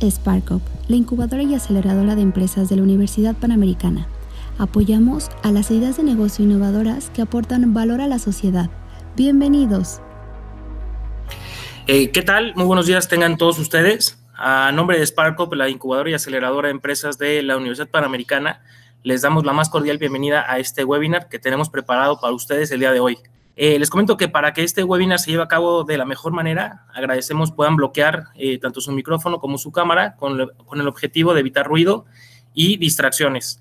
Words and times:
SparkUp, 0.00 0.62
la 0.88 0.96
incubadora 0.96 1.42
y 1.42 1.54
aceleradora 1.54 2.14
de 2.14 2.22
empresas 2.22 2.68
de 2.68 2.76
la 2.76 2.82
Universidad 2.82 3.34
Panamericana. 3.34 4.06
Apoyamos 4.58 5.30
a 5.42 5.52
las 5.52 5.70
ideas 5.70 5.96
de 5.96 6.02
negocio 6.02 6.44
innovadoras 6.44 7.10
que 7.10 7.22
aportan 7.22 7.74
valor 7.74 8.00
a 8.00 8.06
la 8.06 8.18
sociedad. 8.18 8.70
Bienvenidos. 9.16 10.00
Eh, 11.86 12.10
¿Qué 12.10 12.22
tal? 12.22 12.54
Muy 12.56 12.66
buenos 12.66 12.86
días 12.86 13.08
tengan 13.08 13.36
todos 13.36 13.58
ustedes. 13.58 14.18
A 14.34 14.70
nombre 14.72 14.98
de 14.98 15.06
SparkUp, 15.06 15.54
la 15.54 15.68
incubadora 15.68 16.10
y 16.10 16.14
aceleradora 16.14 16.68
de 16.68 16.72
empresas 16.72 17.16
de 17.18 17.42
la 17.42 17.56
Universidad 17.56 17.88
Panamericana, 17.88 18.62
les 19.02 19.22
damos 19.22 19.44
la 19.44 19.52
más 19.52 19.68
cordial 19.68 19.98
bienvenida 19.98 20.44
a 20.48 20.58
este 20.58 20.84
webinar 20.84 21.28
que 21.28 21.38
tenemos 21.38 21.70
preparado 21.70 22.20
para 22.20 22.32
ustedes 22.32 22.70
el 22.70 22.80
día 22.80 22.92
de 22.92 23.00
hoy. 23.00 23.18
Eh, 23.58 23.78
les 23.78 23.88
comento 23.88 24.18
que 24.18 24.28
para 24.28 24.52
que 24.52 24.62
este 24.62 24.84
webinar 24.84 25.18
se 25.18 25.30
lleve 25.30 25.42
a 25.42 25.48
cabo 25.48 25.82
de 25.82 25.96
la 25.96 26.04
mejor 26.04 26.32
manera, 26.34 26.84
agradecemos 26.92 27.52
puedan 27.52 27.76
bloquear 27.76 28.24
eh, 28.34 28.58
tanto 28.58 28.82
su 28.82 28.92
micrófono 28.92 29.38
como 29.38 29.56
su 29.56 29.72
cámara 29.72 30.14
con, 30.16 30.38
el 30.38 30.88
objetivo 30.88 31.32
de 31.32 31.40
evitar 31.40 31.66
ruido 31.66 32.04
y 32.52 32.76
distracciones. 32.76 33.58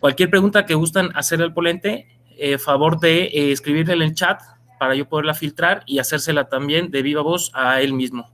Cualquier 0.00 0.28
pregunta 0.28 0.66
que 0.66 0.74
gustan 0.74 1.10
hacer 1.14 1.40
al 1.40 1.54
ponente, 1.54 2.08
eh, 2.36 2.58
favor 2.58 3.00
de 3.00 3.22
eh, 3.24 3.52
escribirle 3.52 3.94
en 3.94 4.02
el 4.02 4.14
chat 4.14 4.42
para 4.78 4.94
yo 4.94 5.08
poderla 5.08 5.32
filtrar 5.32 5.82
y 5.86 5.98
hacérsela 5.98 6.50
también 6.50 6.90
de 6.90 7.00
viva 7.00 7.22
voz 7.22 7.52
a 7.54 7.80
él 7.80 7.94
mismo. 7.94 8.30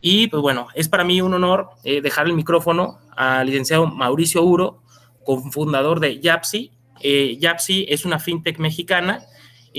Y 0.00 0.28
pues 0.28 0.40
bueno, 0.40 0.68
es 0.74 0.88
para 0.88 1.04
mí 1.04 1.20
un 1.20 1.34
honor 1.34 1.70
dejar 1.82 2.26
el 2.26 2.32
micrófono 2.32 3.00
al 3.16 3.46
licenciado 3.46 3.88
Mauricio 3.88 4.44
Uro, 4.44 4.84
cofundador 5.24 5.98
de 5.98 6.20
Yapsi. 6.20 6.70
Yapsi 7.40 7.84
es 7.88 8.04
una 8.04 8.20
fintech 8.20 8.60
mexicana 8.60 9.26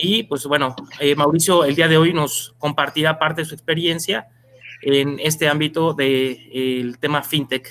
y 0.02 0.24
pues 0.24 0.46
bueno, 0.46 0.76
eh, 1.00 1.16
Mauricio 1.16 1.66
el 1.66 1.76
día 1.76 1.88
de 1.88 1.98
hoy 1.98 2.14
nos 2.14 2.56
compartirá 2.58 3.20
parte 3.20 3.42
de 3.42 3.46
su 3.46 3.54
experiencia 3.54 4.28
en 4.82 5.20
este 5.20 5.48
ámbito 5.48 5.94
del 5.94 6.92
de, 6.92 6.98
tema 7.00 7.22
fintech. 7.22 7.70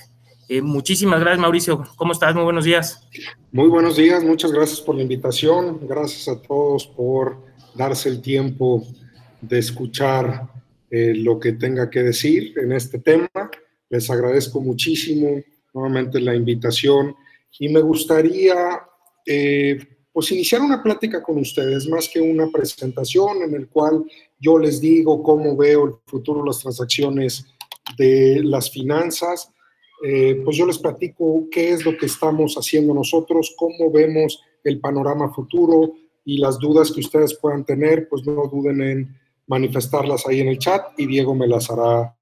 Eh, 0.49 0.61
muchísimas 0.61 1.21
gracias, 1.21 1.41
Mauricio. 1.41 1.85
¿Cómo 1.97 2.13
estás? 2.13 2.35
Muy 2.35 2.45
buenos 2.45 2.65
días. 2.65 3.07
Muy 3.53 3.69
buenos 3.69 3.97
días, 3.97 4.23
muchas 4.23 4.53
gracias 4.53 4.81
por 4.81 4.95
la 4.95 5.03
invitación. 5.03 5.81
Gracias 5.87 6.29
a 6.29 6.41
todos 6.41 6.87
por 6.87 7.39
darse 7.75 8.09
el 8.09 8.21
tiempo 8.21 8.87
de 9.41 9.59
escuchar 9.59 10.49
eh, 10.91 11.15
lo 11.15 11.39
que 11.39 11.53
tenga 11.53 11.89
que 11.89 12.03
decir 12.03 12.55
en 12.59 12.73
este 12.73 12.99
tema. 12.99 13.29
Les 13.89 14.11
agradezco 14.11 14.61
muchísimo 14.61 15.43
nuevamente 15.73 16.21
la 16.21 16.35
invitación 16.35 17.15
y 17.59 17.69
me 17.69 17.81
gustaría 17.81 18.81
pues 20.19 20.33
iniciar 20.33 20.63
una 20.63 20.83
plática 20.83 21.23
con 21.23 21.39
ustedes, 21.39 21.87
más 21.87 22.09
que 22.09 22.21
una 22.21 22.51
presentación 22.51 23.41
en 23.41 23.55
el 23.55 23.69
cual 23.69 24.05
yo 24.41 24.59
les 24.59 24.81
digo 24.81 25.23
cómo 25.23 25.57
veo 25.57 25.85
el 25.85 25.93
futuro 26.07 26.41
de 26.41 26.49
las 26.49 26.59
transacciones 26.59 27.47
de 27.97 28.41
las 28.43 28.69
finanzas, 28.69 29.53
eh, 30.05 30.43
pues 30.45 30.57
yo 30.57 30.67
les 30.67 30.79
platico 30.79 31.47
qué 31.53 31.71
es 31.71 31.85
lo 31.85 31.97
que 31.97 32.07
estamos 32.07 32.57
haciendo 32.57 32.93
nosotros, 32.93 33.55
cómo 33.57 33.93
vemos 33.93 34.43
el 34.65 34.81
panorama 34.81 35.33
futuro 35.33 35.93
y 36.25 36.39
las 36.39 36.59
dudas 36.59 36.91
que 36.91 36.99
ustedes 36.99 37.39
puedan 37.39 37.65
tener, 37.65 38.09
pues 38.09 38.27
no 38.27 38.51
duden 38.53 38.83
en 38.83 39.17
manifestarlas 39.47 40.27
ahí 40.27 40.41
en 40.41 40.49
el 40.49 40.59
chat 40.59 40.99
y 40.99 41.07
Diego 41.07 41.33
me 41.33 41.47
las 41.47 41.71
hará 41.71 42.13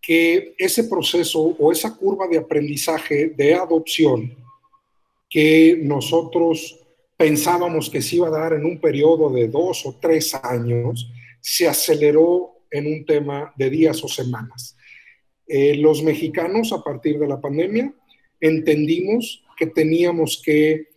que 0.00 0.54
ese 0.58 0.84
proceso 0.84 1.40
o 1.58 1.72
esa 1.72 1.96
curva 1.96 2.26
de 2.26 2.38
aprendizaje 2.38 3.28
de 3.28 3.54
adopción 3.54 4.34
que 5.28 5.78
nosotros 5.82 6.78
pensábamos 7.16 7.90
que 7.90 8.02
se 8.02 8.16
iba 8.16 8.28
a 8.28 8.30
dar 8.30 8.54
en 8.54 8.64
un 8.64 8.80
periodo 8.80 9.30
de 9.30 9.46
dos 9.46 9.84
o 9.84 9.96
tres 10.00 10.34
años, 10.34 11.12
se 11.40 11.68
aceleró 11.68 12.64
en 12.70 12.86
un 12.86 13.04
tema 13.04 13.52
de 13.56 13.68
días 13.68 14.02
o 14.02 14.08
semanas. 14.08 14.76
Eh, 15.46 15.76
los 15.76 16.02
mexicanos, 16.02 16.72
a 16.72 16.82
partir 16.82 17.18
de 17.18 17.28
la 17.28 17.40
pandemia, 17.40 17.92
entendimos 18.40 19.44
que 19.56 19.66
teníamos 19.66 20.40
que 20.42 20.88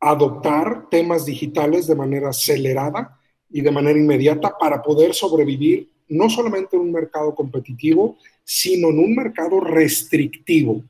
adoptar 0.00 0.88
temas 0.90 1.24
digitales 1.24 1.86
de 1.86 1.94
manera 1.94 2.30
acelerada 2.30 3.20
y 3.48 3.60
de 3.60 3.70
manera 3.70 3.98
inmediata 3.98 4.56
para 4.58 4.82
poder 4.82 5.14
sobrevivir 5.14 5.91
no 6.12 6.28
solamente 6.28 6.76
en 6.76 6.82
un 6.82 6.92
mercado 6.92 7.34
competitivo, 7.34 8.18
sino 8.44 8.88
en 8.90 8.98
un 8.98 9.14
mercado 9.14 9.60
restrictivo. 9.60 10.82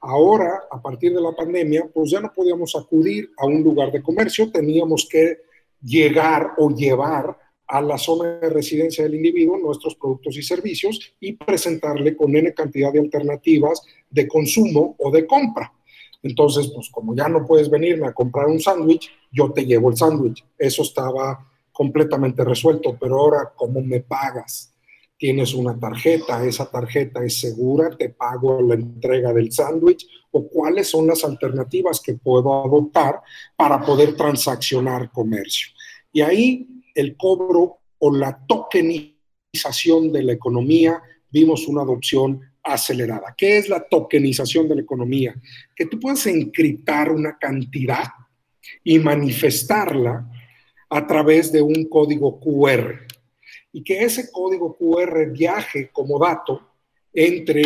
Ahora, 0.00 0.62
a 0.70 0.80
partir 0.80 1.12
de 1.12 1.20
la 1.20 1.32
pandemia, 1.32 1.88
pues 1.92 2.10
ya 2.10 2.20
no 2.20 2.32
podíamos 2.32 2.74
acudir 2.74 3.30
a 3.36 3.46
un 3.46 3.62
lugar 3.62 3.92
de 3.92 4.02
comercio, 4.02 4.50
teníamos 4.50 5.06
que 5.10 5.38
llegar 5.82 6.52
o 6.56 6.70
llevar 6.70 7.36
a 7.66 7.80
la 7.80 7.98
zona 7.98 8.38
de 8.40 8.50
residencia 8.50 9.04
del 9.04 9.14
individuo 9.14 9.58
nuestros 9.58 9.94
productos 9.94 10.36
y 10.36 10.42
servicios 10.42 11.14
y 11.20 11.34
presentarle 11.34 12.16
con 12.16 12.34
N 12.34 12.52
cantidad 12.54 12.92
de 12.92 13.00
alternativas 13.00 13.82
de 14.08 14.26
consumo 14.26 14.96
o 14.98 15.10
de 15.10 15.26
compra. 15.26 15.72
Entonces, 16.22 16.70
pues 16.74 16.90
como 16.90 17.14
ya 17.14 17.28
no 17.28 17.46
puedes 17.46 17.70
venirme 17.70 18.06
a 18.06 18.12
comprar 18.12 18.46
un 18.46 18.60
sándwich, 18.60 19.10
yo 19.30 19.52
te 19.52 19.64
llevo 19.64 19.90
el 19.90 19.96
sándwich. 19.96 20.44
Eso 20.58 20.82
estaba 20.82 21.49
completamente 21.80 22.44
resuelto, 22.44 22.98
pero 23.00 23.18
ahora, 23.18 23.54
¿cómo 23.56 23.80
me 23.80 24.00
pagas? 24.00 24.70
Tienes 25.16 25.54
una 25.54 25.80
tarjeta, 25.80 26.44
esa 26.44 26.70
tarjeta 26.70 27.24
es 27.24 27.40
segura, 27.40 27.96
te 27.96 28.10
pago 28.10 28.60
la 28.60 28.74
entrega 28.74 29.32
del 29.32 29.50
sándwich 29.50 30.06
o 30.30 30.46
cuáles 30.46 30.90
son 30.90 31.06
las 31.06 31.24
alternativas 31.24 31.98
que 31.98 32.12
puedo 32.12 32.66
adoptar 32.66 33.22
para 33.56 33.80
poder 33.80 34.14
transaccionar 34.14 35.10
comercio. 35.10 35.68
Y 36.12 36.20
ahí 36.20 36.68
el 36.94 37.16
cobro 37.16 37.78
o 37.98 38.14
la 38.14 38.38
tokenización 38.46 40.12
de 40.12 40.22
la 40.22 40.32
economía, 40.34 41.00
vimos 41.30 41.66
una 41.66 41.80
adopción 41.80 42.42
acelerada. 42.62 43.34
¿Qué 43.34 43.56
es 43.56 43.70
la 43.70 43.88
tokenización 43.88 44.68
de 44.68 44.74
la 44.74 44.82
economía? 44.82 45.34
Que 45.74 45.86
tú 45.86 45.98
puedes 45.98 46.26
encriptar 46.26 47.10
una 47.10 47.38
cantidad 47.38 48.04
y 48.84 48.98
manifestarla 48.98 50.30
a 50.90 51.06
través 51.06 51.52
de 51.52 51.62
un 51.62 51.88
código 51.88 52.38
QR 52.40 53.06
y 53.72 53.82
que 53.82 54.02
ese 54.02 54.30
código 54.30 54.76
QR 54.76 55.30
viaje 55.30 55.90
como 55.92 56.18
dato 56.18 56.60
entre 57.14 57.62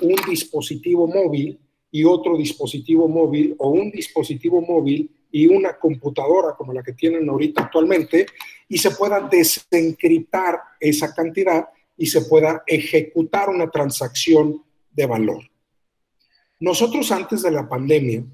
un 0.00 0.16
dispositivo 0.28 1.06
móvil 1.06 1.60
y 1.90 2.04
otro 2.04 2.36
dispositivo 2.36 3.06
móvil 3.06 3.54
o 3.58 3.68
un 3.68 3.90
dispositivo 3.90 4.62
móvil 4.62 5.10
y 5.30 5.46
una 5.46 5.78
computadora 5.78 6.54
como 6.56 6.72
la 6.72 6.82
que 6.82 6.94
tienen 6.94 7.28
ahorita 7.28 7.64
actualmente 7.64 8.26
y 8.68 8.78
se 8.78 8.90
pueda 8.92 9.20
desencriptar 9.20 10.58
esa 10.80 11.14
cantidad 11.14 11.68
y 11.96 12.06
se 12.06 12.22
pueda 12.22 12.62
ejecutar 12.66 13.50
una 13.50 13.70
transacción 13.70 14.62
de 14.90 15.06
valor. 15.06 15.44
Nosotros 16.58 17.12
antes 17.12 17.42
de 17.42 17.50
la 17.50 17.68
pandemia 17.68 18.24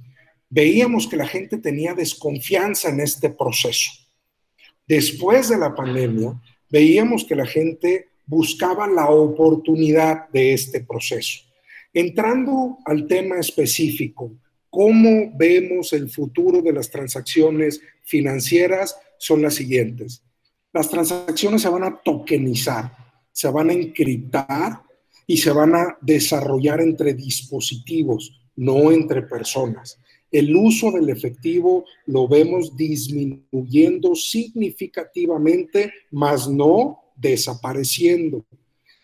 veíamos 0.49 1.09
que 1.09 1.17
la 1.17 1.27
gente 1.27 1.59
tenía 1.59 1.95
desconfianza 1.95 2.91
en 2.91 3.01
este 3.01 3.31
proceso. 3.31 4.08
Después 4.89 5.51
de 5.51 5.59
la 5.59 5.75
pandemia, 5.75 6.41
veíamos 6.71 7.25
que 7.25 7.37
la 7.37 7.45
gente 7.45 8.09
buscaba 8.25 8.87
la 8.87 9.11
oportunidad 9.11 10.29
de 10.31 10.55
este 10.55 10.81
proceso. 10.81 11.41
Entrando 11.93 12.79
al 12.87 13.07
tema 13.07 13.39
específico, 13.39 14.33
¿cómo 14.71 15.31
vemos 15.37 15.93
el 15.93 16.09
futuro 16.09 16.63
de 16.63 16.73
las 16.73 16.91
transacciones 16.91 17.83
financieras? 18.03 18.97
Son 19.19 19.43
las 19.43 19.55
siguientes. 19.55 20.23
Las 20.73 20.89
transacciones 20.89 21.63
se 21.63 21.69
van 21.69 21.85
a 21.85 21.97
tokenizar, 21.99 22.91
se 23.31 23.49
van 23.51 23.69
a 23.69 23.75
encriptar 23.75 24.83
y 25.27 25.37
se 25.37 25.51
van 25.51 25.75
a 25.75 25.99
desarrollar 26.01 26.81
entre 26.81 27.13
dispositivos, 27.13 28.41
no 28.57 28.91
entre 28.91 29.23
personas. 29.23 29.99
El 30.31 30.55
uso 30.55 30.91
del 30.91 31.09
efectivo 31.09 31.87
lo 32.07 32.29
vemos 32.29 32.77
disminuyendo 32.77 34.15
significativamente, 34.15 35.91
mas 36.11 36.47
no 36.49 37.01
desapareciendo. 37.17 38.45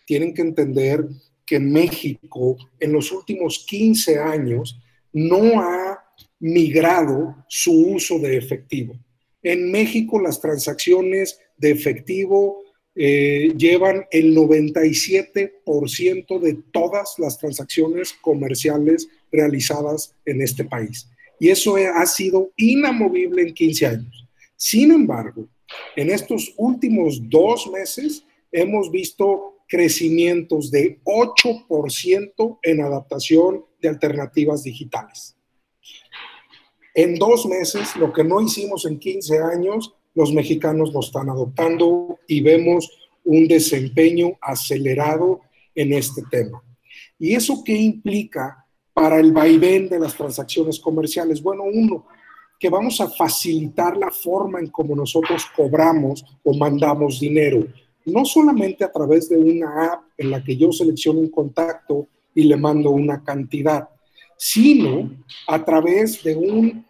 Tienen 0.05 0.35
que 0.35 0.43
entender 0.43 1.03
que 1.43 1.59
México 1.59 2.57
en 2.79 2.93
los 2.93 3.11
últimos 3.11 3.65
15 3.67 4.19
años 4.19 4.79
no 5.13 5.59
ha 5.59 5.99
migrado 6.39 7.43
su 7.47 7.93
uso 7.93 8.19
de 8.19 8.37
efectivo. 8.37 8.93
En 9.41 9.71
México 9.71 10.19
las 10.19 10.39
transacciones 10.39 11.39
de 11.57 11.71
efectivo 11.71 12.61
eh, 12.93 13.51
llevan 13.57 14.05
el 14.11 14.35
97% 14.35 16.39
de 16.39 16.53
todas 16.71 17.15
las 17.17 17.39
transacciones 17.39 18.13
comerciales 18.13 19.09
realizadas 19.31 20.13
en 20.25 20.41
este 20.41 20.65
país 20.65 21.09
y 21.39 21.49
eso 21.49 21.75
ha 21.75 22.05
sido 22.05 22.51
inamovible 22.55 23.43
en 23.43 23.53
15 23.53 23.85
años. 23.87 24.27
Sin 24.55 24.91
embargo, 24.91 25.47
en 25.95 26.09
estos 26.09 26.53
últimos 26.57 27.19
dos 27.29 27.69
meses 27.71 28.25
hemos 28.51 28.89
visto 28.91 29.55
crecimientos 29.67 30.71
de 30.71 30.99
8% 31.03 32.59
en 32.61 32.81
adaptación 32.81 33.65
de 33.81 33.89
alternativas 33.89 34.63
digitales. 34.63 35.35
En 36.93 37.15
dos 37.15 37.45
meses, 37.45 37.95
lo 37.97 38.13
que 38.13 38.23
no 38.23 38.41
hicimos 38.41 38.85
en 38.85 38.99
15 38.99 39.39
años, 39.39 39.93
los 40.13 40.31
mexicanos 40.31 40.93
lo 40.93 41.01
están 41.01 41.29
adoptando 41.29 42.19
y 42.27 42.41
vemos 42.41 42.89
un 43.25 43.47
desempeño 43.47 44.37
acelerado 44.39 45.41
en 45.73 45.91
este 45.91 46.23
tema. 46.31 46.63
¿Y 47.19 47.35
eso 47.35 47.63
qué 47.65 47.73
implica 47.73 48.64
para 48.95 49.19
el 49.19 49.33
vaivén 49.33 49.89
de 49.89 49.99
las 49.99 50.15
transacciones 50.15 50.79
comerciales? 50.79 51.43
Bueno, 51.43 51.63
uno, 51.63 52.05
que 52.57 52.69
vamos 52.69 53.01
a 53.01 53.09
facilitar 53.09 53.97
la 53.97 54.09
forma 54.09 54.59
en 54.59 54.67
cómo 54.67 54.95
nosotros 54.95 55.45
cobramos 55.53 56.23
o 56.45 56.57
mandamos 56.57 57.19
dinero, 57.19 57.67
no 58.05 58.23
solamente 58.23 58.85
a 58.85 58.91
través 58.91 59.27
de 59.27 59.37
una 59.37 59.91
app 59.91 60.03
en 60.17 60.31
la 60.31 60.41
que 60.41 60.55
yo 60.55 60.71
selecciono 60.71 61.19
un 61.19 61.29
contacto 61.29 62.07
y 62.33 62.43
le 62.43 62.55
mando 62.55 62.91
una 62.91 63.21
cantidad, 63.21 63.89
sino 64.37 65.11
a 65.47 65.65
través 65.65 66.23
de 66.23 66.37
un 66.37 66.85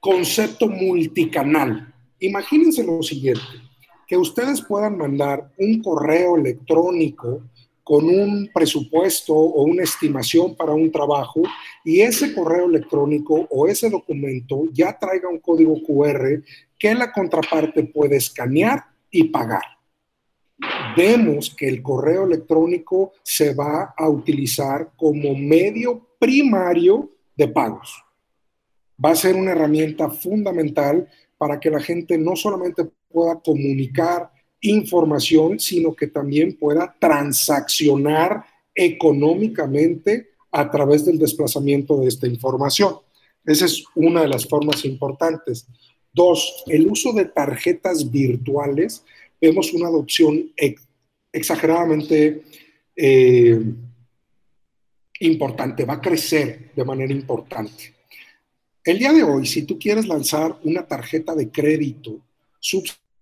concepto 0.00 0.66
multicanal. 0.66 1.94
Imagínense 2.18 2.82
lo 2.82 3.00
siguiente, 3.04 3.42
que 4.08 4.16
ustedes 4.16 4.62
puedan 4.62 4.98
mandar 4.98 5.52
un 5.58 5.80
correo 5.80 6.36
electrónico 6.36 7.44
con 7.84 8.04
un 8.04 8.48
presupuesto 8.54 9.34
o 9.34 9.64
una 9.64 9.82
estimación 9.82 10.54
para 10.54 10.72
un 10.72 10.90
trabajo 10.90 11.42
y 11.84 12.00
ese 12.00 12.34
correo 12.34 12.66
electrónico 12.66 13.46
o 13.50 13.66
ese 13.66 13.90
documento 13.90 14.64
ya 14.72 14.96
traiga 14.98 15.28
un 15.28 15.40
código 15.40 15.74
QR 15.82 16.42
que 16.78 16.94
la 16.94 17.12
contraparte 17.12 17.84
puede 17.84 18.16
escanear 18.16 18.84
y 19.10 19.24
pagar. 19.24 19.62
Vemos 20.96 21.54
que 21.56 21.68
el 21.68 21.82
correo 21.82 22.24
electrónico 22.24 23.12
se 23.22 23.54
va 23.54 23.94
a 23.96 24.08
utilizar 24.08 24.92
como 24.96 25.34
medio 25.34 26.16
primario 26.18 27.10
de 27.36 27.48
pagos. 27.48 28.02
Va 29.04 29.10
a 29.10 29.16
ser 29.16 29.34
una 29.34 29.52
herramienta 29.52 30.08
fundamental 30.08 31.08
para 31.36 31.58
que 31.58 31.70
la 31.70 31.80
gente 31.80 32.16
no 32.16 32.36
solamente 32.36 32.88
pueda 33.10 33.40
comunicar 33.40 34.31
información, 34.62 35.58
sino 35.60 35.94
que 35.94 36.06
también 36.06 36.56
pueda 36.56 36.94
transaccionar 36.98 38.44
económicamente 38.74 40.30
a 40.50 40.70
través 40.70 41.04
del 41.04 41.18
desplazamiento 41.18 41.98
de 41.98 42.08
esta 42.08 42.26
información. 42.26 42.96
Esa 43.44 43.66
es 43.66 43.84
una 43.94 44.22
de 44.22 44.28
las 44.28 44.46
formas 44.46 44.84
importantes. 44.84 45.66
Dos, 46.12 46.64
el 46.66 46.86
uso 46.86 47.12
de 47.12 47.24
tarjetas 47.24 48.10
virtuales. 48.10 49.04
Vemos 49.40 49.72
una 49.72 49.88
adopción 49.88 50.52
exageradamente 51.32 52.42
eh, 52.94 53.60
importante, 55.20 55.84
va 55.84 55.94
a 55.94 56.00
crecer 56.00 56.70
de 56.74 56.84
manera 56.84 57.12
importante. 57.12 57.94
El 58.84 58.98
día 58.98 59.12
de 59.12 59.22
hoy, 59.22 59.46
si 59.46 59.62
tú 59.62 59.78
quieres 59.78 60.06
lanzar 60.06 60.58
una 60.64 60.86
tarjeta 60.86 61.34
de 61.34 61.50
crédito 61.50 62.20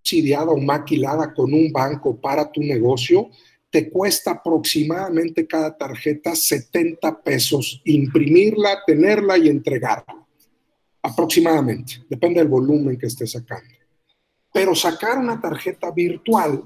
subsidiada 0.02 0.50
o 0.50 0.58
maquilada 0.58 1.32
con 1.32 1.52
un 1.52 1.70
banco 1.70 2.16
para 2.20 2.50
tu 2.50 2.60
negocio, 2.60 3.30
te 3.70 3.88
cuesta 3.88 4.32
aproximadamente 4.32 5.46
cada 5.46 5.76
tarjeta 5.76 6.34
70 6.34 7.22
pesos 7.22 7.80
imprimirla, 7.84 8.80
tenerla 8.86 9.38
y 9.38 9.48
entregarla. 9.48 10.26
Aproximadamente, 11.02 12.04
depende 12.08 12.40
del 12.40 12.48
volumen 12.48 12.98
que 12.98 13.06
estés 13.06 13.32
sacando. 13.32 13.70
Pero 14.52 14.74
sacar 14.74 15.18
una 15.18 15.40
tarjeta 15.40 15.90
virtual, 15.92 16.62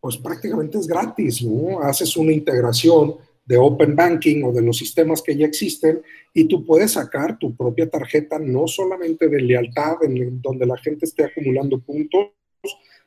pues 0.00 0.16
prácticamente 0.16 0.78
es 0.78 0.86
gratis, 0.86 1.42
¿no? 1.42 1.80
Haces 1.80 2.16
una 2.16 2.32
integración 2.32 3.16
de 3.44 3.58
Open 3.58 3.94
Banking 3.94 4.42
o 4.44 4.52
de 4.52 4.62
los 4.62 4.78
sistemas 4.78 5.20
que 5.20 5.36
ya 5.36 5.46
existen 5.46 6.00
y 6.32 6.44
tú 6.44 6.64
puedes 6.64 6.92
sacar 6.92 7.38
tu 7.38 7.54
propia 7.54 7.88
tarjeta 7.88 8.38
no 8.38 8.66
solamente 8.66 9.28
de 9.28 9.42
lealtad 9.42 10.02
en 10.02 10.40
donde 10.40 10.64
la 10.64 10.78
gente 10.78 11.04
esté 11.04 11.24
acumulando 11.24 11.78
puntos, 11.80 12.28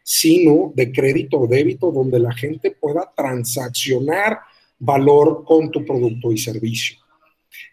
sino 0.09 0.71
de 0.73 0.89
crédito 0.89 1.37
o 1.37 1.47
débito 1.47 1.91
donde 1.91 2.17
la 2.17 2.31
gente 2.31 2.71
pueda 2.71 3.11
transaccionar 3.13 4.39
valor 4.79 5.43
con 5.43 5.69
tu 5.69 5.83
producto 5.83 6.31
y 6.31 6.37
servicio. 6.37 6.97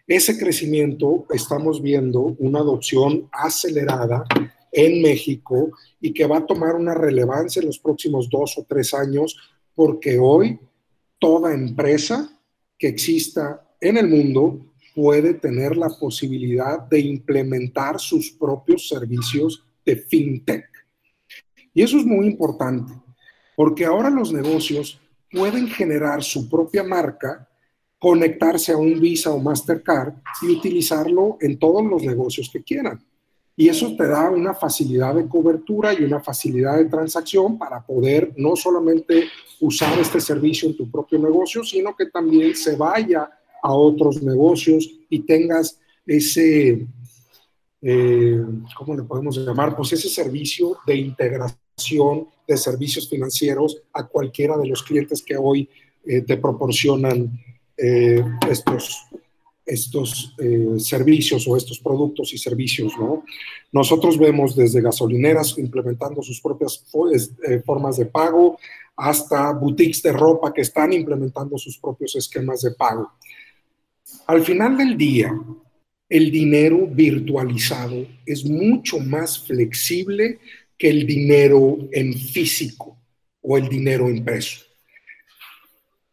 Ese 0.05 0.37
crecimiento 0.37 1.25
estamos 1.29 1.81
viendo 1.81 2.35
una 2.37 2.59
adopción 2.59 3.29
acelerada 3.31 4.25
en 4.69 5.01
México 5.01 5.71
y 6.01 6.11
que 6.11 6.25
va 6.25 6.39
a 6.39 6.45
tomar 6.45 6.75
una 6.75 6.93
relevancia 6.93 7.61
en 7.61 7.67
los 7.67 7.79
próximos 7.79 8.29
dos 8.29 8.57
o 8.57 8.65
tres 8.67 8.93
años 8.93 9.37
porque 9.73 10.19
hoy 10.19 10.59
toda 11.17 11.53
empresa 11.53 12.37
que 12.77 12.89
exista 12.89 13.65
en 13.79 13.95
el 13.95 14.09
mundo 14.09 14.73
puede 14.93 15.35
tener 15.35 15.77
la 15.77 15.87
posibilidad 15.87 16.79
de 16.79 16.99
implementar 16.99 17.97
sus 17.97 18.29
propios 18.31 18.89
servicios 18.89 19.63
de 19.85 19.95
fintech. 19.95 20.74
Y 21.75 21.83
eso 21.83 21.97
es 21.97 22.05
muy 22.05 22.25
importante, 22.25 22.93
porque 23.55 23.85
ahora 23.85 24.09
los 24.09 24.31
negocios 24.31 24.99
pueden 25.29 25.67
generar 25.67 26.23
su 26.23 26.49
propia 26.49 26.83
marca, 26.83 27.47
conectarse 27.99 28.71
a 28.71 28.77
un 28.77 28.97
Visa 28.99 29.31
o 29.31 29.39
Mastercard 29.39 30.13
y 30.41 30.51
utilizarlo 30.51 31.37
en 31.41 31.59
todos 31.59 31.85
los 31.85 32.01
negocios 32.01 32.49
que 32.51 32.63
quieran. 32.63 33.03
Y 33.57 33.67
eso 33.67 33.93
te 33.97 34.07
da 34.07 34.29
una 34.29 34.53
facilidad 34.53 35.15
de 35.15 35.27
cobertura 35.27 35.93
y 35.93 36.03
una 36.03 36.21
facilidad 36.21 36.77
de 36.77 36.85
transacción 36.85 37.57
para 37.57 37.85
poder 37.85 38.33
no 38.37 38.55
solamente 38.55 39.25
usar 39.59 39.99
este 39.99 40.21
servicio 40.21 40.69
en 40.69 40.77
tu 40.77 40.89
propio 40.89 41.19
negocio, 41.19 41.61
sino 41.63 41.93
que 41.93 42.05
también 42.05 42.55
se 42.55 42.77
vaya 42.77 43.29
a 43.61 43.73
otros 43.73 44.23
negocios 44.23 44.89
y 45.09 45.19
tengas 45.19 45.77
ese, 46.05 46.87
eh, 47.81 48.41
¿cómo 48.77 48.95
le 48.95 49.03
podemos 49.03 49.37
llamar? 49.37 49.75
Pues 49.75 49.91
ese 49.91 50.07
servicio 50.07 50.77
de 50.87 50.95
integración 50.95 51.64
de 52.47 52.57
servicios 52.57 53.09
financieros 53.09 53.81
a 53.93 54.07
cualquiera 54.07 54.57
de 54.57 54.67
los 54.67 54.81
clientes 54.81 55.21
que 55.21 55.35
hoy 55.35 55.69
eh, 56.05 56.21
te 56.21 56.37
proporcionan 56.37 57.37
eh, 57.77 58.23
estos, 58.49 59.05
estos 59.65 60.33
eh, 60.37 60.75
servicios 60.77 61.45
o 61.47 61.57
estos 61.57 61.79
productos 61.79 62.33
y 62.33 62.37
servicios. 62.37 62.93
¿no? 62.97 63.25
Nosotros 63.73 64.17
vemos 64.17 64.55
desde 64.55 64.81
gasolineras 64.81 65.57
implementando 65.57 66.21
sus 66.21 66.39
propias 66.39 66.81
formas 67.65 67.97
de 67.97 68.05
pago 68.05 68.57
hasta 68.95 69.51
boutiques 69.51 70.01
de 70.01 70.13
ropa 70.13 70.53
que 70.53 70.61
están 70.61 70.93
implementando 70.93 71.57
sus 71.57 71.77
propios 71.77 72.15
esquemas 72.15 72.61
de 72.61 72.71
pago. 72.71 73.11
Al 74.27 74.41
final 74.43 74.77
del 74.77 74.95
día, 74.95 75.37
el 76.07 76.31
dinero 76.31 76.87
virtualizado 76.87 78.05
es 78.25 78.45
mucho 78.45 78.99
más 78.99 79.39
flexible 79.39 80.39
que 80.77 80.89
el 80.89 81.05
dinero 81.05 81.77
en 81.91 82.13
físico. 82.13 82.91
o 83.47 83.57
el 83.57 83.69
dinero 83.69 84.09
impreso. 84.09 84.65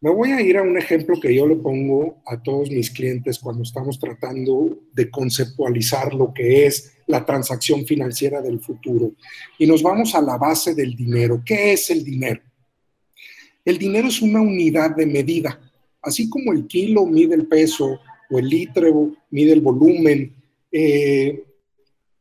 Me 0.03 0.11
voy 0.11 0.31
a 0.31 0.41
ir 0.41 0.57
a 0.57 0.61
un 0.61 0.77
ejemplo 0.77 1.19
que 1.19 1.33
yo 1.33 1.47
le 1.47 1.55
pongo 1.55 2.21
a 2.27 2.43
todos 2.43 2.69
mis 2.69 2.91
clientes 2.91 3.39
cuando 3.39 3.63
estamos 3.63 3.97
tratando 3.97 4.81
de 4.93 5.09
conceptualizar 5.09 6.13
lo 6.13 6.31
que 6.31 6.65
es 6.65 6.93
la 7.07 7.25
transacción 7.25 7.87
financiera 7.87 8.41
del 8.41 8.59
futuro. 8.59 9.13
Y 9.57 9.65
nos 9.65 9.81
vamos 9.81 10.13
a 10.13 10.21
la 10.21 10.37
base 10.37 10.75
del 10.75 10.93
dinero. 10.95 11.41
¿Qué 11.45 11.73
es 11.73 11.89
el 11.89 12.03
dinero? 12.03 12.41
El 13.63 13.77
dinero 13.77 14.09
es 14.09 14.21
una 14.21 14.41
unidad 14.41 14.95
de 14.95 15.05
medida. 15.05 15.57
Así 16.01 16.29
como 16.29 16.51
el 16.51 16.67
kilo 16.67 17.05
mide 17.05 17.35
el 17.35 17.47
peso 17.47 17.99
o 18.29 18.39
el 18.39 18.49
litro 18.49 19.13
mide 19.31 19.53
el 19.53 19.61
volumen, 19.61 20.35
eh, 20.69 21.43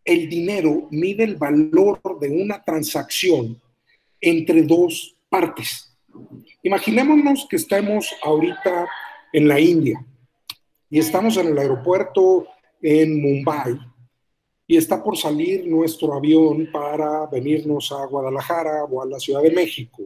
el 0.05 0.29
dinero 0.29 0.89
mide 0.91 1.25
el 1.25 1.37
valor 1.37 2.01
de 2.21 2.31
una 2.31 2.63
transacción 2.63 3.61
entre 4.21 4.63
dos 4.63 5.17
partes. 5.29 5.97
Imaginémonos 6.63 7.47
que 7.49 7.57
estemos 7.57 8.15
ahorita 8.23 8.89
en 9.33 9.49
la 9.49 9.59
India 9.59 10.05
y 10.91 10.99
estamos 10.99 11.37
en 11.37 11.49
el 11.49 11.59
aeropuerto 11.59 12.47
en 12.81 13.21
Mumbai 13.21 13.79
y 14.67 14.77
está 14.77 15.03
por 15.03 15.17
salir 15.17 15.67
nuestro 15.67 16.15
avión 16.15 16.69
para 16.73 17.27
venirnos 17.27 17.93
a 17.93 18.07
Guadalajara 18.07 18.85
o 18.85 19.03
a 19.03 19.07
la 19.07 19.19
Ciudad 19.19 19.43
de 19.43 19.51
México. 19.51 20.03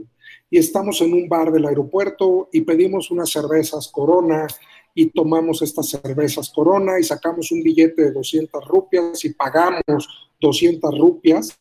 Y 0.50 0.58
estamos 0.58 1.00
en 1.00 1.12
un 1.12 1.28
bar 1.28 1.52
del 1.52 1.66
aeropuerto 1.66 2.48
y 2.52 2.62
pedimos 2.62 3.10
unas 3.10 3.30
cervezas 3.30 3.88
Corona 3.88 4.46
y 4.98 5.10
tomamos 5.10 5.60
estas 5.60 5.90
cervezas 5.90 6.50
Corona 6.50 6.98
y 6.98 7.04
sacamos 7.04 7.52
un 7.52 7.62
billete 7.62 8.02
de 8.02 8.12
200 8.12 8.66
rupias 8.66 9.22
y 9.26 9.34
pagamos 9.34 10.32
200 10.40 10.98
rupias 10.98 11.60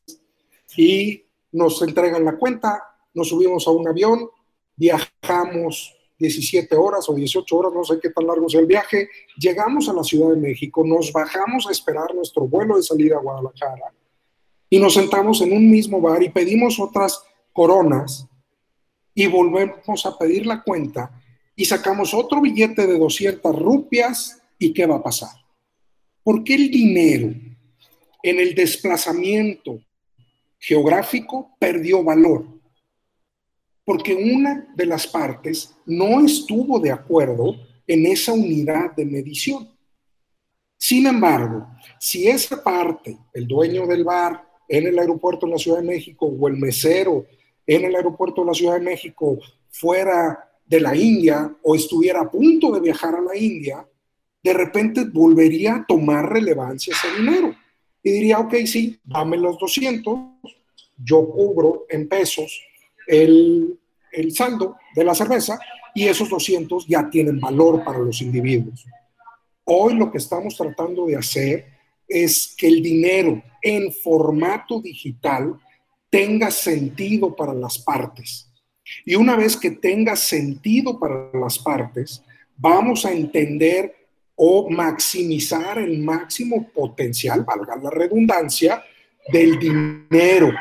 y 0.78 1.22
nos 1.52 1.82
entregan 1.82 2.24
la 2.24 2.38
cuenta, 2.38 2.82
nos 3.14 3.30
subimos 3.30 3.68
a 3.68 3.72
un 3.72 3.88
avión 3.88 4.30
viajamos 4.76 5.96
17 6.18 6.76
horas 6.76 7.10
o 7.10 7.14
18 7.14 7.58
horas, 7.58 7.74
no 7.74 7.84
sé 7.84 8.00
qué 8.02 8.10
tan 8.10 8.26
largo 8.26 8.48
sea 8.48 8.62
el 8.62 8.68
viaje, 8.68 9.10
llegamos 9.38 9.90
a 9.90 9.94
la 9.94 10.04
Ciudad 10.04 10.30
de 10.30 10.38
México, 10.38 10.84
nos 10.86 11.12
bajamos 11.12 11.68
a 11.68 11.72
esperar 11.72 12.16
nuestro 12.16 12.48
vuelo 12.48 12.78
de 12.78 12.84
salida 12.84 13.18
a 13.18 13.20
Guadalajara 13.20 13.94
y 14.70 14.80
nos 14.80 14.94
sentamos 14.94 15.42
en 15.42 15.52
un 15.52 15.70
mismo 15.70 16.00
bar 16.00 16.24
y 16.24 16.30
pedimos 16.30 16.80
otras 16.80 17.22
coronas 17.52 18.28
y 19.14 19.28
volvemos 19.28 20.06
a 20.06 20.18
pedir 20.18 20.46
la 20.46 20.64
cuenta 20.64 21.22
y 21.56 21.66
sacamos 21.66 22.14
otro 22.14 22.42
billete 22.42 22.86
de 22.86 22.98
200 22.98 23.56
rupias 23.58 24.42
y 24.60 24.74
¿qué 24.74 24.86
va 24.86 24.98
a 24.98 25.04
pasar? 25.04 25.30
Porque 26.24 26.56
el 26.56 26.70
dinero 26.70 27.34
en 28.24 28.40
el 28.40 28.56
desplazamiento 28.56 29.80
geográfico 30.60 31.56
perdió 31.60 32.04
valor 32.04 32.56
porque 33.86 34.16
una 34.16 34.68
de 34.76 34.88
las 34.88 35.06
partes 35.06 35.76
no 35.86 36.26
estuvo 36.26 36.80
de 36.80 36.92
acuerdo 36.92 37.56
en 37.88 38.08
esa 38.08 38.34
unidad 38.34 38.96
de 38.96 39.06
medición. 39.06 39.70
Sin 40.76 41.06
embargo, 41.06 41.68
si 42.00 42.28
esa 42.28 42.62
parte, 42.62 43.16
el 43.32 43.48
dueño 43.48 43.86
del 43.86 44.04
bar 44.04 44.44
en 44.68 44.88
el 44.88 44.98
aeropuerto 44.98 45.46
de 45.46 45.52
la 45.54 45.60
Ciudad 45.60 45.78
de 45.78 45.88
México 45.88 46.26
o 46.26 46.48
el 46.48 46.58
mesero 46.58 47.26
en 47.68 47.86
el 47.86 47.96
aeropuerto 47.96 48.42
de 48.42 48.48
la 48.48 48.54
Ciudad 48.56 48.74
de 48.74 48.82
México 48.82 49.38
fuera 49.70 50.52
de 50.66 50.80
la 50.80 50.96
India 50.96 51.56
o 51.64 51.76
estuviera 51.76 52.22
a 52.22 52.32
punto 52.32 52.72
de 52.72 52.80
viajar 52.80 53.16
a 53.16 53.22
la 53.22 53.38
India, 53.38 53.86
de 54.44 54.54
repente 54.54 55.06
volvería 55.06 55.76
a 55.76 55.86
tomar 55.86 56.32
relevancia 56.32 56.94
ese 56.94 57.20
dinero. 57.20 57.56
Y 58.04 58.12
diría, 58.12 58.40
ok, 58.40 58.54
sí, 58.66 59.00
dame 59.04 59.38
los 59.38 59.58
200, 59.58 60.20
yo 60.98 61.28
cubro 61.30 61.86
en 61.90 62.08
pesos 62.08 62.62
el, 63.08 63.80
saldo 64.34 64.78
de 64.96 65.04
la 65.04 65.14
cerveza 65.14 65.60
y 65.94 66.08
esos 66.08 66.30
200 66.30 66.88
ya 66.88 67.10
tienen 67.10 67.40
valor 67.40 67.84
para 67.84 68.00
los 68.00 68.22
individuos. 68.22 68.86
Hoy 69.66 69.96
lo 69.96 70.12
que 70.12 70.20
estamos 70.20 70.56
tratando 70.56 71.06
de 71.06 71.18
hacer 71.18 71.66
es 72.08 72.56
que 72.58 72.68
el 72.68 72.82
dinero 72.82 73.42
en 73.62 73.92
formato 73.92 74.80
digital 74.80 75.56
tenga 76.10 76.52
sentido 76.52 77.36
para 77.36 77.54
las 77.54 77.80
partes. 77.80 78.50
Y 79.06 79.16
una 79.16 79.36
vez 79.36 79.58
que 79.58 79.72
tenga 79.72 80.16
sentido 80.16 81.00
para 81.00 81.30
las 81.34 81.60
partes, 81.60 82.24
vamos 82.58 83.06
a 83.06 83.12
entender 83.12 83.94
o 84.36 84.70
maximizar 84.70 85.78
el 85.78 86.00
máximo 86.00 86.70
potencial, 86.74 87.44
valga 87.44 87.76
la 87.78 87.90
redundancia, 87.90 88.84
del 89.32 89.58
dinero 89.58 90.52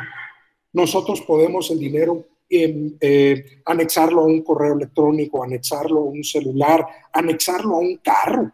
nosotros 0.74 1.22
podemos 1.22 1.70
el 1.70 1.78
dinero 1.78 2.26
eh, 2.50 3.60
anexarlo 3.64 4.22
a 4.22 4.26
un 4.26 4.42
correo 4.42 4.74
electrónico, 4.74 5.42
anexarlo 5.42 6.00
a 6.00 6.04
un 6.04 6.22
celular, 6.22 6.84
anexarlo 7.12 7.76
a 7.76 7.78
un 7.78 7.96
carro. 7.98 8.52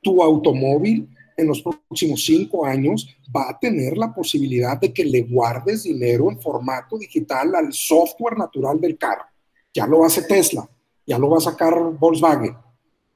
Tu 0.00 0.22
automóvil 0.22 1.08
en 1.36 1.46
los 1.46 1.62
próximos 1.62 2.24
cinco 2.24 2.64
años 2.64 3.08
va 3.34 3.50
a 3.50 3.58
tener 3.58 3.96
la 3.96 4.12
posibilidad 4.14 4.78
de 4.78 4.92
que 4.92 5.04
le 5.04 5.22
guardes 5.22 5.84
dinero 5.84 6.30
en 6.30 6.40
formato 6.40 6.98
digital 6.98 7.54
al 7.54 7.72
software 7.72 8.38
natural 8.38 8.80
del 8.80 8.96
carro. 8.96 9.24
Ya 9.72 9.86
lo 9.86 10.04
hace 10.04 10.22
Tesla, 10.22 10.68
ya 11.06 11.18
lo 11.18 11.30
va 11.30 11.38
a 11.38 11.40
sacar 11.40 11.74
Volkswagen. 11.98 12.56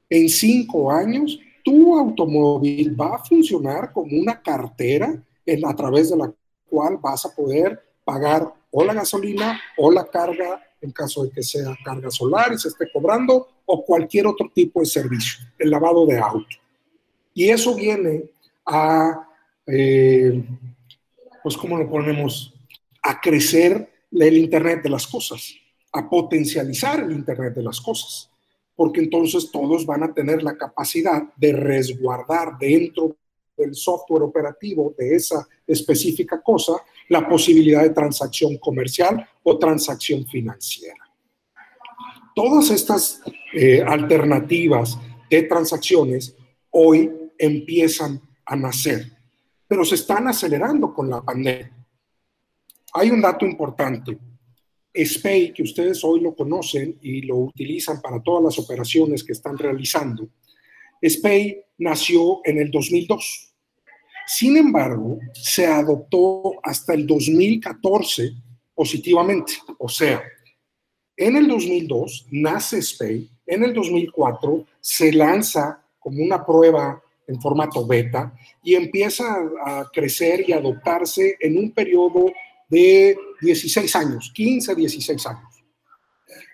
En 0.09 0.29
cinco 0.29 0.91
años, 0.91 1.39
tu 1.63 1.97
automóvil 1.97 2.99
va 2.99 3.15
a 3.15 3.23
funcionar 3.23 3.91
como 3.93 4.17
una 4.19 4.41
cartera 4.41 5.23
en, 5.45 5.65
a 5.65 5.75
través 5.75 6.09
de 6.09 6.17
la 6.17 6.33
cual 6.69 6.97
vas 6.97 7.25
a 7.25 7.35
poder 7.35 7.81
pagar 8.03 8.53
o 8.71 8.83
la 8.83 8.93
gasolina 8.93 9.59
o 9.77 9.91
la 9.91 10.05
carga 10.05 10.61
en 10.81 10.91
caso 10.91 11.23
de 11.23 11.31
que 11.31 11.43
sea 11.43 11.77
carga 11.83 12.09
solar 12.09 12.53
y 12.53 12.57
se 12.57 12.69
esté 12.69 12.87
cobrando 12.91 13.47
o 13.65 13.85
cualquier 13.85 14.27
otro 14.27 14.49
tipo 14.53 14.79
de 14.79 14.85
servicio, 14.85 15.45
el 15.57 15.69
lavado 15.69 16.05
de 16.05 16.17
auto. 16.17 16.55
Y 17.39 17.51
eso 17.51 17.73
viene 17.73 18.31
a, 18.65 19.25
eh, 19.65 20.43
pues, 21.41 21.55
¿cómo 21.55 21.77
lo 21.77 21.89
ponemos? 21.89 22.53
A 23.01 23.21
crecer 23.21 23.89
el 24.11 24.37
Internet 24.37 24.83
de 24.83 24.89
las 24.89 25.07
cosas, 25.07 25.55
a 25.93 26.09
potencializar 26.09 26.99
el 26.99 27.13
Internet 27.13 27.53
de 27.55 27.63
las 27.63 27.79
cosas, 27.79 28.29
porque 28.75 28.99
entonces 28.99 29.49
todos 29.53 29.85
van 29.85 30.03
a 30.03 30.13
tener 30.13 30.43
la 30.43 30.57
capacidad 30.57 31.33
de 31.37 31.53
resguardar 31.53 32.57
dentro 32.59 33.15
del 33.55 33.73
software 33.73 34.23
operativo 34.23 34.93
de 34.97 35.15
esa 35.15 35.47
específica 35.65 36.41
cosa 36.41 36.73
la 37.07 37.25
posibilidad 37.25 37.83
de 37.83 37.91
transacción 37.91 38.57
comercial 38.57 39.25
o 39.43 39.57
transacción 39.57 40.27
financiera. 40.27 41.09
Todas 42.35 42.69
estas 42.69 43.21
eh, 43.53 43.81
alternativas 43.81 44.97
de 45.29 45.43
transacciones 45.43 46.35
hoy 46.71 47.18
empiezan 47.39 48.21
a 48.45 48.55
nacer, 48.55 49.11
pero 49.67 49.83
se 49.83 49.95
están 49.95 50.27
acelerando 50.27 50.93
con 50.93 51.09
la 51.09 51.23
pandemia. 51.23 51.73
Hay 52.93 53.09
un 53.09 53.21
dato 53.21 53.45
importante. 53.45 54.15
SPAY, 54.93 55.53
que 55.53 55.63
ustedes 55.63 56.03
hoy 56.03 56.19
lo 56.19 56.35
conocen 56.35 56.99
y 57.01 57.21
lo 57.21 57.37
utilizan 57.37 58.01
para 58.01 58.21
todas 58.21 58.43
las 58.43 58.59
operaciones 58.59 59.23
que 59.23 59.31
están 59.31 59.57
realizando, 59.57 60.27
SPAY 61.01 61.63
nació 61.77 62.41
en 62.43 62.59
el 62.59 62.69
2002 62.69 63.49
sin 64.31 64.57
embargo, 64.57 65.17
se 65.33 65.65
adoptó 65.65 66.53
hasta 66.61 66.93
el 66.93 67.07
2014 67.07 68.31
positivamente. 68.75 69.53
O 69.79 69.89
sea, 69.89 70.21
en 71.17 71.35
el 71.35 71.47
2002 71.47 72.27
nace 72.29 72.79
SPAY, 72.79 73.27
en 73.47 73.63
el 73.63 73.73
2004 73.73 74.67
se 74.79 75.11
lanza 75.13 75.83
como 75.97 76.23
una 76.23 76.45
prueba 76.45 77.01
en 77.29 77.39
formato 77.39 77.85
beta 77.85 78.33
y 78.63 78.75
empieza 78.75 79.37
a 79.65 79.89
crecer 79.93 80.43
y 80.47 80.51
adoptarse 80.51 81.37
en 81.39 81.57
un 81.57 81.71
periodo 81.71 82.25
de 82.67 83.17
16 83.41 83.95
años, 83.95 84.31
15 84.33 84.71
a 84.71 84.75
16 84.75 85.25
años. 85.27 85.63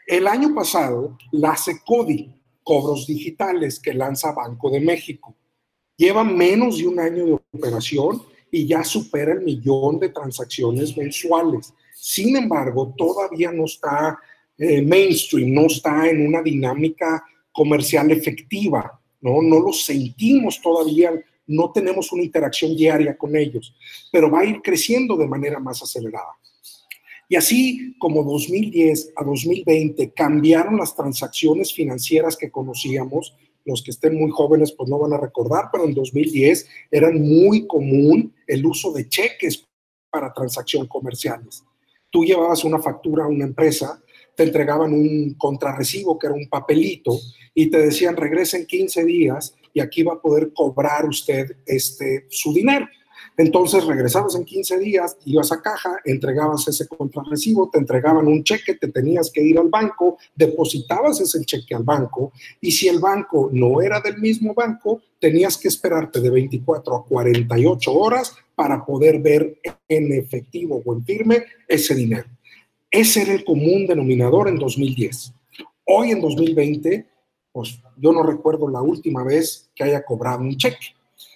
El 0.05 0.27
año 0.27 0.53
pasado, 0.53 1.17
la 1.31 1.55
CECODI, 1.57 2.31
cobros 2.63 3.07
digitales 3.07 3.79
que 3.79 3.93
lanza 3.93 4.31
Banco 4.31 4.69
de 4.69 4.79
México, 4.79 5.35
Lleva 5.97 6.23
menos 6.25 6.77
de 6.77 6.87
un 6.87 6.99
año 6.99 7.25
de 7.25 7.39
operación 7.53 8.21
y 8.51 8.67
ya 8.67 8.83
supera 8.83 9.33
el 9.33 9.41
millón 9.41 9.97
de 9.99 10.09
transacciones 10.09 10.95
mensuales. 10.97 11.73
Sin 11.93 12.35
embargo, 12.35 12.93
todavía 12.97 13.51
no 13.51 13.63
está 13.63 14.19
eh, 14.57 14.81
mainstream, 14.81 15.53
no 15.53 15.67
está 15.67 16.09
en 16.09 16.27
una 16.27 16.41
dinámica 16.41 17.23
comercial 17.51 18.11
efectiva, 18.11 18.99
¿no? 19.21 19.41
No 19.41 19.59
lo 19.59 19.73
sentimos 19.73 20.61
todavía, 20.61 21.11
no 21.47 21.71
tenemos 21.71 22.11
una 22.11 22.23
interacción 22.23 22.75
diaria 22.75 23.17
con 23.17 23.35
ellos, 23.35 23.75
pero 24.11 24.29
va 24.29 24.41
a 24.41 24.45
ir 24.45 24.61
creciendo 24.61 25.15
de 25.15 25.27
manera 25.27 25.59
más 25.59 25.81
acelerada. 25.81 26.33
Y 27.27 27.35
así 27.35 27.95
como 27.97 28.23
2010 28.23 29.13
a 29.15 29.23
2020 29.23 30.11
cambiaron 30.13 30.77
las 30.77 30.95
transacciones 30.95 31.73
financieras 31.73 32.37
que 32.37 32.51
conocíamos, 32.51 33.35
los 33.65 33.81
que 33.81 33.91
estén 33.91 34.15
muy 34.15 34.29
jóvenes 34.29 34.71
pues 34.73 34.89
no 34.89 34.99
van 34.99 35.13
a 35.13 35.17
recordar, 35.17 35.69
pero 35.71 35.85
en 35.85 35.93
2010 35.95 36.67
era 36.91 37.11
muy 37.11 37.65
común 37.65 38.33
el 38.45 38.65
uso 38.65 38.91
de 38.91 39.09
cheques 39.09 39.65
para 40.11 40.31
transacciones 40.33 40.87
comerciales. 40.87 41.63
tú 42.11 42.23
llevabas 42.23 42.63
una 42.63 42.79
factura 42.79 43.25
a 43.25 43.27
una 43.27 43.43
empresa, 43.43 44.01
te 44.37 44.43
entregaban 44.43 44.93
un 44.93 45.33
contrarrecibo 45.33 46.17
que 46.17 46.27
era 46.27 46.35
un 46.35 46.47
papelito 46.47 47.19
y 47.55 47.71
te 47.71 47.79
decían 47.79 48.15
regresen 48.15 48.67
15 48.67 49.05
días 49.05 49.55
y 49.73 49.79
aquí 49.79 50.03
va 50.03 50.13
a 50.13 50.21
poder 50.21 50.51
cobrar 50.53 51.05
usted 51.05 51.55
este, 51.65 52.27
su 52.29 52.53
dinero. 52.53 52.87
Entonces 53.37 53.85
regresabas 53.85 54.35
en 54.35 54.45
15 54.45 54.79
días, 54.79 55.17
ibas 55.25 55.51
a 55.51 55.61
caja, 55.61 55.97
entregabas 56.05 56.67
ese 56.67 56.87
contrarrecibo, 56.87 57.69
te 57.69 57.79
entregaban 57.79 58.27
un 58.27 58.43
cheque, 58.43 58.75
te 58.75 58.87
tenías 58.87 59.29
que 59.31 59.41
ir 59.41 59.57
al 59.57 59.69
banco, 59.69 60.17
depositabas 60.35 61.19
ese 61.19 61.43
cheque 61.43 61.75
al 61.75 61.83
banco 61.83 62.31
y 62.61 62.71
si 62.71 62.87
el 62.87 62.99
banco 62.99 63.49
no 63.51 63.81
era 63.81 63.99
del 63.99 64.19
mismo 64.19 64.53
banco, 64.53 65.01
tenías 65.19 65.57
que 65.57 65.67
esperarte 65.67 66.21
de 66.21 66.29
24 66.29 66.95
a 66.95 67.05
48 67.05 67.93
horas 67.93 68.35
para 68.53 68.85
poder 68.85 69.19
ver 69.19 69.59
en 69.89 70.13
efectivo 70.13 70.81
o 70.85 70.93
en 70.93 71.03
firme 71.03 71.43
ese 71.67 71.93
dinero. 71.95 72.27
Ese 72.89 73.23
era 73.23 73.33
el 73.33 73.43
común 73.43 73.85
denominador 73.85 74.47
en 74.47 74.57
2010. 74.57 75.33
Hoy 75.85 76.11
en 76.11 76.21
2020, 76.21 77.05
pues 77.55 77.79
yo 77.95 78.11
no 78.11 78.21
recuerdo 78.21 78.67
la 78.67 78.81
última 78.81 79.23
vez 79.23 79.69
que 79.73 79.85
haya 79.85 80.03
cobrado 80.03 80.41
un 80.41 80.57
cheque. 80.57 80.87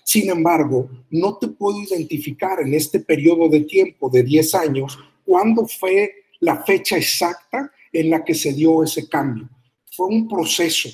Sin 0.03 0.29
embargo, 0.29 0.89
no 1.09 1.37
te 1.37 1.47
puedo 1.47 1.81
identificar 1.81 2.59
en 2.59 2.73
este 2.73 2.99
periodo 2.99 3.47
de 3.47 3.61
tiempo 3.61 4.09
de 4.09 4.23
10 4.23 4.55
años 4.55 4.99
cuándo 5.23 5.65
fue 5.65 6.11
la 6.41 6.61
fecha 6.65 6.97
exacta 6.97 7.71
en 7.93 8.09
la 8.09 8.25
que 8.25 8.35
se 8.35 8.51
dio 8.51 8.83
ese 8.83 9.07
cambio. 9.07 9.47
Fue 9.95 10.07
un 10.07 10.27
proceso. 10.27 10.89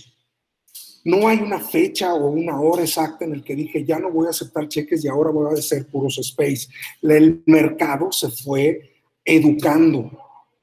No 1.04 1.28
hay 1.28 1.40
una 1.40 1.60
fecha 1.60 2.14
o 2.14 2.30
una 2.30 2.62
hora 2.62 2.84
exacta 2.84 3.26
en 3.26 3.34
el 3.34 3.44
que 3.44 3.56
dije, 3.56 3.84
ya 3.84 3.98
no 3.98 4.12
voy 4.12 4.28
a 4.28 4.30
aceptar 4.30 4.68
cheques 4.68 5.04
y 5.04 5.08
ahora 5.08 5.32
voy 5.32 5.50
a 5.50 5.58
hacer 5.58 5.88
puros 5.88 6.20
space. 6.20 6.68
El 7.02 7.42
mercado 7.48 8.12
se 8.12 8.30
fue 8.30 9.02
educando 9.26 10.12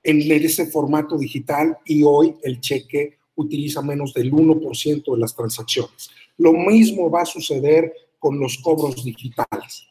en 0.05 0.21
ese 0.31 0.67
formato 0.67 1.19
digital 1.19 1.77
y 1.85 2.05
hoy 2.05 2.37
el 2.45 2.61
cheque 2.61 3.22
utiliza 3.43 3.83
menos 3.83 4.15
del 4.15 4.33
1% 4.33 5.13
de 5.13 5.19
las 5.19 5.35
transacciones. 5.35 6.11
Lo 6.39 6.53
mismo 6.53 7.11
va 7.11 7.23
a 7.23 7.27
suceder 7.27 7.93
con 8.19 8.39
los 8.39 8.59
cobros 8.59 9.05
digitales. 9.05 9.87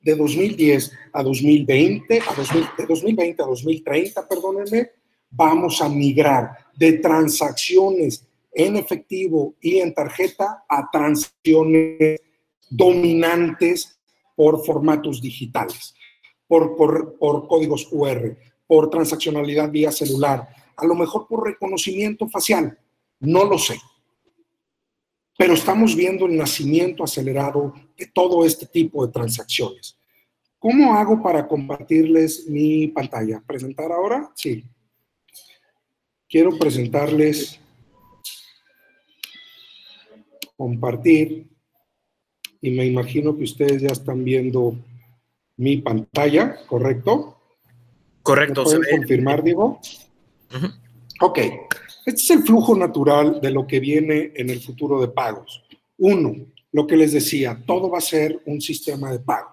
De 0.00 0.16
2010 0.16 0.92
a 1.12 1.22
2020, 1.22 2.20
a 2.20 2.34
de 2.76 2.86
2020 2.86 3.42
a 3.42 3.46
2030, 3.46 4.28
perdónenme, 4.28 4.90
vamos 5.30 5.80
a 5.80 5.88
migrar 5.88 6.50
de 6.76 6.94
transacciones 6.94 8.26
en 8.52 8.76
efectivo 8.76 9.54
y 9.60 9.78
en 9.78 9.94
tarjeta 9.94 10.64
a 10.68 10.88
transacciones 10.90 12.20
dominantes 12.68 13.98
por 14.34 14.64
formatos 14.64 15.20
digitales, 15.20 15.94
por, 16.46 16.76
por, 16.76 17.16
por 17.18 17.46
códigos 17.46 17.86
QR, 17.86 18.36
por 18.66 18.90
transaccionalidad 18.90 19.70
vía 19.70 19.92
celular, 19.92 20.48
a 20.76 20.86
lo 20.86 20.94
mejor 20.94 21.26
por 21.28 21.44
reconocimiento 21.44 22.28
facial, 22.28 22.78
no 23.20 23.44
lo 23.44 23.58
sé 23.58 23.78
pero 25.42 25.54
estamos 25.54 25.96
viendo 25.96 26.26
el 26.26 26.36
nacimiento 26.36 27.02
acelerado 27.02 27.74
de 27.96 28.06
todo 28.06 28.44
este 28.44 28.64
tipo 28.64 29.04
de 29.04 29.12
transacciones. 29.12 29.98
¿Cómo 30.58 30.94
hago 30.94 31.20
para 31.20 31.48
compartirles 31.48 32.46
mi 32.46 32.86
pantalla? 32.86 33.42
¿Presentar 33.44 33.90
ahora? 33.90 34.30
Sí. 34.36 34.64
Quiero 36.28 36.56
presentarles, 36.56 37.58
compartir, 40.56 41.48
y 42.60 42.70
me 42.70 42.86
imagino 42.86 43.36
que 43.36 43.42
ustedes 43.42 43.82
ya 43.82 43.88
están 43.88 44.22
viendo 44.22 44.76
mi 45.56 45.78
pantalla, 45.78 46.64
¿correcto? 46.68 47.36
Correcto. 48.22 48.62
¿Pueden 48.62 48.82
confirmar, 48.98 49.42
Diego? 50.52 50.74
Ok. 51.20 51.38
Este 52.04 52.20
es 52.20 52.30
el 52.30 52.42
flujo 52.42 52.74
natural 52.76 53.40
de 53.40 53.50
lo 53.50 53.66
que 53.66 53.78
viene 53.78 54.32
en 54.34 54.50
el 54.50 54.60
futuro 54.60 55.00
de 55.00 55.08
pagos. 55.08 55.62
Uno, 55.98 56.34
lo 56.72 56.86
que 56.86 56.96
les 56.96 57.12
decía, 57.12 57.62
todo 57.64 57.88
va 57.90 57.98
a 57.98 58.00
ser 58.02 58.40
un 58.46 58.60
sistema 58.60 59.12
de 59.12 59.20
pago. 59.20 59.50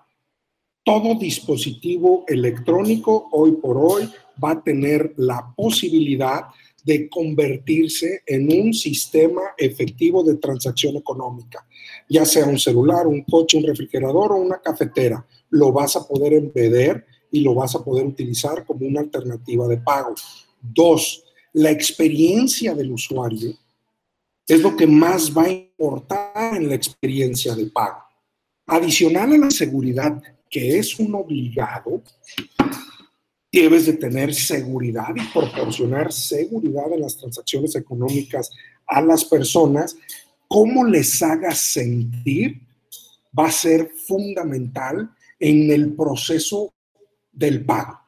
Todo 0.84 1.14
dispositivo 1.20 2.24
electrónico 2.28 3.30
hoy 3.32 3.52
por 3.52 3.78
hoy 3.78 4.10
va 4.44 4.52
a 4.52 4.64
tener 4.64 5.14
la 5.18 5.54
posibilidad 5.56 6.46
de 6.84 7.08
convertirse 7.10 8.24
en 8.26 8.52
un 8.52 8.74
sistema 8.74 9.42
efectivo 9.58 10.24
de 10.24 10.38
transacción 10.38 10.96
económica, 10.96 11.68
ya 12.10 12.26
sea 12.26 12.46
un 12.46 12.58
celular, 12.58 13.06
un 13.06 13.24
coche, 13.24 13.58
un 13.58 13.66
refrigerador 13.66 14.32
o 14.32 14.38
una 14.38 14.60
cafetera. 14.60 15.24
Lo 15.50 15.72
vas 15.72 15.96
a 15.98 16.08
poder 16.08 16.34
embeder 16.34 17.06
y 17.32 17.42
lo 17.42 17.54
vas 17.54 17.76
a 17.76 17.84
poder 17.84 18.08
utilizar 18.08 18.66
como 18.66 18.88
una 18.88 19.02
alternativa 19.02 19.68
de 19.68 19.78
pago. 19.78 20.16
Dos, 20.62 21.24
la 21.54 21.72
experiencia 21.72 22.74
del 22.76 22.92
usuario 22.92 23.58
es 24.48 24.62
lo 24.62 24.76
que 24.76 24.88
más 24.88 25.36
va 25.36 25.44
a 25.44 25.50
importar 25.50 26.56
en 26.56 26.70
la 26.70 26.76
experiencia 26.76 27.56
de 27.56 27.68
pago. 27.68 28.04
Adicional 28.66 29.34
a 29.34 29.38
la 29.38 29.52
seguridad, 29.52 30.22
que 30.50 30.80
es 30.80 31.00
un 31.00 31.14
obligado, 31.16 32.02
debes 33.52 33.86
de 33.86 33.94
tener 33.94 34.34
seguridad 34.34 35.10
y 35.16 35.22
proporcionar 35.34 36.12
seguridad 36.12 36.92
en 36.94 37.02
las 37.02 37.18
transacciones 37.18 37.76
económicas 37.76 38.50
a 38.88 39.02
las 39.02 39.26
personas. 39.26 39.96
Cómo 40.48 40.84
les 40.84 41.22
hagas 41.22 41.60
sentir 41.60 42.62
va 43.38 43.48
a 43.48 43.52
ser 43.52 43.92
fundamental 44.08 45.10
en 45.40 45.72
el 45.72 45.94
proceso 45.94 46.74
del 47.32 47.64
pago, 47.64 48.00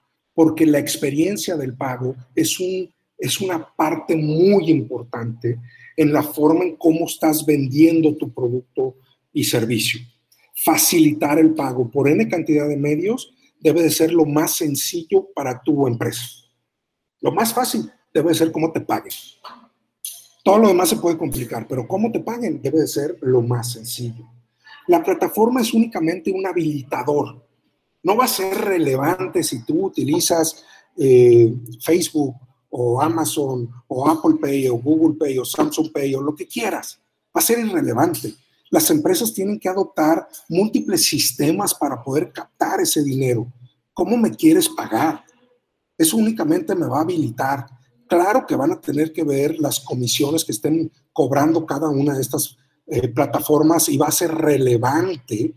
porque 0.41 0.65
la 0.65 0.79
experiencia 0.79 1.55
del 1.55 1.75
pago 1.75 2.15
es 2.33 2.59
un 2.59 2.89
es 3.15 3.39
una 3.39 3.63
parte 3.75 4.15
muy 4.15 4.71
importante 4.71 5.59
en 5.95 6.11
la 6.11 6.23
forma 6.23 6.63
en 6.63 6.77
cómo 6.77 7.05
estás 7.05 7.45
vendiendo 7.45 8.15
tu 8.15 8.33
producto 8.33 8.95
y 9.31 9.43
servicio. 9.43 10.01
Facilitar 10.55 11.37
el 11.37 11.53
pago 11.53 11.91
por 11.91 12.09
N 12.09 12.27
cantidad 12.27 12.67
de 12.67 12.75
medios 12.75 13.31
debe 13.59 13.83
de 13.83 13.91
ser 13.91 14.11
lo 14.11 14.25
más 14.25 14.55
sencillo 14.55 15.27
para 15.35 15.61
tu 15.61 15.85
empresa. 15.85 16.25
Lo 17.19 17.31
más 17.31 17.53
fácil 17.53 17.87
debe 18.11 18.29
de 18.29 18.35
ser 18.35 18.51
cómo 18.51 18.71
te 18.71 18.81
paguen. 18.81 19.13
Todo 20.43 20.57
lo 20.57 20.69
demás 20.69 20.89
se 20.89 20.95
puede 20.95 21.19
complicar, 21.19 21.67
pero 21.67 21.87
cómo 21.87 22.11
te 22.11 22.21
paguen 22.21 22.63
debe 22.63 22.79
de 22.79 22.87
ser 22.87 23.15
lo 23.21 23.43
más 23.43 23.73
sencillo. 23.73 24.27
La 24.87 25.03
plataforma 25.03 25.61
es 25.61 25.71
únicamente 25.71 26.31
un 26.31 26.47
habilitador. 26.47 27.50
No 28.03 28.15
va 28.15 28.25
a 28.25 28.27
ser 28.27 28.57
relevante 28.57 29.43
si 29.43 29.63
tú 29.63 29.85
utilizas 29.85 30.63
eh, 30.97 31.53
Facebook 31.79 32.35
o 32.69 33.01
Amazon 33.01 33.69
o 33.87 34.07
Apple 34.07 34.37
Pay 34.41 34.67
o 34.69 34.75
Google 34.77 35.17
Pay 35.17 35.37
o 35.37 35.45
Samsung 35.45 35.91
Pay 35.91 36.15
o 36.15 36.21
lo 36.21 36.35
que 36.35 36.47
quieras. 36.47 36.99
Va 37.35 37.39
a 37.39 37.41
ser 37.41 37.59
irrelevante. 37.59 38.33
Las 38.69 38.89
empresas 38.89 39.33
tienen 39.33 39.59
que 39.59 39.69
adoptar 39.69 40.27
múltiples 40.47 41.03
sistemas 41.03 41.73
para 41.75 42.01
poder 42.01 42.31
captar 42.31 42.79
ese 42.79 43.03
dinero. 43.03 43.51
¿Cómo 43.93 44.15
me 44.17 44.31
quieres 44.31 44.69
pagar? 44.69 45.23
Eso 45.97 46.17
únicamente 46.17 46.73
me 46.73 46.87
va 46.87 46.99
a 46.99 47.01
habilitar. 47.01 47.65
Claro 48.07 48.45
que 48.47 48.55
van 48.55 48.71
a 48.71 48.81
tener 48.81 49.11
que 49.11 49.23
ver 49.23 49.59
las 49.59 49.79
comisiones 49.81 50.45
que 50.45 50.53
estén 50.53 50.91
cobrando 51.13 51.65
cada 51.65 51.89
una 51.89 52.13
de 52.15 52.21
estas 52.21 52.57
eh, 52.87 53.09
plataformas 53.09 53.89
y 53.89 53.97
va 53.97 54.07
a 54.07 54.11
ser 54.11 54.33
relevante 54.33 55.53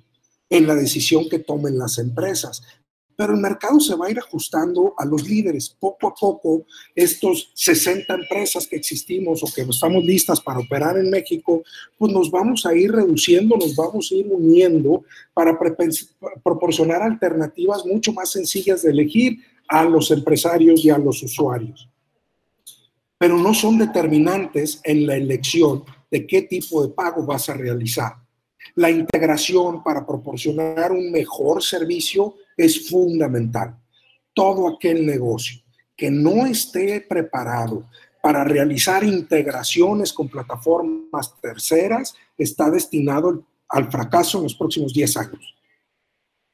en 0.57 0.67
la 0.67 0.75
decisión 0.75 1.29
que 1.29 1.39
tomen 1.39 1.79
las 1.79 1.99
empresas 1.99 2.63
pero 3.17 3.35
el 3.35 3.41
mercado 3.41 3.79
se 3.81 3.95
va 3.95 4.07
a 4.07 4.11
ir 4.11 4.19
ajustando 4.19 4.95
a 4.99 5.05
los 5.05 5.29
líderes. 5.29 5.69
Poco 5.69 6.09
a 6.09 6.15
poco, 6.15 6.67
estos 6.95 7.51
60 7.55 8.13
empresas 8.13 8.67
que 8.67 8.77
existimos 8.77 9.43
o 9.43 9.53
que 9.55 9.63
estamos 9.63 10.05
listas 10.05 10.41
para 10.41 10.61
operar 10.61 10.99
en 10.99 11.11
México, 11.11 11.63
pues 11.97 12.13
nos 12.13 12.31
vamos 12.31 12.67
a 12.67 12.75
ir 12.75 12.91
reduciendo, 12.91 13.57
nos 13.57 13.77
vamos 13.77 14.11
a 14.11 14.15
ir 14.15 14.27
uniendo 14.29 15.05
para 15.33 15.57
proporcionar 16.43 17.03
alternativas 17.03 17.85
mucho 17.87 18.13
más 18.13 18.31
sencillas 18.31 18.83
de 18.83 18.91
elegir 18.91 19.39
a 19.69 19.85
los 19.85 20.11
empresarios 20.11 20.85
y 20.85 20.91
a 20.91 20.99
los 20.99 21.23
usuarios. 21.23 21.89
Pero 23.17 23.39
no 23.39 23.55
son 23.55 23.79
determinantes 23.79 24.81
en 24.83 25.07
la 25.07 25.17
elección 25.17 25.85
de 26.11 26.27
qué 26.27 26.43
tipo 26.43 26.83
de 26.83 26.93
pago 26.93 27.25
vas 27.25 27.49
a 27.49 27.55
realizar. 27.55 28.24
La 28.75 28.91
integración 28.91 29.83
para 29.83 30.07
proporcionar 30.07 30.93
un 30.93 31.11
mejor 31.11 31.63
servicio 31.63 32.37
es 32.57 32.89
fundamental. 32.89 33.77
Todo 34.33 34.69
aquel 34.69 35.07
negocio 35.07 35.61
que 35.97 36.11
no 36.11 36.47
esté 36.47 37.01
preparado 37.01 37.89
para 38.23 38.43
realizar 38.43 39.05
integraciones 39.05 40.13
con 40.13 40.29
plataformas 40.29 41.35
terceras 41.41 42.15
está 42.37 42.71
destinado 42.71 43.45
al 43.69 43.91
fracaso 43.91 44.39
en 44.39 44.45
los 44.45 44.55
próximos 44.55 44.93
10 44.93 45.17
años. 45.19 45.55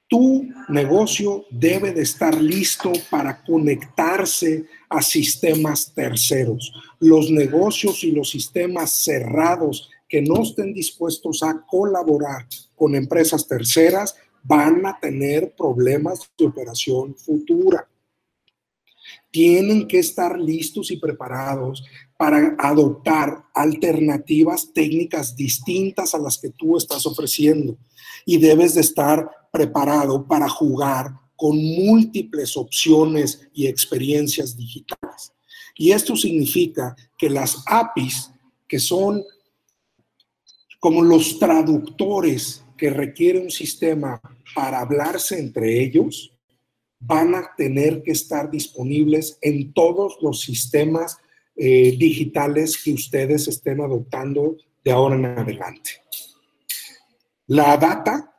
Tu 0.09 0.49
negocio 0.69 1.45
debe 1.51 1.93
de 1.93 2.03
estar 2.03 2.35
listo 2.35 2.91
para 3.09 3.45
conectarse 3.45 4.67
a 4.89 5.01
sistemas 5.01 5.93
terceros. 5.95 6.73
Los 6.99 7.31
negocios 7.31 8.03
y 8.03 8.11
los 8.11 8.31
sistemas 8.31 8.91
cerrados 8.91 9.89
que 10.11 10.21
no 10.21 10.43
estén 10.43 10.75
dispuestos 10.75 11.43
a 11.45 11.65
colaborar 11.67 12.47
con 12.75 12.97
empresas 12.97 13.47
terceras 13.47 14.17
van 14.43 14.85
a 14.85 14.99
tener 15.01 15.55
problemas 15.57 16.29
de 16.37 16.47
operación 16.47 17.15
futura. 17.17 17.87
tienen 19.33 19.87
que 19.87 20.01
estar 20.01 20.39
listos 20.39 20.91
y 20.91 20.97
preparados 20.97 21.85
para 22.17 22.57
adoptar 22.59 23.45
alternativas 23.55 24.73
técnicas 24.73 25.37
distintas 25.37 26.15
a 26.15 26.19
las 26.19 26.37
que 26.37 26.51
tú 26.51 26.77
estás 26.77 27.07
ofreciendo. 27.07 27.77
Y 28.27 28.39
debes 28.39 28.75
de 28.75 28.81
estar 28.81 29.31
preparado 29.53 30.27
para 30.27 30.49
jugar 30.49 31.13
con 31.37 31.57
múltiples 31.57 32.57
opciones 32.57 33.49
y 33.55 33.69
experiencias 33.69 34.57
digitales. 34.57 35.33
Y 35.77 35.93
esto 35.93 36.17
significa 36.17 36.97
que 37.17 37.31
las 37.31 37.63
APIs, 37.67 38.31
que 38.69 38.79
son 38.79 39.25
como 40.81 41.03
los 41.03 41.39
traductores 41.39 42.65
que 42.77 42.91
requiere 42.91 43.39
un 43.39 43.51
sistema 43.51 44.21
para 44.55 44.81
hablarse 44.81 45.39
entre 45.39 45.81
ellos, 45.81 46.33
van 46.99 47.35
a 47.35 47.55
tener 47.57 48.03
que 48.03 48.13
estar 48.13 48.51
disponibles 48.51 49.39
en 49.43 49.73
todos 49.73 50.17
los 50.23 50.41
sistemas 50.41 51.19
eh, 51.55 51.97
digitales 51.99 52.83
que 52.83 52.93
ustedes 52.93 53.47
estén 53.49 53.81
adoptando 53.81 54.57
de 54.83 54.91
ahora 54.91 55.17
en 55.17 55.27
adelante. 55.27 55.91
La 57.47 57.77
data 57.77 58.35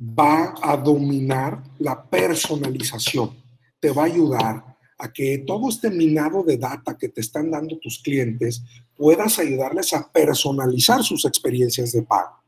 va 0.00 0.54
a 0.62 0.76
dominar 0.76 1.62
la 1.78 2.08
personalización, 2.08 3.36
te 3.80 3.90
va 3.90 4.02
a 4.02 4.06
ayudar 4.06 4.77
a 4.98 5.12
que 5.12 5.38
todo 5.46 5.68
este 5.68 5.90
minado 5.90 6.42
de 6.42 6.58
data 6.58 6.98
que 6.98 7.08
te 7.08 7.20
están 7.20 7.50
dando 7.50 7.78
tus 7.78 8.00
clientes 8.00 8.62
puedas 8.96 9.38
ayudarles 9.38 9.92
a 9.94 10.10
personalizar 10.10 11.02
sus 11.02 11.24
experiencias 11.24 11.92
de 11.92 12.02
pago. 12.02 12.38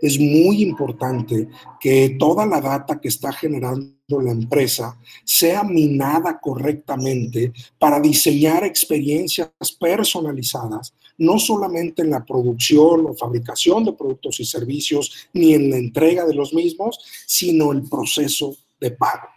Es 0.00 0.18
muy 0.18 0.62
importante 0.62 1.48
que 1.80 2.16
toda 2.18 2.46
la 2.46 2.60
data 2.60 3.00
que 3.00 3.08
está 3.08 3.32
generando 3.32 3.92
la 4.08 4.30
empresa 4.30 4.96
sea 5.24 5.64
minada 5.64 6.38
correctamente 6.40 7.52
para 7.78 7.98
diseñar 7.98 8.64
experiencias 8.64 9.50
personalizadas, 9.80 10.94
no 11.18 11.38
solamente 11.38 12.02
en 12.02 12.10
la 12.10 12.24
producción 12.24 13.06
o 13.06 13.14
fabricación 13.14 13.84
de 13.84 13.92
productos 13.92 14.38
y 14.40 14.44
servicios, 14.44 15.28
ni 15.32 15.54
en 15.54 15.70
la 15.70 15.76
entrega 15.76 16.26
de 16.26 16.34
los 16.34 16.54
mismos, 16.54 16.98
sino 17.26 17.72
el 17.72 17.82
proceso 17.88 18.56
de 18.80 18.90
pago. 18.92 19.31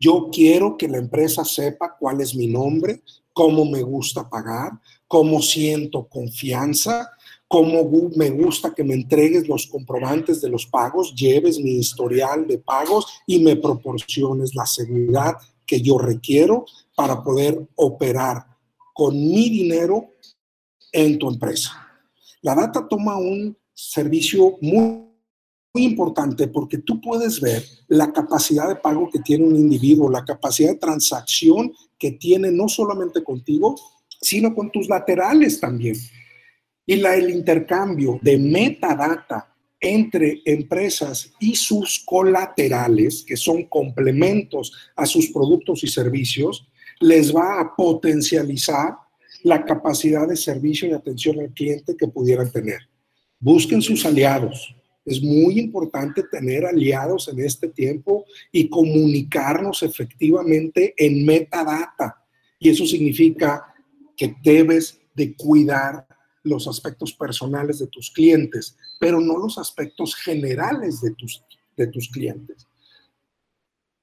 Yo 0.00 0.30
quiero 0.32 0.78
que 0.78 0.88
la 0.88 0.96
empresa 0.96 1.44
sepa 1.44 1.94
cuál 1.98 2.22
es 2.22 2.34
mi 2.34 2.46
nombre, 2.46 3.02
cómo 3.34 3.66
me 3.66 3.82
gusta 3.82 4.28
pagar, 4.28 4.72
cómo 5.06 5.42
siento 5.42 6.08
confianza, 6.08 7.10
cómo 7.46 7.86
me 8.16 8.30
gusta 8.30 8.72
que 8.74 8.82
me 8.82 8.94
entregues 8.94 9.46
los 9.46 9.66
comprobantes 9.66 10.40
de 10.40 10.48
los 10.48 10.66
pagos, 10.66 11.14
lleves 11.14 11.58
mi 11.58 11.72
historial 11.72 12.46
de 12.46 12.58
pagos 12.58 13.06
y 13.26 13.40
me 13.40 13.56
proporciones 13.56 14.54
la 14.54 14.64
seguridad 14.64 15.34
que 15.66 15.82
yo 15.82 15.98
requiero 15.98 16.64
para 16.94 17.22
poder 17.22 17.60
operar 17.74 18.46
con 18.94 19.14
mi 19.14 19.50
dinero 19.50 20.14
en 20.92 21.18
tu 21.18 21.28
empresa. 21.28 21.72
La 22.40 22.54
data 22.54 22.88
toma 22.88 23.16
un 23.18 23.56
servicio 23.74 24.56
muy, 24.60 25.09
muy 25.72 25.84
importante 25.84 26.48
porque 26.48 26.78
tú 26.78 27.00
puedes 27.00 27.40
ver 27.40 27.62
la 27.88 28.12
capacidad 28.12 28.68
de 28.68 28.76
pago 28.76 29.08
que 29.10 29.20
tiene 29.20 29.44
un 29.44 29.56
individuo, 29.56 30.10
la 30.10 30.24
capacidad 30.24 30.70
de 30.70 30.78
transacción 30.78 31.72
que 31.98 32.12
tiene 32.12 32.50
no 32.50 32.68
solamente 32.68 33.22
contigo, 33.22 33.76
sino 34.20 34.54
con 34.54 34.70
tus 34.70 34.88
laterales 34.88 35.60
también. 35.60 35.96
Y 36.86 36.96
la, 36.96 37.14
el 37.14 37.30
intercambio 37.30 38.18
de 38.20 38.36
metadata 38.36 39.54
entre 39.80 40.42
empresas 40.44 41.32
y 41.38 41.54
sus 41.54 42.02
colaterales, 42.04 43.24
que 43.26 43.36
son 43.36 43.64
complementos 43.64 44.72
a 44.96 45.06
sus 45.06 45.30
productos 45.30 45.84
y 45.84 45.86
servicios, 45.86 46.66
les 46.98 47.34
va 47.34 47.60
a 47.60 47.74
potencializar 47.76 48.94
la 49.42 49.64
capacidad 49.64 50.28
de 50.28 50.36
servicio 50.36 50.88
y 50.88 50.92
atención 50.92 51.38
al 51.40 51.54
cliente 51.54 51.96
que 51.96 52.08
pudieran 52.08 52.50
tener. 52.50 52.80
Busquen 53.38 53.80
sus 53.80 54.04
aliados. 54.04 54.74
Es 55.10 55.20
muy 55.20 55.58
importante 55.58 56.22
tener 56.22 56.64
aliados 56.64 57.26
en 57.26 57.40
este 57.40 57.66
tiempo 57.66 58.26
y 58.52 58.68
comunicarnos 58.68 59.82
efectivamente 59.82 60.94
en 60.96 61.26
metadata. 61.26 62.24
Y 62.60 62.68
eso 62.68 62.86
significa 62.86 63.74
que 64.16 64.36
debes 64.40 65.00
de 65.16 65.34
cuidar 65.34 66.06
los 66.44 66.68
aspectos 66.68 67.12
personales 67.12 67.80
de 67.80 67.88
tus 67.88 68.12
clientes, 68.12 68.76
pero 69.00 69.20
no 69.20 69.36
los 69.36 69.58
aspectos 69.58 70.14
generales 70.14 71.00
de 71.00 71.10
tus, 71.10 71.42
de 71.76 71.88
tus 71.88 72.08
clientes. 72.08 72.68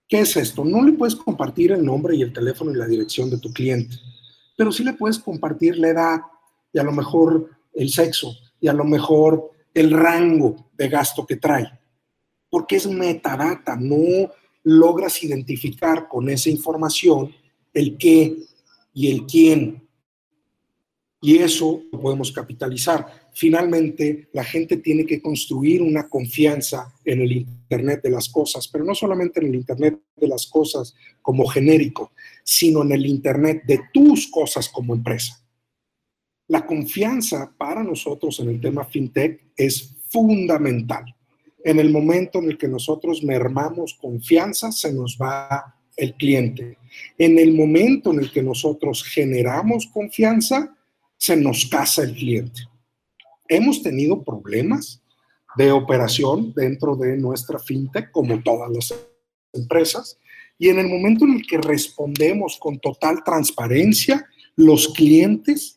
¿Qué 0.10 0.20
es 0.20 0.36
esto? 0.36 0.66
No 0.66 0.84
le 0.84 0.92
puedes 0.92 1.16
compartir 1.16 1.72
el 1.72 1.86
nombre 1.86 2.18
y 2.18 2.22
el 2.22 2.34
teléfono 2.34 2.72
y 2.72 2.76
la 2.76 2.86
dirección 2.86 3.30
de 3.30 3.38
tu 3.38 3.54
cliente, 3.54 3.96
pero 4.58 4.74
sí 4.74 4.84
le 4.84 4.92
puedes 4.92 5.20
compartir 5.20 5.78
la 5.78 5.88
edad 5.88 6.20
y 6.74 6.80
a 6.80 6.84
lo 6.84 6.92
mejor 6.92 7.50
el 7.74 7.90
sexo 7.92 8.36
y 8.60 8.68
a 8.68 8.74
lo 8.74 8.84
mejor 8.84 9.52
el 9.78 9.92
rango 9.92 10.70
de 10.78 10.90
gasto 10.90 11.26
que 11.26 11.38
trae, 11.38 11.68
porque 12.50 12.78
es 12.78 12.88
metadata, 12.88 13.76
no 13.76 14.32
logras 14.64 15.24
identificar 15.24 16.08
con 16.08 16.30
esa 16.30 16.50
información 16.50 17.34
el 17.74 17.98
qué 17.98 18.36
y 18.94 19.12
el 19.12 19.26
quién 19.26 19.88
y 21.22 21.38
eso 21.38 21.82
lo 21.92 22.00
podemos 22.00 22.32
capitalizar. 22.32 23.06
Finalmente, 23.34 24.30
la 24.34 24.44
gente 24.44 24.78
tiene 24.78 25.06
que 25.06 25.22
construir 25.22 25.82
una 25.82 26.08
confianza 26.08 26.94
en 27.04 27.22
el 27.22 27.32
Internet 27.32 28.02
de 28.04 28.12
las 28.12 28.30
cosas, 28.30 28.68
pero 28.68 28.84
no 28.84 28.94
solamente 28.94 29.40
en 29.40 29.48
el 29.48 29.56
Internet 29.56 30.00
de 30.16 30.28
las 30.28 30.48
cosas 30.48 30.94
como 31.22 31.48
genérico, 31.48 32.12
sino 32.44 32.84
en 32.84 32.92
el 32.92 33.06
Internet 33.06 33.64
de 33.66 33.82
tus 33.92 34.28
cosas 34.28 34.70
como 34.70 34.94
empresa. 34.94 35.44
La 36.48 36.66
confianza 36.66 37.52
para 37.58 37.84
nosotros 37.84 38.40
en 38.40 38.50
el 38.50 38.62
tema 38.62 38.86
fintech 38.86 39.52
es 39.56 39.96
fundamental. 40.10 41.04
En 41.64 41.80
el 41.80 41.92
momento 41.92 42.40
en 42.40 42.46
el 42.46 42.58
que 42.58 42.70
nosotros 42.70 43.22
mermamos 43.24 43.94
confianza, 43.96 44.72
se 44.72 44.94
nos 44.94 45.18
va 45.22 45.76
el 45.98 46.14
cliente. 46.14 46.78
En 47.18 47.38
el 47.38 47.54
momento 47.54 48.14
en 48.14 48.20
el 48.20 48.32
que 48.32 48.42
nosotros 48.42 49.04
generamos 49.04 49.88
confianza, 49.88 50.74
se 51.18 51.36
nos 51.36 51.66
casa 51.66 52.04
el 52.04 52.14
cliente. 52.14 52.62
Hemos 53.50 53.82
tenido 53.82 54.24
problemas 54.24 55.02
de 55.58 55.72
operación 55.72 56.54
dentro 56.56 56.96
de 56.96 57.18
nuestra 57.18 57.60
fintech, 57.60 58.12
como 58.12 58.42
todas 58.42 58.72
las 58.72 58.94
empresas, 59.52 60.18
y 60.60 60.70
en 60.70 60.80
el 60.80 60.88
momento 60.88 61.26
en 61.26 61.34
el 61.34 61.48
que 61.48 61.58
respondemos 61.58 62.58
con 62.60 62.80
total 62.80 63.24
transparencia, 63.24 64.26
los 64.56 64.88
clientes 64.90 65.77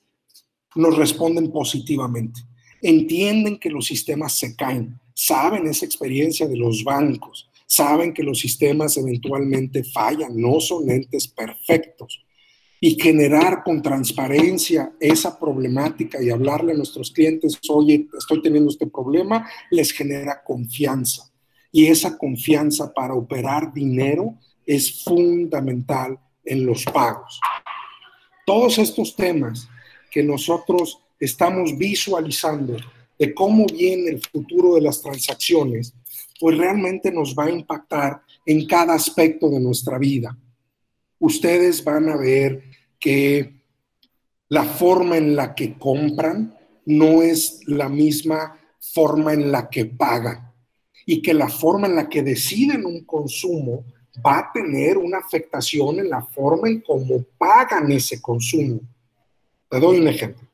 nos 0.74 0.96
responden 0.96 1.50
positivamente. 1.50 2.40
Entienden 2.82 3.58
que 3.58 3.70
los 3.70 3.86
sistemas 3.86 4.36
se 4.36 4.56
caen, 4.56 4.98
saben 5.14 5.66
esa 5.66 5.84
experiencia 5.84 6.48
de 6.48 6.56
los 6.56 6.82
bancos, 6.82 7.50
saben 7.66 8.12
que 8.12 8.22
los 8.22 8.38
sistemas 8.38 8.96
eventualmente 8.96 9.84
fallan, 9.84 10.36
no 10.36 10.60
son 10.60 10.90
entes 10.90 11.28
perfectos 11.28 12.24
y 12.80 12.98
generar 12.98 13.62
con 13.62 13.82
transparencia 13.82 14.92
esa 14.98 15.38
problemática 15.38 16.22
y 16.22 16.30
hablarle 16.30 16.72
a 16.72 16.76
nuestros 16.76 17.10
clientes, 17.10 17.58
oye, 17.68 18.08
estoy 18.18 18.40
teniendo 18.40 18.70
este 18.70 18.86
problema, 18.86 19.46
les 19.70 19.92
genera 19.92 20.42
confianza. 20.42 21.30
Y 21.70 21.86
esa 21.86 22.16
confianza 22.16 22.92
para 22.92 23.14
operar 23.14 23.72
dinero 23.74 24.34
es 24.66 25.04
fundamental 25.04 26.18
en 26.44 26.64
los 26.64 26.84
pagos. 26.84 27.38
Todos 28.46 28.78
estos 28.78 29.14
temas 29.14 29.68
que 30.10 30.22
nosotros 30.22 30.98
estamos 31.18 31.76
visualizando 31.76 32.76
de 33.18 33.34
cómo 33.34 33.66
viene 33.66 34.10
el 34.10 34.22
futuro 34.24 34.74
de 34.74 34.80
las 34.80 35.02
transacciones, 35.02 35.94
pues 36.40 36.56
realmente 36.56 37.12
nos 37.12 37.34
va 37.34 37.44
a 37.44 37.50
impactar 37.50 38.22
en 38.46 38.66
cada 38.66 38.94
aspecto 38.94 39.50
de 39.50 39.60
nuestra 39.60 39.98
vida. 39.98 40.36
Ustedes 41.18 41.84
van 41.84 42.08
a 42.08 42.16
ver 42.16 42.62
que 42.98 43.60
la 44.48 44.64
forma 44.64 45.18
en 45.18 45.36
la 45.36 45.54
que 45.54 45.74
compran 45.74 46.56
no 46.86 47.22
es 47.22 47.60
la 47.66 47.88
misma 47.88 48.58
forma 48.80 49.34
en 49.34 49.52
la 49.52 49.68
que 49.68 49.84
pagan 49.84 50.50
y 51.06 51.20
que 51.20 51.34
la 51.34 51.48
forma 51.48 51.86
en 51.86 51.96
la 51.96 52.08
que 52.08 52.22
deciden 52.22 52.86
un 52.86 53.04
consumo 53.04 53.84
va 54.24 54.38
a 54.38 54.52
tener 54.52 54.98
una 54.98 55.18
afectación 55.18 56.00
en 56.00 56.10
la 56.10 56.22
forma 56.22 56.68
en 56.68 56.80
cómo 56.80 57.22
pagan 57.38 57.92
ese 57.92 58.20
consumo. 58.20 58.80
Te 59.70 59.78
doy 59.78 60.00
un 60.00 60.08
ejemplo. 60.08 60.48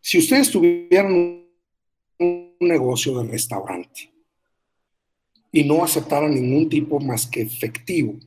Si 0.00 0.18
ustedes 0.18 0.50
tuvieran 0.50 1.46
un 2.18 2.56
negocio 2.58 3.22
de 3.22 3.30
restaurante 3.30 4.12
y 5.52 5.62
no 5.62 5.84
aceptaran 5.84 6.34
ningún 6.34 6.68
tipo 6.68 6.98
más 6.98 7.24
que 7.28 7.42
efectivo, 7.42 8.18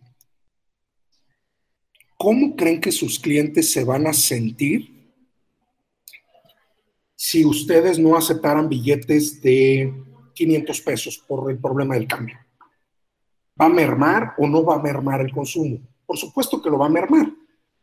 ¿cómo 2.18 2.56
creen 2.56 2.80
que 2.80 2.94
sus 2.94 3.20
clientes 3.20 3.70
se 3.70 3.84
van 3.84 4.08
a 4.08 4.14
sentir 4.14 5.12
si 7.14 7.44
ustedes 7.44 8.00
no 8.00 8.16
aceptaran 8.16 8.70
billetes 8.70 9.42
de 9.42 9.94
500 10.34 10.82
pesos 10.82 11.18
por 11.28 11.52
el 11.52 11.60
problema 11.60 11.96
del 11.96 12.08
cambio? 12.08 12.38
¿Va 13.60 13.66
a 13.66 13.70
mermar 13.70 14.34
o 14.38 14.48
no 14.48 14.64
va 14.64 14.76
a 14.76 14.82
mermar 14.82 15.20
el 15.20 15.32
consumo? 15.34 15.78
Por 16.06 16.18
supuesto 16.18 16.62
que 16.62 16.70
lo 16.70 16.78
va 16.78 16.86
a 16.86 16.90
mermar, 16.90 17.34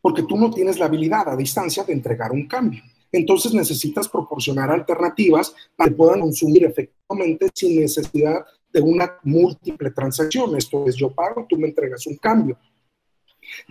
porque 0.04 0.24
tú 0.24 0.36
no 0.36 0.50
tienes 0.50 0.78
la 0.78 0.84
habilidad 0.84 1.30
a 1.30 1.34
distancia 1.34 1.82
de 1.82 1.94
entregar 1.94 2.30
un 2.30 2.46
cambio. 2.46 2.82
Entonces 3.10 3.54
necesitas 3.54 4.06
proporcionar 4.06 4.70
alternativas 4.70 5.54
para 5.74 5.88
que 5.88 5.96
puedan 5.96 6.20
consumir 6.20 6.62
efectivamente 6.62 7.48
sin 7.54 7.80
necesidad 7.80 8.44
de 8.70 8.82
una 8.82 9.14
múltiple 9.22 9.92
transacción. 9.92 10.54
Esto 10.58 10.86
es, 10.86 10.94
yo 10.96 11.10
pago, 11.10 11.46
tú 11.48 11.56
me 11.56 11.68
entregas 11.68 12.06
un 12.06 12.16
cambio. 12.16 12.58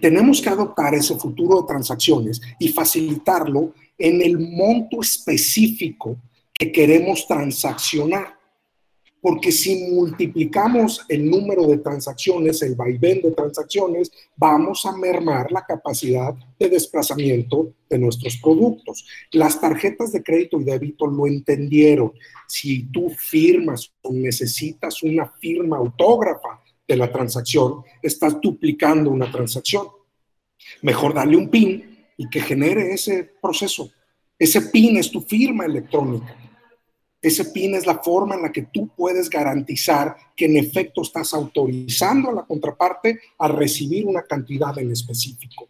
Tenemos 0.02 0.42
que 0.42 0.50
adoptar 0.50 0.96
ese 0.96 1.16
futuro 1.20 1.62
de 1.62 1.68
transacciones 1.68 2.42
y 2.58 2.70
facilitarlo 2.70 3.76
en 3.96 4.20
el 4.20 4.40
monto 4.40 5.02
específico 5.02 6.18
que 6.52 6.72
queremos 6.72 7.28
transaccionar. 7.28 8.40
Porque 9.24 9.54
si 9.54 9.86
multiplicamos 9.90 11.06
el 11.08 11.30
número 11.30 11.66
de 11.66 11.78
transacciones, 11.78 12.62
el 12.62 12.76
vaivén 12.76 13.22
de 13.22 13.32
transacciones, 13.32 14.12
vamos 14.36 14.86
a 14.86 14.92
mermar 14.98 15.50
la 15.50 15.64
capacidad 15.64 16.36
de 16.60 16.68
desplazamiento 16.68 17.72
de 17.90 18.00
nuestros 18.00 18.36
productos. 18.36 19.08
Las 19.32 19.62
tarjetas 19.62 20.12
de 20.12 20.22
crédito 20.22 20.60
y 20.60 20.66
débito 20.66 21.08
lo 21.08 21.26
entendieron. 21.26 22.12
Si 22.50 22.92
tú 22.92 23.12
firmas 23.12 23.94
o 24.02 24.12
necesitas 24.12 25.02
una 25.04 25.32
firma 25.40 25.78
autógrafa 25.78 26.62
de 26.86 26.98
la 26.98 27.10
transacción, 27.10 27.82
estás 28.02 28.42
duplicando 28.42 29.10
una 29.10 29.32
transacción. 29.32 29.88
Mejor 30.82 31.14
darle 31.14 31.38
un 31.38 31.48
PIN 31.48 32.08
y 32.18 32.30
que 32.30 32.42
genere 32.42 32.94
ese 32.94 33.32
proceso. 33.42 33.90
Ese 34.38 34.64
PIN 34.64 34.98
es 34.98 35.10
tu 35.10 35.22
firma 35.22 35.64
electrónica. 35.66 36.43
Ese 37.24 37.46
PIN 37.46 37.76
es 37.76 37.86
la 37.86 38.00
forma 38.00 38.36
en 38.36 38.42
la 38.42 38.52
que 38.52 38.64
tú 38.64 38.90
puedes 38.90 39.30
garantizar 39.30 40.14
que 40.36 40.44
en 40.44 40.58
efecto 40.58 41.02
estás 41.02 41.34
autorizando 41.34 42.30
a 42.30 42.34
la 42.34 42.44
contraparte 42.44 43.18
a 43.38 43.48
recibir 43.48 44.06
una 44.06 44.24
cantidad 44.24 44.78
en 44.78 44.92
específico. 44.92 45.70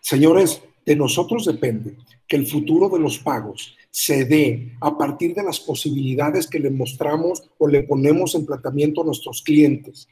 Señores, 0.00 0.62
de 0.86 0.94
nosotros 0.94 1.46
depende 1.46 1.96
que 2.28 2.36
el 2.36 2.46
futuro 2.46 2.88
de 2.88 3.00
los 3.00 3.18
pagos 3.18 3.76
se 3.90 4.24
dé 4.24 4.76
a 4.80 4.96
partir 4.96 5.34
de 5.34 5.42
las 5.42 5.58
posibilidades 5.58 6.46
que 6.46 6.60
le 6.60 6.70
mostramos 6.70 7.50
o 7.58 7.66
le 7.66 7.82
ponemos 7.82 8.36
en 8.36 8.46
tratamiento 8.46 9.02
a 9.02 9.06
nuestros 9.06 9.42
clientes. 9.42 10.06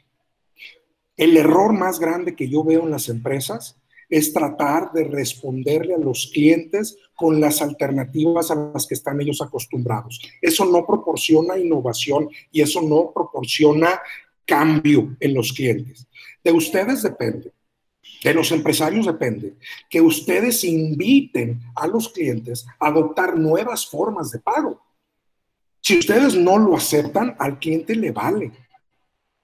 El 1.17 1.37
error 1.37 1.73
más 1.73 2.01
grande 2.01 2.35
que 2.35 2.49
yo 2.49 2.65
veo 2.65 2.83
en 2.83 2.91
las 2.91 3.09
empresas 3.09 3.77
es 4.13 4.31
tratar 4.31 4.93
de 4.93 5.05
responderle 5.05 5.95
a 5.95 5.99
los 5.99 6.31
clientes 6.35 6.99
con 7.17 7.41
las 7.41 7.63
alternativas 7.63 8.51
a 8.51 8.71
las 8.75 8.87
que 8.87 8.93
están 8.93 9.19
ellos 9.23 9.41
acostumbrados. 9.41 10.21
Eso 10.43 10.67
no 10.67 10.87
proporciona 10.87 11.59
innovación 11.59 12.29
y 12.51 12.61
eso 12.61 12.83
no 12.83 13.11
proporciona 13.15 13.99
cambio 14.45 15.17
en 15.19 15.33
los 15.33 15.55
clientes. 15.55 16.07
De 16.45 16.53
ustedes 16.53 17.03
depende, 17.03 17.53
de 18.23 18.35
los 18.35 18.53
empresarios 18.53 19.07
depende, 19.07 19.55
que 19.89 20.03
ustedes 20.03 20.63
inviten 20.63 21.63
a 21.75 21.87
los 21.87 22.11
clientes 22.11 22.67
a 22.79 22.89
adoptar 22.89 23.39
nuevas 23.39 23.87
formas 23.87 24.31
de 24.31 24.41
pago. 24.41 24.79
Si 25.81 25.99
ustedes 25.99 26.35
no 26.35 26.59
lo 26.59 26.77
aceptan, 26.77 27.35
al 27.39 27.59
cliente 27.59 27.97
le 27.97 28.13
vale 28.13 28.53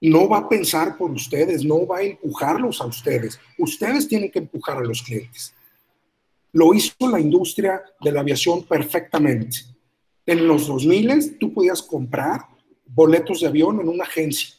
no 0.01 0.29
va 0.29 0.39
a 0.39 0.49
pensar 0.49 0.97
por 0.97 1.11
ustedes, 1.11 1.65
no 1.65 1.85
va 1.85 1.97
a 1.97 2.03
empujarlos 2.03 2.79
a 2.81 2.85
ustedes. 2.85 3.39
Ustedes 3.57 4.07
tienen 4.07 4.31
que 4.31 4.39
empujar 4.39 4.77
a 4.77 4.83
los 4.83 5.01
clientes. 5.01 5.53
Lo 6.51 6.73
hizo 6.73 6.95
la 7.09 7.19
industria 7.19 7.83
de 7.99 8.11
la 8.11 8.21
aviación 8.21 8.63
perfectamente. 8.63 9.57
En 10.25 10.47
los 10.47 10.67
2000 10.67 11.37
tú 11.37 11.53
podías 11.53 11.81
comprar 11.81 12.45
boletos 12.85 13.41
de 13.41 13.47
avión 13.47 13.79
en 13.81 13.89
una 13.89 14.03
agencia 14.03 14.55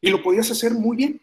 y 0.00 0.10
lo 0.10 0.22
podías 0.22 0.50
hacer 0.50 0.72
muy 0.72 0.96
bien. 0.96 1.20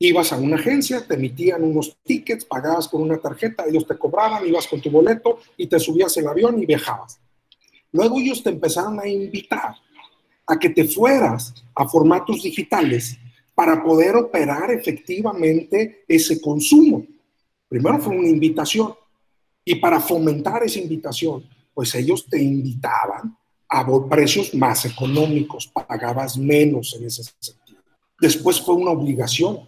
Ibas 0.00 0.32
a 0.32 0.36
una 0.36 0.56
agencia, 0.56 1.04
te 1.04 1.14
emitían 1.14 1.64
unos 1.64 1.96
tickets, 2.04 2.44
pagabas 2.44 2.86
con 2.86 3.02
una 3.02 3.18
tarjeta, 3.18 3.64
ellos 3.66 3.86
te 3.86 3.98
cobraban, 3.98 4.46
ibas 4.46 4.68
con 4.68 4.80
tu 4.80 4.90
boleto 4.90 5.40
y 5.56 5.66
te 5.66 5.80
subías 5.80 6.16
el 6.18 6.28
avión 6.28 6.62
y 6.62 6.66
viajabas. 6.66 7.20
Luego 7.90 8.18
ellos 8.18 8.42
te 8.42 8.50
empezaron 8.50 9.00
a 9.00 9.08
invitar 9.08 9.74
a 10.48 10.58
que 10.58 10.70
te 10.70 10.84
fueras 10.84 11.54
a 11.74 11.86
formatos 11.86 12.42
digitales 12.42 13.18
para 13.54 13.84
poder 13.84 14.16
operar 14.16 14.70
efectivamente 14.70 16.04
ese 16.08 16.40
consumo. 16.40 17.04
Primero 17.68 17.98
fue 17.98 18.16
una 18.16 18.28
invitación 18.28 18.94
y 19.62 19.74
para 19.74 20.00
fomentar 20.00 20.62
esa 20.62 20.78
invitación, 20.78 21.44
pues 21.74 21.94
ellos 21.94 22.26
te 22.26 22.42
invitaban 22.42 23.36
a 23.68 23.86
precios 24.08 24.54
más 24.54 24.86
económicos, 24.86 25.66
pagabas 25.66 26.38
menos 26.38 26.96
en 26.98 27.04
ese 27.04 27.24
sentido. 27.38 27.82
Después 28.18 28.58
fue 28.58 28.74
una 28.74 28.92
obligación 28.92 29.60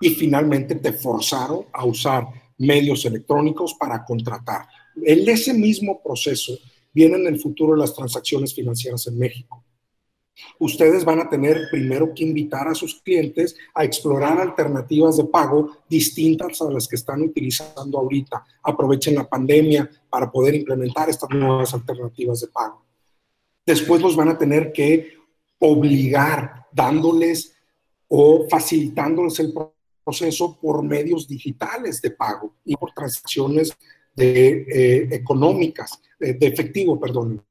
y 0.00 0.10
finalmente 0.10 0.76
te 0.76 0.94
forzaron 0.94 1.66
a 1.74 1.84
usar 1.84 2.26
medios 2.56 3.04
electrónicos 3.04 3.74
para 3.74 4.02
contratar. 4.02 4.66
En 5.04 5.28
ese 5.28 5.52
mismo 5.52 6.02
proceso 6.02 6.54
viene 6.94 7.16
en 7.16 7.26
el 7.26 7.38
futuro 7.38 7.76
las 7.76 7.94
transacciones 7.94 8.54
financieras 8.54 9.06
en 9.06 9.18
México 9.18 9.62
ustedes 10.58 11.04
van 11.04 11.20
a 11.20 11.28
tener 11.28 11.68
primero 11.70 12.12
que 12.14 12.24
invitar 12.24 12.68
a 12.68 12.74
sus 12.74 13.00
clientes 13.00 13.56
a 13.74 13.84
explorar 13.84 14.40
alternativas 14.40 15.16
de 15.16 15.24
pago 15.24 15.78
distintas 15.88 16.60
a 16.62 16.70
las 16.70 16.86
que 16.88 16.96
están 16.96 17.22
utilizando 17.22 17.98
ahorita. 17.98 18.44
Aprovechen 18.62 19.14
la 19.14 19.28
pandemia 19.28 19.88
para 20.08 20.30
poder 20.30 20.54
implementar 20.54 21.08
estas 21.08 21.30
nuevas 21.30 21.72
alternativas 21.74 22.40
de 22.40 22.48
pago. 22.48 22.84
Después 23.64 24.00
los 24.00 24.16
van 24.16 24.28
a 24.28 24.38
tener 24.38 24.72
que 24.72 25.14
obligar, 25.58 26.66
dándoles 26.72 27.54
o 28.08 28.46
facilitándoles 28.48 29.38
el 29.40 29.52
proceso 30.02 30.58
por 30.60 30.82
medios 30.82 31.28
digitales 31.28 32.00
de 32.00 32.10
pago 32.10 32.54
y 32.64 32.74
por 32.76 32.92
transacciones 32.92 33.76
de, 34.14 34.66
eh, 34.68 35.08
económicas, 35.12 36.00
de 36.18 36.36
efectivo, 36.40 36.98
perdón, 36.98 37.42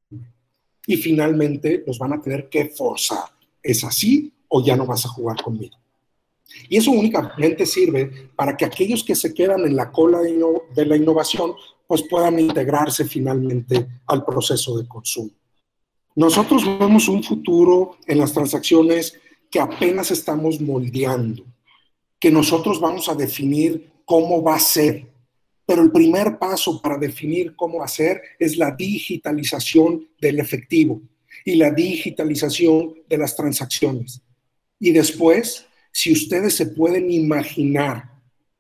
y 0.90 0.98
finalmente 0.98 1.84
los 1.86 2.00
van 2.00 2.14
a 2.14 2.20
tener 2.20 2.50
que 2.50 2.66
forzar. 2.66 3.26
¿Es 3.62 3.84
así 3.84 4.34
o 4.48 4.66
ya 4.66 4.76
no 4.76 4.88
vas 4.88 5.06
a 5.06 5.10
jugar 5.10 5.40
conmigo? 5.40 5.78
Y 6.68 6.78
eso 6.78 6.90
únicamente 6.90 7.68
sirve 7.68 8.32
para 8.36 8.58
que 8.58 8.66
aquellos 8.66 9.04
que 9.04 9.14
se 9.14 9.32
quedan 9.32 9.68
en 9.68 9.76
la 9.76 9.92
cola 9.92 10.20
de 10.20 10.86
la 10.88 10.98
innovación 10.98 11.54
pues 11.86 12.02
puedan 12.10 12.40
integrarse 12.40 13.06
finalmente 13.06 13.88
al 14.08 14.26
proceso 14.26 14.80
de 14.80 14.88
consumo. 14.88 15.30
Nosotros 16.16 16.66
vemos 16.66 17.08
un 17.08 17.24
futuro 17.24 17.98
en 18.08 18.18
las 18.18 18.34
transacciones 18.34 19.14
que 19.52 19.60
apenas 19.60 20.10
estamos 20.10 20.60
moldeando, 20.60 21.44
que 22.20 22.32
nosotros 22.32 22.80
vamos 22.80 23.10
a 23.10 23.14
definir 23.14 23.92
cómo 24.06 24.42
va 24.42 24.56
a 24.56 24.60
ser, 24.60 25.06
pero 25.70 25.84
el 25.84 25.92
primer 25.92 26.40
paso 26.40 26.82
para 26.82 26.98
definir 26.98 27.56
cómo 27.56 27.84
hacer 27.84 28.24
es 28.40 28.58
la 28.58 28.72
digitalización 28.72 30.10
del 30.20 30.40
efectivo 30.40 31.00
y 31.46 31.54
la 31.54 31.70
digitalización 31.70 32.96
de 33.08 33.20
las 33.20 33.36
transacciones. 33.36 34.20
Y 34.80 34.92
después, 34.92 35.68
si 35.92 36.12
ustedes 36.12 36.56
se 36.56 36.66
pueden 36.66 37.12
imaginar 37.12 38.10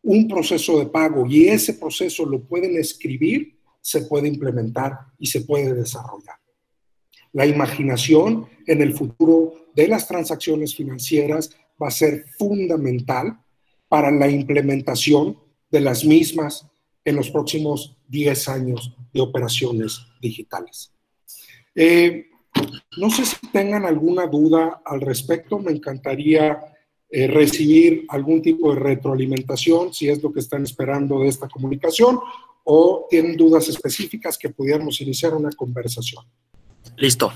un 0.04 0.28
proceso 0.28 0.78
de 0.78 0.86
pago 0.86 1.26
y 1.26 1.48
ese 1.48 1.74
proceso 1.74 2.28
lo 2.28 2.43
pueden 2.43 2.78
escribir, 2.78 3.58
se 3.82 4.04
puede 4.04 4.28
implementar 4.28 5.00
y 5.17 5.26
se 5.26 5.41
puede 5.41 5.74
desarrollar. 5.74 6.36
La 7.34 7.48
imaginación 7.48 8.45
en 8.67 8.84
el 8.84 8.93
futuro 8.93 9.72
de 9.74 9.88
las 9.88 10.08
transacciones 10.08 10.76
financieras 10.76 11.50
va 11.82 11.88
a 11.88 11.91
ser 11.91 12.26
fundamental 12.38 13.39
para 13.88 14.12
la 14.12 14.30
implementación 14.30 15.39
de 15.72 15.82
las 15.82 16.06
mismas 16.06 16.68
en 17.10 17.15
los 17.15 17.30
próximos 17.30 17.95
10 18.08 18.50
años 18.50 18.93
de 19.12 19.22
operaciones 19.22 20.02
digitales. 20.22 20.91
Eh, 21.76 22.28
no 22.98 23.10
sé 23.10 23.26
si 23.26 23.36
tengan 23.52 23.86
alguna 23.86 24.28
duda 24.28 24.82
al 24.86 25.02
respecto, 25.02 25.60
me 25.60 25.72
encantaría 25.72 26.60
eh, 27.10 27.28
recibir 27.28 28.06
algún 28.10 28.41
tipo 28.41 28.74
de 28.74 28.80
retroalimentación, 28.80 29.93
si 29.93 30.10
es 30.10 30.22
lo 30.22 30.32
que 30.32 30.39
están 30.39 30.63
esperando 30.63 31.19
de 31.19 31.30
esta 31.30 31.48
comunicación, 31.48 32.19
o 32.63 33.08
tienen 33.10 33.36
dudas 33.36 33.67
específicas 33.67 34.38
que 34.38 34.50
pudiéramos 34.50 35.02
iniciar 35.02 35.34
una 35.34 35.50
conversación. 35.52 36.24
Listo. 36.98 37.34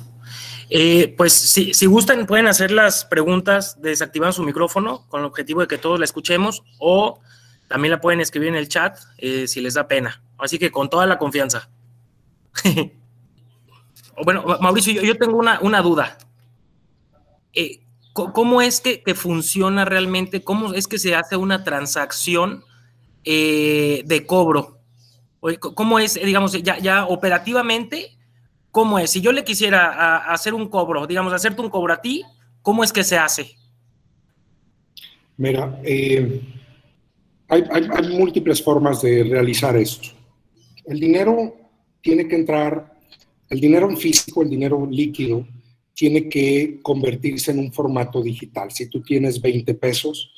Eh, 0.70 1.14
pues 1.18 1.34
si, 1.34 1.74
si, 1.74 1.86
gustan, 1.86 2.26
pueden 2.26 2.48
hacer 2.48 2.72
las 2.72 3.06
preguntas 3.06 3.82
desactivando 3.82 4.34
su 4.34 4.44
micrófono 4.44 5.08
con 5.10 5.22
el 5.22 5.26
objetivo 5.26 5.62
de 5.62 5.68
que 5.68 5.78
todos 5.78 6.00
la 6.00 6.06
escuchemos 6.06 6.64
o 6.80 7.20
también 7.74 7.90
la 7.90 8.00
pueden 8.00 8.22
escribir 8.22 8.50
en 8.50 8.56
el 8.56 8.68
chat 8.68 9.00
eh, 9.18 9.48
si 9.48 9.60
les 9.60 9.74
da 9.74 9.88
pena. 9.88 10.22
Así 10.38 10.60
que 10.60 10.70
con 10.70 10.92
toda 10.92 11.08
la 11.08 11.18
confianza. 11.18 11.72
bueno, 14.24 14.46
Mauricio, 14.62 15.02
yo, 15.02 15.18
tengo 15.18 15.40
una, 15.40 15.82
duda. 15.82 16.20
Eh, 17.52 17.80
¿Cómo 18.14 18.62
es 18.62 18.80
que, 18.80 19.02
funciona 19.16 19.86
realmente? 19.86 20.44
¿Cómo 20.44 20.76
es 20.76 20.88
que 20.88 21.00
se 21.00 21.16
hace 21.16 21.36
una 21.36 21.64
transacción 21.64 22.64
eh, 23.24 24.04
de 24.06 24.24
cobro? 24.28 24.78
¿Cómo 25.60 25.98
es, 25.98 26.14
digamos, 26.14 26.52
ya, 26.52 26.78
ya 26.78 27.08
operativamente, 27.08 28.16
cómo 28.70 29.00
es? 29.00 29.10
Si 29.10 29.20
yo 29.20 29.32
le 29.32 29.44
quisiera 29.44 30.18
hacer 30.32 30.54
un 30.54 30.70
cobro, 30.70 31.08
digamos, 31.08 31.34
hacerte 31.34 31.60
un 31.60 31.72
cobro 31.72 31.92
a 31.92 32.02
ti, 32.02 32.24
¿cómo 32.62 32.84
es 32.84 32.94
que 32.94 33.04
se 33.04 33.18
hace? 33.18 33.58
Mira, 35.38 35.80
eh, 35.84 36.40
hay, 37.62 37.88
hay, 37.92 38.18
múltiples 38.18 38.62
formas 38.62 39.02
de 39.02 39.24
realizar 39.24 39.76
esto. 39.78 40.10
El 40.86 41.00
dinero 41.00 41.56
tiene 42.02 42.28
que 42.28 42.36
entrar, 42.36 42.94
el 43.50 43.60
dinero 43.60 43.96
físico, 43.96 44.42
el 44.42 44.50
dinero 44.50 44.88
líquido, 44.90 45.46
tiene 45.94 46.28
que 46.28 46.80
convertirse 46.82 47.52
en 47.52 47.60
un 47.60 47.72
formato 47.72 48.22
digital. 48.22 48.72
Si 48.72 48.88
tú 48.90 49.02
tienes 49.02 49.40
20 49.42 49.74
pesos, 49.76 50.32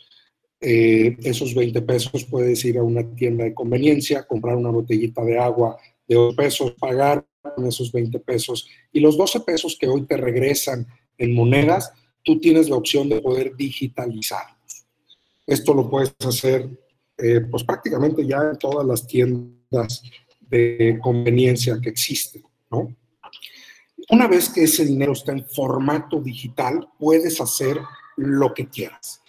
eh, 0.60 1.16
esos 1.24 1.54
20 1.54 1.82
pesos 1.82 2.26
puedes 2.26 2.64
ir 2.66 2.78
a 2.78 2.84
una 2.84 3.04
tienda 3.16 3.44
de 3.44 3.54
conveniencia, 3.54 4.26
comprar 4.28 4.56
una 4.56 4.70
botellita 4.70 5.24
de 5.24 5.40
agua 5.40 5.78
de 6.08 6.18
8 6.18 6.36
pesos, 6.36 6.74
pagar 6.74 7.26
con 7.56 7.66
esos 7.68 7.92
20 7.92 8.20
pesos 8.20 8.68
y 8.92 9.00
los 9.00 9.18
12 9.18 9.42
pesos 9.42 9.78
que 9.80 9.88
hoy 9.88 10.06
te 10.06 10.18
regresan 10.18 10.88
en 11.18 11.34
monedas, 11.34 11.92
tú 12.24 12.40
tienes 12.40 12.70
la 12.70 12.76
opción 12.76 13.08
de 13.08 13.22
poder 13.22 13.56
digitalizarlos. 13.56 14.86
Esto 15.46 15.74
lo 15.74 15.90
puedes 15.90 16.14
hacer 16.26 16.70
eh, 17.18 17.42
pues 17.50 17.64
prácticamente 17.64 18.26
ya 18.26 18.42
en 18.52 18.58
todas 18.58 18.86
las 18.86 19.08
tiendas 19.08 20.04
de 20.42 21.00
conveniencia 21.02 21.80
que 21.82 21.90
existen, 21.90 22.44
¿no? 22.70 22.96
Una 24.10 24.28
vez 24.28 24.50
que 24.50 24.64
ese 24.64 24.86
dinero 24.86 25.14
está 25.14 25.32
en 25.32 25.46
formato 25.46 26.22
digital, 26.22 26.88
puedes 27.00 27.42
hacer 27.42 27.80
lo 28.18 28.54
que 28.54 28.68
quieras. 28.68 29.22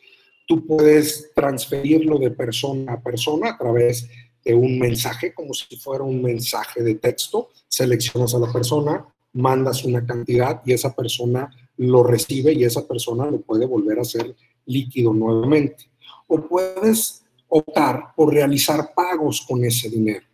Tú 0.47 0.67
puedes 0.67 1.33
transferirlo 1.35 2.19
de 2.19 2.31
persona 2.31 2.95
a 2.95 3.01
persona 3.01 3.51
a 3.51 3.59
través 3.59 4.09
de 4.45 4.55
un 4.55 4.79
mensaje, 4.79 5.33
como 5.33 5.55
si 5.55 5.77
fuera 5.77 6.05
un 6.05 6.23
mensaje 6.23 6.83
de 6.83 6.97
texto. 6.97 7.49
Seleccionas 7.69 8.35
a 8.35 8.39
la 8.39 8.53
persona, 8.53 9.07
mandas 9.33 9.85
una 9.85 10.05
cantidad 10.05 10.63
y 10.65 10.73
esa 10.73 10.95
persona 10.95 11.51
lo 11.79 12.03
recibe 12.03 12.53
y 12.53 12.65
esa 12.65 12.87
persona 12.87 13.27
lo 13.27 13.41
puede 13.41 13.67
volver 13.67 13.99
a 13.99 14.03
hacer 14.03 14.35
líquido 14.67 15.13
nuevamente. 15.13 15.91
O 16.27 16.41
puedes 16.47 17.26
optar 17.49 18.15
por 18.15 18.33
realizar 18.33 18.93
pagos 18.95 19.45
con 19.47 19.65
ese 19.65 19.89
dinero. 19.89 20.25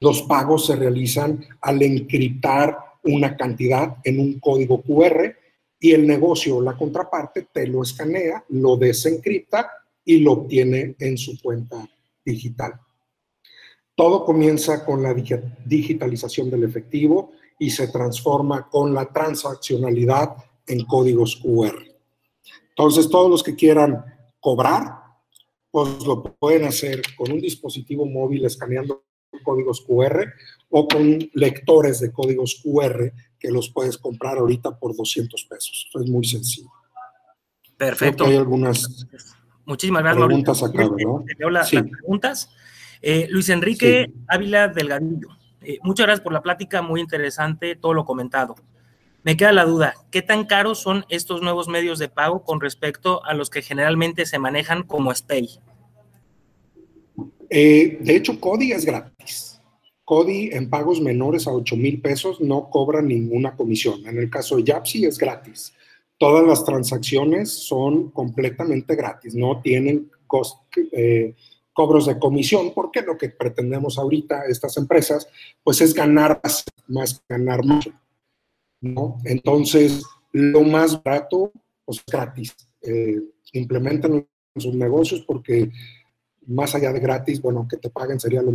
Los 0.00 0.22
pagos 0.22 0.66
se 0.66 0.76
realizan 0.76 1.44
al 1.60 1.82
encriptar 1.82 2.76
una 3.04 3.36
cantidad 3.36 3.98
en 4.04 4.20
un 4.20 4.40
código 4.40 4.82
QR 4.82 5.34
y 5.78 5.92
el 5.92 6.06
negocio 6.06 6.56
o 6.56 6.62
la 6.62 6.76
contraparte 6.76 7.48
te 7.52 7.66
lo 7.66 7.82
escanea, 7.82 8.44
lo 8.50 8.76
desencripta 8.76 9.70
y 10.04 10.18
lo 10.18 10.32
obtiene 10.32 10.94
en 10.98 11.18
su 11.18 11.40
cuenta 11.40 11.88
digital. 12.24 12.80
Todo 13.94 14.24
comienza 14.24 14.84
con 14.84 15.02
la 15.02 15.14
digitalización 15.14 16.50
del 16.50 16.64
efectivo 16.64 17.32
y 17.58 17.70
se 17.70 17.88
transforma 17.88 18.68
con 18.68 18.94
la 18.94 19.06
transaccionalidad 19.06 20.36
en 20.66 20.84
códigos 20.84 21.36
QR. 21.36 21.76
Entonces, 22.70 23.08
todos 23.08 23.30
los 23.30 23.42
que 23.42 23.54
quieran 23.54 24.04
cobrar, 24.40 25.01
pues 25.72 26.06
lo 26.06 26.22
pueden 26.22 26.64
hacer 26.64 27.02
con 27.16 27.32
un 27.32 27.40
dispositivo 27.40 28.06
móvil 28.06 28.44
escaneando 28.44 29.04
códigos 29.42 29.80
QR 29.80 30.32
o 30.68 30.86
con 30.86 31.18
lectores 31.32 31.98
de 32.00 32.12
códigos 32.12 32.60
QR 32.62 33.12
que 33.40 33.50
los 33.50 33.70
puedes 33.70 33.98
comprar 33.98 34.38
ahorita 34.38 34.78
por 34.78 34.94
200 34.94 35.44
pesos. 35.46 35.90
es 35.94 36.08
muy 36.08 36.24
sencillo. 36.24 36.70
Perfecto. 37.76 38.26
hay 38.26 38.36
algunas 38.36 39.06
Muchísimas 39.64 40.02
gracias. 40.02 40.26
Preguntas 40.26 40.62
acá, 40.62 40.88
¿verdad? 40.88 41.50
las 41.50 41.70
preguntas. 41.70 42.50
Eh, 43.00 43.26
Luis 43.30 43.48
Enrique 43.48 44.12
Ávila 44.28 44.68
Delgadillo. 44.68 45.28
Eh, 45.62 45.78
muchas 45.82 46.06
gracias 46.06 46.22
por 46.22 46.32
la 46.32 46.42
plática, 46.42 46.82
muy 46.82 47.00
interesante 47.00 47.76
todo 47.76 47.94
lo 47.94 48.04
comentado. 48.04 48.56
Me 49.24 49.36
queda 49.36 49.52
la 49.52 49.64
duda, 49.64 49.94
¿qué 50.10 50.20
tan 50.20 50.46
caros 50.46 50.80
son 50.80 51.04
estos 51.08 51.42
nuevos 51.42 51.68
medios 51.68 52.00
de 52.00 52.08
pago 52.08 52.42
con 52.42 52.60
respecto 52.60 53.24
a 53.24 53.34
los 53.34 53.50
que 53.50 53.62
generalmente 53.62 54.26
se 54.26 54.40
manejan 54.40 54.82
como 54.82 55.14
SPAY? 55.14 55.48
Eh, 57.48 57.98
de 58.00 58.16
hecho, 58.16 58.40
CODI 58.40 58.72
es 58.72 58.84
gratis. 58.84 59.60
CODI 60.04 60.50
en 60.52 60.68
pagos 60.68 61.00
menores 61.00 61.46
a 61.46 61.52
8 61.52 61.76
mil 61.76 62.00
pesos 62.00 62.40
no 62.40 62.68
cobra 62.68 63.00
ninguna 63.00 63.54
comisión. 63.54 64.04
En 64.06 64.18
el 64.18 64.28
caso 64.28 64.56
de 64.56 64.64
YAPSI 64.64 65.06
es 65.06 65.18
gratis. 65.18 65.72
Todas 66.18 66.44
las 66.44 66.64
transacciones 66.64 67.52
son 67.52 68.10
completamente 68.10 68.96
gratis, 68.96 69.34
no 69.34 69.60
tienen 69.60 70.10
eh, 70.92 71.34
cobros 71.72 72.06
de 72.06 72.18
comisión, 72.18 72.72
porque 72.74 73.02
lo 73.02 73.16
que 73.16 73.28
pretendemos 73.28 73.98
ahorita 73.98 74.46
estas 74.46 74.76
empresas, 74.76 75.28
pues 75.62 75.80
es 75.80 75.94
ganar 75.94 76.40
más, 76.42 76.64
más 76.88 77.22
ganar 77.28 77.64
más. 77.64 77.88
¿No? 78.82 79.18
Entonces, 79.24 80.04
lo 80.32 80.62
más 80.62 81.02
barato, 81.02 81.52
pues 81.84 82.02
gratis. 82.06 82.54
Eh, 82.82 83.20
implementan 83.52 84.26
sus 84.56 84.74
negocios 84.74 85.22
porque 85.26 85.70
más 86.46 86.74
allá 86.74 86.92
de 86.92 87.00
gratis, 87.00 87.40
bueno, 87.40 87.66
que 87.68 87.76
te 87.76 87.90
paguen 87.90 88.18
sería 88.18 88.42
lo 88.42 88.52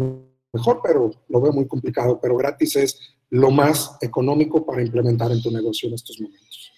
mejor, 0.54 0.82
pero 0.84 1.12
lo 1.30 1.42
veo 1.42 1.54
muy 1.54 1.68
complicado, 1.68 2.20
pero 2.22 2.36
gratis 2.36 2.76
es 2.76 3.00
lo 3.30 3.52
más 3.52 3.98
económico 4.02 4.66
para 4.66 4.82
implementar 4.82 5.32
en 5.32 5.42
tu 5.42 5.52
negocio 5.52 5.88
en 5.88 5.96
estos 5.96 6.20
momentos. 6.20 6.72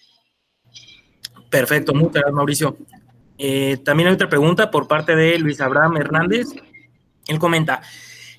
Perfecto, 1.50 1.92
muchas 1.92 2.14
gracias 2.14 2.32
Mauricio. 2.32 2.76
Eh, 3.38 3.78
también 3.84 4.08
hay 4.08 4.14
otra 4.14 4.28
pregunta 4.28 4.70
por 4.70 4.86
parte 4.86 5.16
de 5.16 5.38
Luis 5.38 5.60
Abraham 5.60 5.96
Hernández. 5.96 6.48
Él 7.26 7.38
comenta, 7.38 7.82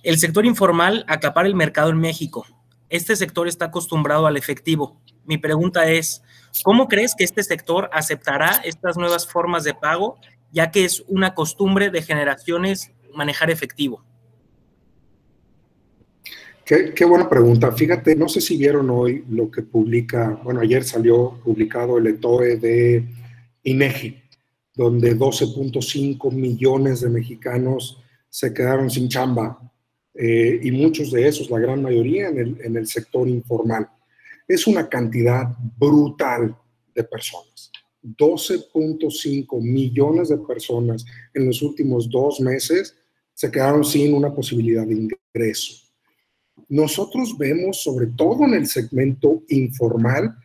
el 0.04 0.18
sector 0.18 0.46
informal 0.46 1.04
acapara 1.08 1.48
el 1.48 1.56
mercado 1.56 1.90
en 1.90 1.98
México. 1.98 2.46
Este 2.92 3.16
sector 3.16 3.48
está 3.48 3.66
acostumbrado 3.66 4.28
al 4.28 4.36
efectivo. 4.36 5.02
Mi 5.26 5.38
pregunta 5.38 5.90
es, 5.90 6.22
¿cómo 6.62 6.90
crees 6.90 7.16
que 7.16 7.24
este 7.24 7.42
sector 7.42 7.90
aceptará 7.94 8.62
estas 8.66 8.98
nuevas 8.98 9.26
formas 9.26 9.64
de 9.64 9.74
pago, 9.74 10.18
ya 10.52 10.72
que 10.72 10.84
es 10.84 11.02
una 11.08 11.34
costumbre 11.34 11.90
de 11.90 12.02
generaciones 12.02 12.92
manejar 13.16 13.50
efectivo? 13.50 14.04
Qué, 16.66 17.06
buena 17.06 17.30
pregunta. 17.30 17.72
Fíjate, 17.72 18.14
no 18.16 18.28
sé 18.28 18.42
si 18.42 18.58
vieron 18.58 18.90
hoy 18.90 19.24
lo 19.30 19.50
que 19.50 19.62
publica, 19.62 20.40
bueno, 20.44 20.60
ayer 20.60 20.84
salió 20.84 21.40
publicado 21.44 21.98
el 21.98 22.08
ETOE 22.08 22.58
de 22.58 23.06
INEGI, 23.64 24.22
donde 24.76 25.18
12.5 25.18 26.32
millones 26.34 27.00
de 27.00 27.10
mexicanos 27.10 28.02
se 28.30 28.54
quedaron 28.54 28.90
sin 28.90 29.08
chamba 29.08 29.71
eh, 30.14 30.60
y 30.62 30.72
muchos 30.72 31.12
de 31.12 31.28
esos, 31.28 31.50
la 31.50 31.60
gran 31.60 31.82
mayoría, 31.82 32.30
en 32.30 32.40
el, 32.40 32.58
en 32.62 32.78
el 32.78 32.88
sector 32.88 33.28
informal. 33.28 33.88
Es 34.48 34.68
una 34.68 34.88
cantidad 34.90 35.48
brutal 35.78 36.56
de 36.94 37.04
personas. 37.04 37.72
12.5 38.04 39.62
millones 39.62 40.30
de 40.30 40.38
personas 40.40 41.06
en 41.34 41.46
los 41.46 41.62
últimos 41.62 42.10
dos 42.10 42.40
meses 42.40 42.96
se 43.34 43.52
quedaron 43.52 43.84
sin 43.84 44.14
una 44.14 44.34
posibilidad 44.34 44.86
de 44.86 44.96
ingreso. 44.96 45.76
Nosotros 46.68 47.38
vemos, 47.38 47.84
sobre 47.84 48.08
todo 48.08 48.46
en 48.46 48.54
el 48.56 48.68
segmento 48.68 49.44
informal, 49.50 50.36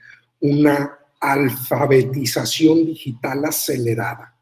una 0.40 0.98
alfabetización 1.20 2.86
digital 2.86 3.44
acelerada. 3.44 4.35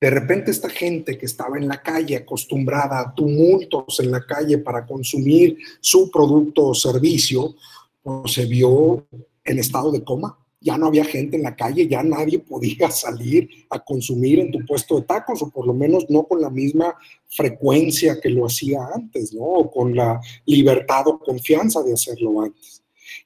De 0.00 0.08
repente 0.08 0.50
esta 0.50 0.70
gente 0.70 1.18
que 1.18 1.26
estaba 1.26 1.58
en 1.58 1.68
la 1.68 1.82
calle 1.82 2.16
acostumbrada 2.16 3.00
a 3.00 3.14
tumultos 3.14 4.00
en 4.00 4.10
la 4.10 4.24
calle 4.24 4.56
para 4.56 4.86
consumir 4.86 5.58
su 5.78 6.10
producto 6.10 6.68
o 6.68 6.74
servicio, 6.74 7.54
pues 8.02 8.32
se 8.32 8.46
vio 8.46 9.06
en 9.44 9.58
estado 9.58 9.92
de 9.92 10.02
coma. 10.02 10.38
Ya 10.58 10.78
no 10.78 10.86
había 10.86 11.04
gente 11.04 11.36
en 11.36 11.42
la 11.42 11.54
calle, 11.54 11.86
ya 11.86 12.02
nadie 12.02 12.38
podía 12.38 12.90
salir 12.90 13.50
a 13.68 13.78
consumir 13.78 14.40
en 14.40 14.50
tu 14.50 14.64
puesto 14.64 14.96
de 14.96 15.02
tacos, 15.02 15.42
o 15.42 15.50
por 15.50 15.66
lo 15.66 15.74
menos 15.74 16.06
no 16.08 16.24
con 16.24 16.40
la 16.40 16.50
misma 16.50 16.94
frecuencia 17.28 18.18
que 18.20 18.30
lo 18.30 18.46
hacía 18.46 18.80
antes, 18.94 19.34
¿no? 19.34 19.42
O 19.42 19.70
con 19.70 19.94
la 19.94 20.18
libertad 20.46 21.08
o 21.08 21.18
confianza 21.18 21.82
de 21.82 21.92
hacerlo 21.92 22.40
antes. 22.40 22.79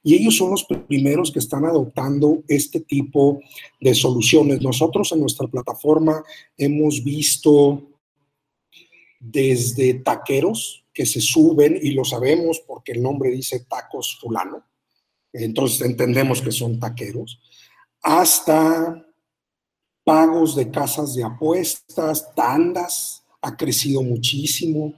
Y 0.05 0.13
ellos 0.13 0.37
son 0.37 0.51
los 0.51 0.63
primeros 0.87 1.31
que 1.31 1.39
están 1.39 1.65
adoptando 1.65 2.43
este 2.47 2.79
tipo 2.79 3.41
de 3.81 3.95
soluciones. 3.95 4.61
Nosotros 4.61 5.11
en 5.11 5.19
nuestra 5.19 5.47
plataforma 5.47 6.23
hemos 6.55 7.03
visto 7.03 7.81
desde 9.19 9.95
taqueros 9.95 10.85
que 10.93 11.07
se 11.07 11.19
suben 11.19 11.79
y 11.81 11.89
lo 11.93 12.05
sabemos 12.05 12.61
porque 12.67 12.91
el 12.91 13.01
nombre 13.01 13.31
dice 13.31 13.65
tacos 13.67 14.19
fulano, 14.21 14.63
entonces 15.33 15.81
entendemos 15.81 16.39
que 16.39 16.51
son 16.51 16.79
taqueros, 16.79 17.39
hasta 18.03 19.03
pagos 20.03 20.55
de 20.55 20.69
casas 20.69 21.15
de 21.15 21.23
apuestas, 21.23 22.31
tandas, 22.35 23.23
ha 23.41 23.57
crecido 23.57 24.03
muchísimo 24.03 24.93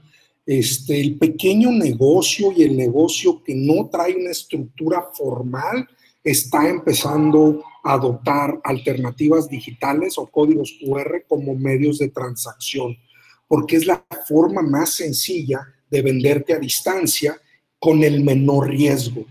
este, 0.47 1.01
el 1.01 1.17
pequeño 1.17 1.71
negocio 1.71 2.53
y 2.55 2.63
el 2.63 2.77
negocio 2.77 3.43
que 3.43 3.53
no 3.53 3.89
trae 3.89 4.15
una 4.15 4.31
estructura 4.31 5.09
formal 5.13 5.85
está 6.23 6.69
empezando 6.69 7.61
a 7.83 7.93
adoptar 7.93 8.57
alternativas 8.63 9.49
digitales 9.49 10.17
o 10.17 10.25
códigos 10.25 10.73
QR 10.79 11.25
como 11.27 11.53
medios 11.53 11.97
de 11.97 12.07
transacción, 12.07 12.97
porque 13.45 13.75
es 13.75 13.85
la 13.85 14.05
forma 14.25 14.61
más 14.61 14.91
sencilla 14.91 15.67
de 15.89 16.01
venderte 16.01 16.53
a 16.53 16.59
distancia 16.59 17.37
con 17.77 18.01
el 18.05 18.23
menor 18.23 18.69
riesgo. 18.69 19.25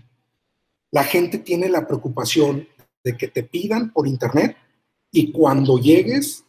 La 0.91 1.03
gente 1.03 1.39
tiene 1.39 1.67
la 1.67 1.87
preocupación 1.87 2.67
de 3.03 3.17
que 3.17 3.27
te 3.27 3.41
pidan 3.41 3.91
por 3.91 4.07
internet 4.07 4.55
y 5.11 5.31
cuando 5.31 5.79
llegues 5.79 6.43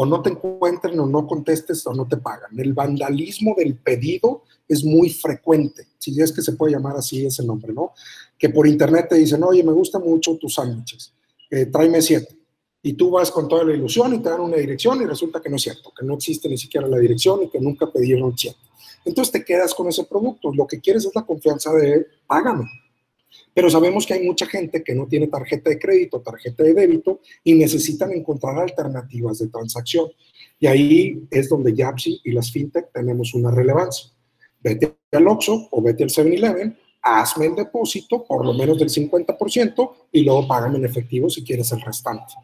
o 0.00 0.06
no 0.06 0.22
te 0.22 0.30
encuentren 0.30 0.98
o 1.00 1.06
no 1.06 1.26
contestes 1.26 1.84
o 1.88 1.92
no 1.92 2.06
te 2.06 2.18
pagan. 2.18 2.56
El 2.56 2.72
vandalismo 2.72 3.56
del 3.58 3.74
pedido 3.74 4.44
es 4.68 4.84
muy 4.84 5.10
frecuente, 5.10 5.88
si 5.98 6.20
es 6.22 6.30
que 6.30 6.40
se 6.40 6.52
puede 6.52 6.74
llamar 6.74 6.96
así 6.96 7.26
ese 7.26 7.44
nombre, 7.44 7.72
¿no? 7.72 7.94
Que 8.38 8.48
por 8.48 8.68
internet 8.68 9.08
te 9.08 9.16
dicen, 9.16 9.42
oye, 9.42 9.64
me 9.64 9.72
gustan 9.72 10.02
mucho 10.04 10.36
tus 10.36 10.54
sándwiches, 10.54 11.12
eh, 11.50 11.66
tráeme 11.66 12.00
siete. 12.00 12.38
Y 12.80 12.92
tú 12.92 13.10
vas 13.10 13.32
con 13.32 13.48
toda 13.48 13.64
la 13.64 13.74
ilusión 13.74 14.14
y 14.14 14.20
te 14.20 14.28
dan 14.28 14.40
una 14.40 14.56
dirección 14.56 15.02
y 15.02 15.04
resulta 15.04 15.40
que 15.40 15.50
no 15.50 15.56
es 15.56 15.62
cierto, 15.62 15.92
que 15.98 16.06
no 16.06 16.14
existe 16.14 16.48
ni 16.48 16.56
siquiera 16.56 16.86
la 16.86 16.98
dirección 16.98 17.42
y 17.42 17.48
que 17.48 17.58
nunca 17.58 17.90
pidieron 17.90 18.38
siete. 18.38 18.58
Entonces 19.04 19.32
te 19.32 19.44
quedas 19.44 19.74
con 19.74 19.88
ese 19.88 20.04
producto. 20.04 20.52
Lo 20.54 20.64
que 20.64 20.80
quieres 20.80 21.06
es 21.06 21.12
la 21.12 21.26
confianza 21.26 21.72
de 21.72 22.06
págame. 22.24 22.70
Pero 23.54 23.70
sabemos 23.70 24.06
que 24.06 24.14
hay 24.14 24.24
mucha 24.24 24.46
gente 24.46 24.82
que 24.82 24.94
no 24.94 25.06
tiene 25.06 25.26
tarjeta 25.26 25.70
de 25.70 25.78
crédito, 25.78 26.20
tarjeta 26.20 26.62
de 26.62 26.74
débito 26.74 27.20
y 27.42 27.54
necesitan 27.54 28.12
encontrar 28.12 28.58
alternativas 28.58 29.38
de 29.38 29.48
transacción. 29.48 30.10
Y 30.60 30.66
ahí 30.66 31.26
es 31.30 31.48
donde 31.48 31.74
Yapsi 31.74 32.20
y 32.24 32.32
las 32.32 32.50
fintech 32.50 32.92
tenemos 32.92 33.34
una 33.34 33.50
relevancia. 33.50 34.10
Vete 34.60 34.96
al 35.12 35.28
Oxxo 35.28 35.68
o 35.70 35.82
vete 35.82 36.04
al 36.04 36.10
7-Eleven, 36.10 36.76
hazme 37.02 37.46
el 37.46 37.54
depósito, 37.54 38.24
por 38.24 38.44
lo 38.44 38.52
menos 38.52 38.78
del 38.78 38.90
50%, 38.90 39.92
y 40.12 40.22
luego 40.22 40.48
págame 40.48 40.78
en 40.78 40.84
efectivo 40.84 41.30
si 41.30 41.44
quieres 41.44 41.70
el 41.72 41.80
restante. 41.80 42.34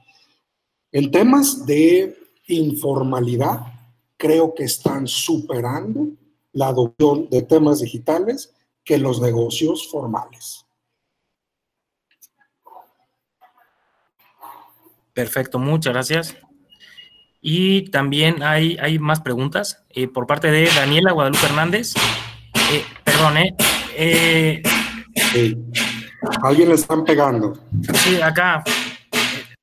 En 0.93 1.11
temas 1.11 1.67
de 1.67 2.17
informalidad, 2.49 3.61
creo 4.17 4.55
que 4.55 4.65
están 4.65 5.07
superando 5.07 6.09
la 6.53 6.69
adopción 6.69 7.29
de 7.31 7.43
temas 7.43 7.81
digitales 7.81 8.55
que 8.85 8.99
los 8.99 9.21
negocios 9.21 9.89
formales. 9.91 10.64
Perfecto, 15.15 15.61
muchas 15.61 15.93
gracias. 15.93 16.37
Y 17.41 17.91
también 17.91 18.43
hay, 18.43 18.77
hay 18.81 18.99
más 18.99 19.21
preguntas 19.21 19.85
eh, 19.91 20.09
por 20.09 20.27
parte 20.27 20.51
de 20.51 20.69
Daniela 20.75 21.13
Guadalupe 21.13 21.47
Hernández. 21.47 21.95
Eh, 22.73 22.85
perdón, 23.05 23.37
¿eh? 23.37 23.55
eh 23.97 24.63
sí. 25.33 25.57
Alguien 26.43 26.71
le 26.71 26.75
están 26.75 27.05
pegando. 27.05 27.57
Sí, 27.95 28.21
acá. 28.21 28.65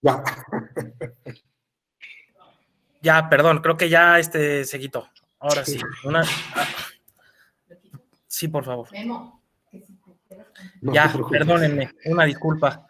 Ya. 0.02 0.24
ya, 3.02 3.30
perdón, 3.30 3.62
creo 3.62 3.76
que 3.76 3.90
ya 3.90 4.20
este 4.20 4.64
se 4.64 4.80
quitó. 4.80 5.10
Ahora 5.40 5.66
sí. 5.66 5.80
Una, 6.04 6.24
ah. 6.56 6.68
sí, 8.28 8.48
por 8.48 8.64
favor. 8.64 8.88
ya, 10.82 11.12
perdónenme, 11.30 11.92
una 12.06 12.26
disculpa. 12.26 12.88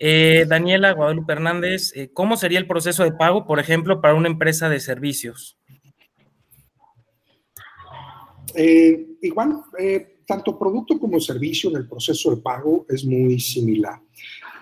Eh, 0.00 0.46
Daniela 0.48 0.92
Guadalupe 0.92 1.32
Hernández, 1.32 1.92
eh, 1.96 2.10
¿cómo 2.12 2.36
sería 2.36 2.60
el 2.60 2.68
proceso 2.68 3.02
de 3.02 3.12
pago, 3.12 3.46
por 3.46 3.58
ejemplo, 3.58 4.00
para 4.00 4.14
una 4.14 4.28
empresa 4.28 4.68
de 4.68 4.78
servicios? 4.78 5.58
Eh, 8.54 9.06
igual, 9.22 9.60
tanto 10.24 10.56
producto 10.56 10.98
como 11.00 11.20
servicio 11.20 11.70
en 11.70 11.76
el 11.76 11.88
proceso 11.88 12.30
de 12.34 12.40
pago 12.40 12.86
es 12.88 13.04
muy 13.04 13.40
similar. 13.40 14.00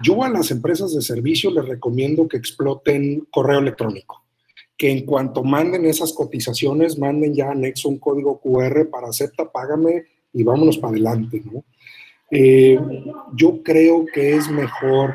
Yo 0.02 0.22
a 0.22 0.30
las 0.30 0.50
empresas 0.50 0.94
de 0.94 1.02
servicio 1.02 1.50
les 1.50 1.66
recomiendo 1.66 2.26
que 2.28 2.36
exploten 2.38 3.26
correo 3.30 3.58
electrónico, 3.58 4.24
que 4.76 4.90
en 4.90 5.04
cuanto 5.04 5.44
manden 5.44 5.84
esas 5.84 6.12
cotizaciones, 6.12 6.98
manden 6.98 7.34
ya 7.34 7.50
anexo 7.50 7.88
un 7.88 7.98
código 7.98 8.40
QR 8.40 8.88
para 8.90 9.08
acepta, 9.08 9.50
págame 9.50 10.04
y 10.32 10.42
vámonos 10.42 10.78
para 10.78 10.92
adelante, 10.92 11.42
¿no? 11.44 11.64
Eh, 12.30 12.78
yo 13.36 13.62
creo 13.62 14.04
que 14.12 14.34
es 14.34 14.48
mejor, 14.50 15.14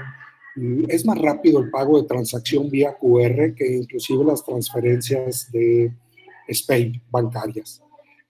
es 0.88 1.06
más 1.06 1.18
rápido 1.18 1.60
el 1.60 1.70
pago 1.70 2.02
de 2.02 2.08
transacción 2.08 2.70
vía 2.70 2.98
QR 2.98 3.54
que 3.54 3.76
inclusive 3.76 4.24
las 4.24 4.46
transferencias 4.46 5.52
de 5.52 5.94
SPAY 6.50 7.02
bancarias. 7.10 7.82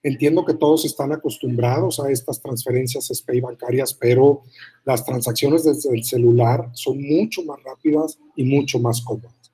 Entiendo 0.02 0.44
que 0.44 0.54
todos 0.54 0.84
están 0.84 1.12
acostumbrados 1.12 2.00
a 2.00 2.10
estas 2.10 2.42
transferencias 2.42 3.06
SPAY 3.06 3.40
bancarias, 3.40 3.94
pero 3.94 4.42
las 4.84 5.04
transacciones 5.04 5.62
desde 5.62 5.94
el 5.94 6.02
celular 6.02 6.70
son 6.72 7.00
mucho 7.00 7.44
más 7.44 7.62
rápidas 7.62 8.18
y 8.34 8.42
mucho 8.42 8.80
más 8.80 9.00
cómodas. 9.00 9.52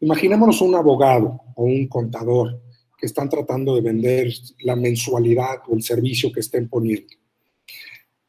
Imaginémonos 0.00 0.60
un 0.60 0.76
abogado 0.76 1.40
o 1.56 1.64
un 1.64 1.88
contador 1.88 2.60
que 2.96 3.06
están 3.06 3.28
tratando 3.28 3.74
de 3.74 3.80
vender 3.80 4.32
la 4.60 4.76
mensualidad 4.76 5.62
o 5.68 5.74
el 5.74 5.82
servicio 5.82 6.30
que 6.30 6.40
estén 6.40 6.68
poniendo 6.68 7.18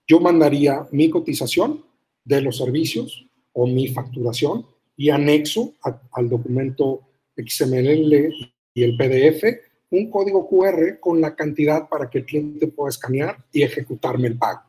yo 0.09 0.19
mandaría 0.19 0.87
mi 0.91 1.09
cotización 1.11 1.85
de 2.25 2.41
los 2.41 2.57
servicios 2.57 3.27
o 3.53 3.67
mi 3.67 3.87
facturación 3.89 4.65
y 4.97 5.11
anexo 5.11 5.75
al 6.11 6.27
documento 6.27 7.01
XML 7.37 8.33
y 8.73 8.83
el 8.83 8.97
PDF 8.97 9.43
un 9.91 10.09
código 10.09 10.47
QR 10.49 10.99
con 10.99 11.21
la 11.21 11.35
cantidad 11.35 11.87
para 11.87 12.09
que 12.09 12.19
el 12.19 12.25
cliente 12.25 12.67
pueda 12.67 12.89
escanear 12.89 13.37
y 13.51 13.61
ejecutarme 13.61 14.27
el 14.27 14.37
pago. 14.37 14.61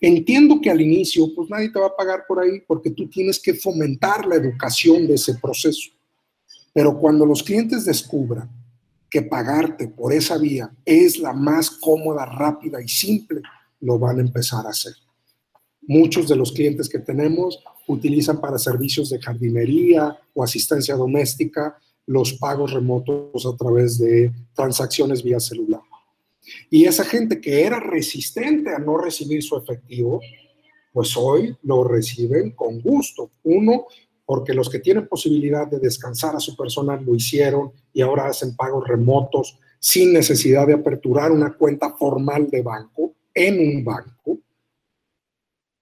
Entiendo 0.00 0.60
que 0.60 0.70
al 0.70 0.80
inicio, 0.80 1.34
pues 1.34 1.48
nadie 1.48 1.70
te 1.70 1.78
va 1.78 1.86
a 1.86 1.96
pagar 1.96 2.24
por 2.26 2.40
ahí 2.40 2.60
porque 2.66 2.90
tú 2.90 3.08
tienes 3.08 3.38
que 3.38 3.54
fomentar 3.54 4.26
la 4.26 4.36
educación 4.36 5.06
de 5.06 5.14
ese 5.14 5.34
proceso. 5.34 5.90
Pero 6.72 6.98
cuando 6.98 7.24
los 7.24 7.42
clientes 7.42 7.84
descubran 7.84 8.50
que 9.08 9.22
pagarte 9.22 9.88
por 9.88 10.12
esa 10.12 10.36
vía 10.36 10.70
es 10.84 11.18
la 11.18 11.32
más 11.32 11.70
cómoda, 11.70 12.26
rápida 12.26 12.82
y 12.82 12.88
simple 12.88 13.40
lo 13.80 13.98
van 13.98 14.18
a 14.18 14.22
empezar 14.22 14.66
a 14.66 14.70
hacer. 14.70 14.94
Muchos 15.82 16.28
de 16.28 16.36
los 16.36 16.52
clientes 16.52 16.88
que 16.88 16.98
tenemos 16.98 17.62
utilizan 17.86 18.40
para 18.40 18.58
servicios 18.58 19.10
de 19.10 19.20
jardinería 19.20 20.18
o 20.34 20.42
asistencia 20.42 20.96
doméstica 20.96 21.78
los 22.06 22.34
pagos 22.34 22.72
remotos 22.72 23.46
a 23.46 23.56
través 23.56 23.98
de 23.98 24.32
transacciones 24.54 25.22
vía 25.22 25.40
celular. 25.40 25.80
Y 26.70 26.84
esa 26.84 27.04
gente 27.04 27.40
que 27.40 27.64
era 27.64 27.80
resistente 27.80 28.70
a 28.72 28.78
no 28.78 28.96
recibir 28.96 29.42
su 29.42 29.56
efectivo, 29.56 30.20
pues 30.92 31.16
hoy 31.16 31.56
lo 31.62 31.84
reciben 31.84 32.52
con 32.52 32.80
gusto. 32.80 33.30
Uno, 33.42 33.86
porque 34.24 34.54
los 34.54 34.70
que 34.70 34.78
tienen 34.78 35.08
posibilidad 35.08 35.66
de 35.66 35.78
descansar 35.78 36.34
a 36.36 36.40
su 36.40 36.56
personal 36.56 37.04
lo 37.04 37.14
hicieron 37.14 37.72
y 37.92 38.02
ahora 38.02 38.26
hacen 38.26 38.56
pagos 38.56 38.86
remotos 38.86 39.58
sin 39.78 40.12
necesidad 40.12 40.66
de 40.66 40.74
aperturar 40.74 41.30
una 41.30 41.54
cuenta 41.54 41.94
formal 41.96 42.48
de 42.48 42.62
banco 42.62 43.12
en 43.36 43.60
un 43.60 43.84
banco 43.84 44.40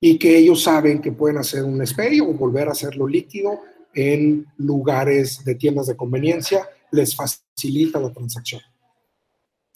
y 0.01 0.19
que 0.19 0.37
ellos 0.37 0.65
saben 0.65 1.01
que 1.01 1.13
pueden 1.13 1.39
hacer 1.39 1.63
un 1.63 1.87
SPAY 1.87 2.21
o 2.21 2.35
volver 2.35 2.69
a 2.69 2.73
hacerlo 2.73 3.07
líquido 3.07 3.61
en 3.95 4.45
lugares 4.59 5.45
de 5.45 5.55
tiendas 5.55 5.87
de 5.87 5.97
conveniencia, 5.97 6.69
les 6.91 7.15
facilita 7.15 8.01
la 8.01 8.13
transacción. 8.13 8.61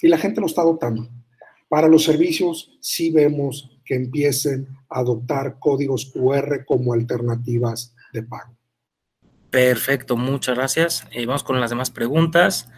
Y 0.02 0.08
la 0.08 0.18
gente 0.18 0.40
lo 0.40 0.46
está 0.48 0.62
adoptando. 0.62 1.08
Para 1.68 1.88
los 1.88 2.04
servicios 2.04 2.76
sí 2.80 3.10
vemos 3.10 3.70
que 3.84 3.94
empiecen 3.94 4.68
a 4.90 4.98
adoptar 4.98 5.58
códigos 5.58 6.06
QR 6.12 6.64
como 6.66 6.92
alternativas 6.92 7.94
de 8.12 8.22
pago. 8.24 8.56
Perfecto, 9.50 10.16
muchas 10.16 10.56
gracias. 10.56 11.06
Eh, 11.12 11.24
vamos 11.26 11.44
con 11.44 11.60
las 11.60 11.70
demás 11.70 11.90
preguntas. 11.90 12.68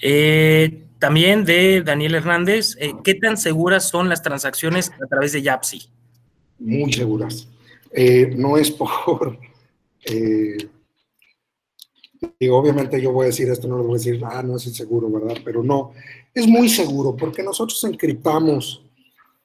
Eh, 0.00 0.86
también 0.98 1.44
de 1.44 1.82
Daniel 1.82 2.14
Hernández, 2.14 2.76
eh, 2.80 2.92
¿qué 3.02 3.14
tan 3.14 3.36
seguras 3.36 3.88
son 3.88 4.08
las 4.08 4.22
transacciones 4.22 4.90
a 5.02 5.06
través 5.06 5.32
de 5.32 5.42
Yapsi? 5.42 5.88
Muy 6.58 6.92
seguras. 6.92 7.48
Eh, 7.92 8.32
no 8.36 8.56
es 8.56 8.70
por... 8.70 9.38
Eh, 10.06 10.58
obviamente 12.50 13.00
yo 13.00 13.10
voy 13.10 13.24
a 13.24 13.26
decir 13.28 13.48
esto, 13.48 13.66
no 13.66 13.78
les 13.78 13.86
voy 13.86 13.94
a 13.94 13.98
decir, 13.98 14.20
ah, 14.22 14.42
no 14.42 14.56
es 14.56 14.66
inseguro, 14.66 15.10
¿verdad? 15.10 15.38
Pero 15.42 15.62
no, 15.62 15.92
es 16.34 16.46
muy 16.46 16.68
seguro 16.68 17.16
porque 17.16 17.42
nosotros 17.42 17.82
encriptamos 17.84 18.82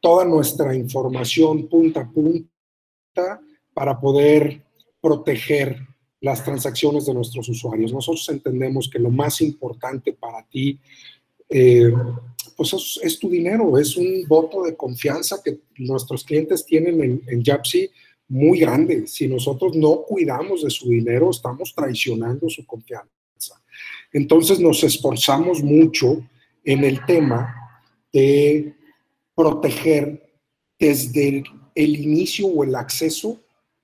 toda 0.02 0.26
nuestra 0.26 0.76
información 0.76 1.68
punta 1.68 2.02
a 2.02 2.10
punta 2.10 3.40
para 3.74 4.00
poder 4.00 4.62
proteger 5.02 5.78
las 6.22 6.44
transacciones 6.44 7.06
de 7.06 7.14
nuestros 7.14 7.48
usuarios. 7.50 7.94
Nosotros 7.94 8.28
entendemos 8.30 8.90
que 8.90 9.00
lo 9.00 9.10
más 9.10 9.42
importante 9.42 10.14
para 10.14 10.44
ti 10.46 10.80
eh, 11.50 11.92
pues 12.56 13.00
es, 13.02 13.20
tu 13.20 13.30
dinero, 13.30 13.78
es 13.78 13.96
un 13.96 14.26
voto 14.28 14.64
de 14.64 14.76
confianza 14.76 15.42
que 15.44 15.60
nuestros 15.78 16.24
clientes 16.24 16.66
tienen 16.66 17.02
en, 17.02 17.22
en 17.28 17.44
Yapsi 17.44 17.90
muy 18.28 18.60
grande. 18.60 19.08
Si 19.08 19.28
nosotros 19.28 19.76
no 19.76 20.04
cuidamos 20.04 20.64
de 20.64 20.70
su 20.70 20.90
dinero, 20.90 21.32
estamos 21.32 21.74
traicionando 21.74 22.50
su 22.50 22.66
confianza. 22.66 23.10
Entonces 24.12 24.60
nos 24.60 24.84
esforzamos 24.84 25.64
mucho 25.64 26.22
en 26.64 26.84
el 26.84 27.04
tema 27.06 27.56
de 28.12 28.74
proteger 29.36 30.22
desde 30.78 31.44
el 31.76 31.96
inicio 31.96 32.48
o 32.48 32.64
el 32.64 32.76
acceso 32.76 33.40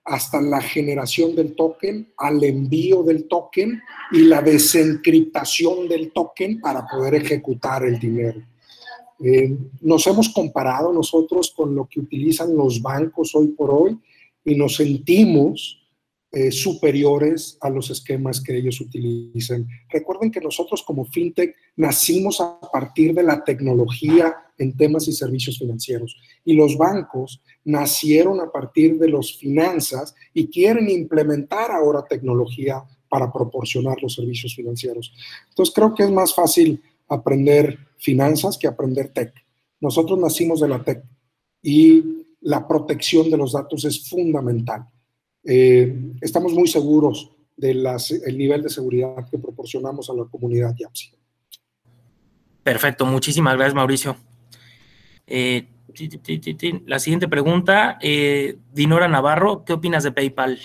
hasta 0.05 0.39
la 0.39 0.61
generación 0.61 1.35
del 1.35 1.55
token, 1.55 2.13
al 2.17 2.43
envío 2.43 3.01
del 3.01 3.27
token 3.27 3.81
y 4.11 4.19
la 4.19 4.41
desencriptación 4.41 5.87
del 5.89 6.11
token 6.11 6.61
para 6.61 6.85
poder 6.87 7.15
ejecutar 7.15 7.83
el 7.83 7.99
dinero. 7.99 8.41
Eh, 9.19 9.57
nos 9.81 10.05
hemos 10.05 10.29
comparado 10.29 10.93
nosotros 10.93 11.51
con 11.55 11.73
lo 11.73 11.87
que 11.87 11.99
utilizan 11.99 12.55
los 12.55 12.81
bancos 12.81 13.33
hoy 13.33 13.47
por 13.47 13.71
hoy 13.71 13.97
y 14.43 14.55
nos 14.55 14.75
sentimos 14.75 15.84
eh, 16.35 16.51
superiores 16.51 17.57
a 17.61 17.69
los 17.69 17.89
esquemas 17.89 18.41
que 18.41 18.57
ellos 18.57 18.81
utilicen. 18.81 19.69
Recuerden 19.89 20.29
que 20.29 20.41
nosotros 20.41 20.83
como 20.83 21.05
FinTech 21.05 21.55
nacimos 21.77 22.41
a 22.41 22.59
partir 22.73 23.13
de 23.13 23.23
la 23.23 23.41
tecnología 23.41 24.35
en 24.57 24.75
temas 24.75 25.07
y 25.07 25.13
servicios 25.13 25.57
financieros 25.57 26.17
y 26.43 26.51
los 26.51 26.77
bancos 26.77 27.41
nacieron 27.63 28.41
a 28.41 28.51
partir 28.51 28.99
de 28.99 29.07
las 29.07 29.31
finanzas 29.31 30.13
y 30.33 30.47
quieren 30.47 30.89
implementar 30.89 31.71
ahora 31.71 32.05
tecnología 32.05 32.83
para 33.07 33.31
proporcionar 33.31 33.95
los 34.01 34.15
servicios 34.15 34.53
financieros. 34.53 35.13
Entonces 35.47 35.73
creo 35.73 35.95
que 35.95 36.03
es 36.03 36.11
más 36.11 36.35
fácil 36.35 36.83
aprender 37.07 37.79
finanzas 37.97 38.57
que 38.57 38.67
aprender 38.67 39.07
tech. 39.13 39.33
Nosotros 39.79 40.19
nacimos 40.19 40.59
de 40.59 40.67
la 40.67 40.83
tech 40.83 41.01
y 41.61 42.03
la 42.41 42.67
protección 42.67 43.29
de 43.31 43.37
los 43.37 43.53
datos 43.53 43.85
es 43.85 44.09
fundamental. 44.09 44.85
Eh, 45.45 45.95
estamos 46.21 46.53
muy 46.53 46.67
seguros 46.67 47.31
del 47.55 47.83
nivel 48.35 48.63
de 48.63 48.69
seguridad 48.69 49.29
que 49.29 49.37
proporcionamos 49.37 50.09
a 50.09 50.13
la 50.13 50.25
comunidad 50.25 50.75
YAPSI. 50.75 51.11
Perfecto, 52.63 53.05
muchísimas 53.05 53.53
gracias 53.55 53.75
Mauricio. 53.75 54.17
Eh, 55.27 55.67
la 56.87 56.99
siguiente 56.99 57.27
pregunta, 57.27 57.97
eh, 58.01 58.57
Dinora 58.73 59.07
Navarro, 59.07 59.63
¿qué 59.63 59.73
opinas 59.73 60.03
de 60.03 60.11
PayPal? 60.11 60.59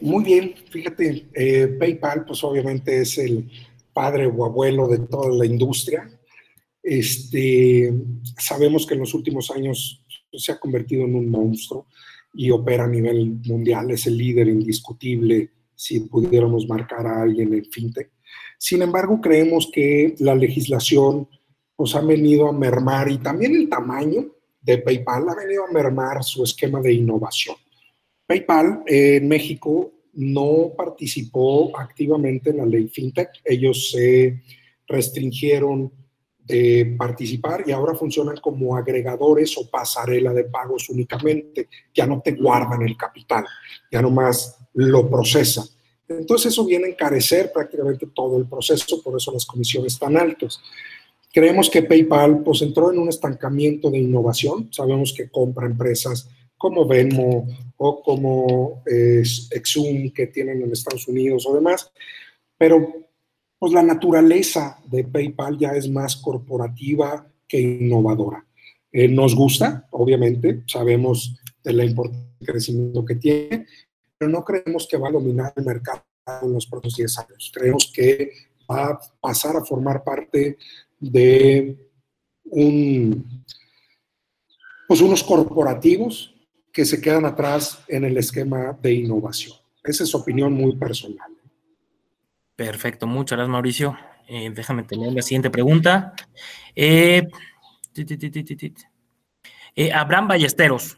muy 0.00 0.24
bien, 0.24 0.54
fíjate, 0.70 1.26
PayPal 1.78 2.24
pues 2.24 2.42
obviamente 2.42 3.02
es 3.02 3.18
el 3.18 3.50
padre 3.92 4.26
o 4.26 4.46
abuelo 4.46 4.88
de 4.88 4.98
toda 5.00 5.30
la 5.30 5.44
industria. 5.44 6.08
Este, 6.82 7.92
sabemos 8.38 8.86
que 8.86 8.94
en 8.94 9.00
los 9.00 9.12
últimos 9.12 9.50
años 9.50 10.02
se 10.32 10.52
ha 10.52 10.58
convertido 10.58 11.04
en 11.04 11.16
un 11.16 11.28
monstruo 11.28 11.86
y 12.36 12.50
opera 12.50 12.84
a 12.84 12.88
nivel 12.88 13.38
mundial, 13.46 13.90
es 13.90 14.06
el 14.06 14.18
líder 14.18 14.48
indiscutible 14.48 15.50
si 15.74 16.00
pudiéramos 16.00 16.68
marcar 16.68 17.06
a 17.06 17.22
alguien 17.22 17.54
en 17.54 17.64
fintech. 17.64 18.10
Sin 18.58 18.82
embargo, 18.82 19.20
creemos 19.20 19.70
que 19.72 20.14
la 20.18 20.34
legislación 20.34 21.28
nos 21.78 21.94
ha 21.94 22.00
venido 22.00 22.48
a 22.48 22.52
mermar 22.52 23.10
y 23.10 23.18
también 23.18 23.54
el 23.54 23.68
tamaño 23.68 24.26
de 24.60 24.78
PayPal 24.78 25.28
ha 25.28 25.34
venido 25.34 25.64
a 25.64 25.72
mermar 25.72 26.22
su 26.24 26.42
esquema 26.42 26.80
de 26.80 26.92
innovación. 26.92 27.56
PayPal 28.26 28.82
en 28.86 29.28
México 29.28 29.92
no 30.14 30.72
participó 30.76 31.78
activamente 31.78 32.50
en 32.50 32.58
la 32.58 32.66
ley 32.66 32.88
fintech, 32.88 33.30
ellos 33.44 33.90
se 33.90 34.42
restringieron 34.88 35.92
de 36.46 36.94
participar 36.96 37.64
y 37.66 37.72
ahora 37.72 37.94
funcionan 37.94 38.36
como 38.36 38.76
agregadores 38.76 39.56
o 39.58 39.68
pasarela 39.68 40.32
de 40.32 40.44
pagos 40.44 40.88
únicamente, 40.88 41.68
ya 41.94 42.06
no 42.06 42.20
te 42.20 42.32
guardan 42.32 42.82
el 42.82 42.96
capital, 42.96 43.44
ya 43.90 44.00
nomás 44.00 44.56
lo 44.74 45.08
procesan. 45.10 45.66
Entonces 46.08 46.52
eso 46.52 46.64
viene 46.64 46.86
a 46.86 46.90
encarecer 46.90 47.50
prácticamente 47.52 48.06
todo 48.14 48.38
el 48.38 48.46
proceso, 48.46 49.02
por 49.02 49.16
eso 49.16 49.32
las 49.32 49.44
comisiones 49.44 49.98
tan 49.98 50.16
altas. 50.16 50.60
Creemos 51.32 51.68
que 51.68 51.82
PayPal 51.82 52.42
pues 52.44 52.62
entró 52.62 52.92
en 52.92 52.98
un 52.98 53.08
estancamiento 53.08 53.90
de 53.90 53.98
innovación, 53.98 54.72
sabemos 54.72 55.12
que 55.16 55.28
compra 55.28 55.66
empresas 55.66 56.28
como 56.56 56.86
Venmo 56.86 57.46
o 57.76 58.02
como 58.02 58.82
eh, 58.86 59.22
Exum 59.50 60.10
que 60.12 60.28
tienen 60.28 60.62
en 60.62 60.72
Estados 60.72 61.06
Unidos 61.08 61.44
o 61.46 61.54
demás, 61.54 61.90
pero 62.56 63.05
pues 63.58 63.72
la 63.72 63.82
naturaleza 63.82 64.78
de 64.86 65.04
PayPal 65.04 65.58
ya 65.58 65.70
es 65.70 65.88
más 65.88 66.16
corporativa 66.16 67.26
que 67.48 67.60
innovadora. 67.60 68.44
Eh, 68.92 69.08
nos 69.08 69.34
gusta, 69.34 69.86
obviamente, 69.90 70.62
sabemos 70.66 71.38
de 71.62 71.72
la 71.72 71.84
importancia 71.84 72.30
del 72.38 72.48
crecimiento 72.48 73.04
que 73.04 73.14
tiene, 73.16 73.66
pero 74.18 74.30
no 74.30 74.44
creemos 74.44 74.86
que 74.88 74.96
va 74.96 75.08
a 75.08 75.12
dominar 75.12 75.52
el 75.56 75.64
mercado 75.64 76.02
en 76.42 76.52
los 76.52 76.66
próximos 76.66 76.96
10 76.96 77.18
años. 77.18 77.52
Creemos 77.54 77.90
que 77.94 78.32
va 78.70 78.86
a 78.86 79.00
pasar 79.20 79.56
a 79.56 79.64
formar 79.64 80.02
parte 80.02 80.58
de 80.98 81.76
pues 84.88 85.00
unos 85.00 85.22
corporativos 85.22 86.34
que 86.72 86.84
se 86.84 87.00
quedan 87.00 87.24
atrás 87.24 87.80
en 87.88 88.04
el 88.04 88.16
esquema 88.16 88.78
de 88.80 88.94
innovación. 88.94 89.56
Esa 89.82 90.04
es 90.04 90.14
opinión 90.14 90.52
muy 90.52 90.76
personal. 90.76 91.35
Perfecto, 92.56 93.06
muchas 93.06 93.36
gracias 93.36 93.52
Mauricio. 93.52 93.98
Eh, 94.28 94.50
déjame 94.52 94.82
tener 94.82 95.12
la 95.12 95.20
siguiente 95.20 95.50
pregunta. 95.50 96.14
Eh, 96.74 97.28
eh, 99.76 99.92
Abraham 99.92 100.28
Ballesteros, 100.28 100.96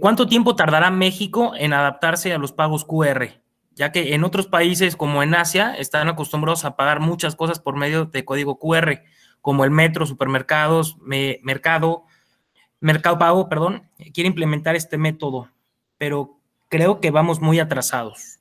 ¿cuánto 0.00 0.26
tiempo 0.26 0.56
tardará 0.56 0.90
México 0.90 1.52
en 1.56 1.72
adaptarse 1.72 2.32
a 2.32 2.38
los 2.38 2.52
pagos 2.52 2.84
QR? 2.84 3.40
Ya 3.76 3.92
que 3.92 4.14
en 4.14 4.24
otros 4.24 4.48
países 4.48 4.96
como 4.96 5.22
en 5.22 5.34
Asia 5.34 5.74
están 5.76 6.08
acostumbrados 6.08 6.64
a 6.64 6.76
pagar 6.76 6.98
muchas 6.98 7.36
cosas 7.36 7.60
por 7.60 7.76
medio 7.76 8.06
de 8.06 8.24
código 8.24 8.58
QR, 8.58 9.02
como 9.40 9.64
el 9.64 9.70
metro, 9.70 10.04
supermercados, 10.04 10.96
mercado, 11.42 12.04
mercado 12.80 13.18
pago, 13.18 13.48
perdón, 13.48 13.88
quiere 14.12 14.28
implementar 14.28 14.74
este 14.74 14.98
método, 14.98 15.50
pero 15.96 16.40
creo 16.68 17.00
que 17.00 17.12
vamos 17.12 17.40
muy 17.40 17.60
atrasados. 17.60 18.35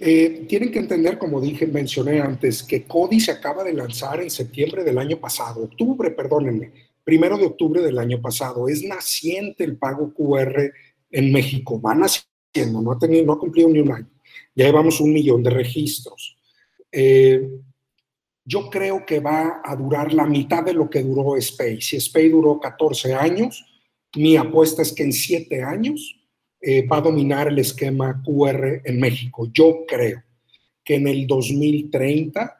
Eh, 0.00 0.46
tienen 0.48 0.72
que 0.72 0.80
entender, 0.80 1.18
como 1.18 1.40
dije, 1.40 1.66
mencioné 1.66 2.20
antes, 2.20 2.62
que 2.62 2.84
CODI 2.84 3.20
se 3.20 3.30
acaba 3.30 3.62
de 3.62 3.72
lanzar 3.72 4.20
en 4.20 4.30
septiembre 4.30 4.82
del 4.82 4.98
año 4.98 5.18
pasado, 5.18 5.62
octubre, 5.62 6.10
perdónenme, 6.10 6.72
primero 7.04 7.38
de 7.38 7.46
octubre 7.46 7.80
del 7.80 7.98
año 7.98 8.20
pasado. 8.20 8.68
Es 8.68 8.82
naciente 8.82 9.64
el 9.64 9.76
pago 9.76 10.12
QR 10.12 10.72
en 11.10 11.32
México, 11.32 11.80
va 11.80 11.94
naciendo, 11.94 12.82
no 12.82 12.92
ha, 12.92 12.98
tenido, 12.98 13.24
no 13.24 13.34
ha 13.34 13.38
cumplido 13.38 13.68
ni 13.68 13.80
un 13.80 13.92
año. 13.92 14.10
Ya 14.54 14.66
llevamos 14.66 15.00
un 15.00 15.12
millón 15.12 15.42
de 15.42 15.50
registros. 15.50 16.36
Eh, 16.90 17.48
yo 18.44 18.68
creo 18.68 19.06
que 19.06 19.20
va 19.20 19.60
a 19.64 19.74
durar 19.74 20.12
la 20.12 20.26
mitad 20.26 20.62
de 20.62 20.74
lo 20.74 20.90
que 20.90 21.02
duró 21.02 21.40
SPAY. 21.40 21.80
Si 21.80 21.98
SPAY 21.98 22.28
duró 22.28 22.60
14 22.60 23.14
años, 23.14 23.64
mi 24.16 24.36
apuesta 24.36 24.82
es 24.82 24.92
que 24.92 25.02
en 25.02 25.12
7 25.12 25.62
años 25.62 26.13
eh, 26.66 26.86
va 26.86 26.96
a 26.96 27.02
dominar 27.02 27.48
el 27.48 27.58
esquema 27.58 28.22
QR 28.24 28.80
en 28.84 28.98
México. 28.98 29.48
Yo 29.52 29.84
creo 29.86 30.22
que 30.82 30.94
en 30.94 31.08
el 31.08 31.26
2030 31.26 32.58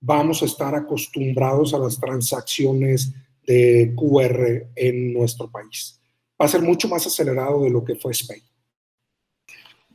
vamos 0.00 0.42
a 0.42 0.44
estar 0.44 0.74
acostumbrados 0.74 1.74
a 1.74 1.78
las 1.78 1.98
transacciones 1.98 3.12
de 3.44 3.92
QR 3.96 4.70
en 4.76 5.12
nuestro 5.12 5.50
país. 5.50 6.00
Va 6.40 6.46
a 6.46 6.48
ser 6.48 6.62
mucho 6.62 6.88
más 6.88 7.04
acelerado 7.06 7.64
de 7.64 7.70
lo 7.70 7.84
que 7.84 7.96
fue 7.96 8.12
Spain. 8.12 8.42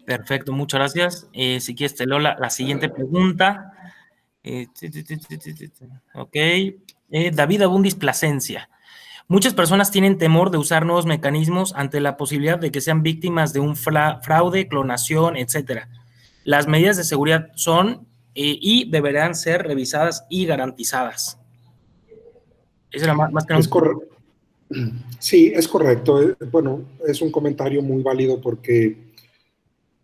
Perfecto, 0.05 0.51
muchas 0.51 0.79
gracias. 0.79 1.29
Eh, 1.31 1.61
si 1.61 1.73
quieres, 1.73 1.95
te 1.95 2.05
leo 2.05 2.19
la, 2.19 2.49
siguiente 2.49 2.89
pregunta. 2.89 3.71
Eh, 4.43 4.67
ok. 6.13 6.35
David 7.33 7.61
Abundis 7.61 7.95
Plasencia. 7.95 8.69
Muchas 9.27 9.55
personas 9.55 9.89
tienen 9.89 10.19
temor 10.19 10.51
de 10.51 10.59
usar 10.59 10.85
nuevos 10.85 11.07
mecanismos 11.07 11.73
ante 11.75 11.99
la 11.99 12.15
posibilidad 12.15 12.59
de 12.59 12.71
que 12.71 12.79
sean 12.79 13.01
víctimas 13.01 13.53
de 13.53 13.59
un 13.59 13.75
fraude, 13.75 14.67
clonación, 14.67 15.35
etcétera. 15.35 15.89
Las 16.43 16.67
medidas 16.67 16.95
de 16.95 17.03
seguridad 17.03 17.49
son 17.55 18.05
eh, 18.35 18.57
y 18.61 18.89
deberán 18.91 19.33
ser 19.33 19.63
revisadas 19.63 20.25
y 20.29 20.45
garantizadas. 20.45 21.39
Esa 22.91 23.05
era 23.05 23.13
más, 23.15 23.31
más 23.31 23.45
que 23.45 23.55
es 23.57 23.69
Sí, 25.17 25.51
es 25.55 25.67
correcto. 25.67 26.21
Eh, 26.21 26.35
bueno, 26.51 26.83
es 27.07 27.21
un 27.21 27.31
comentario 27.31 27.81
muy 27.81 28.03
válido 28.03 28.39
porque 28.39 28.95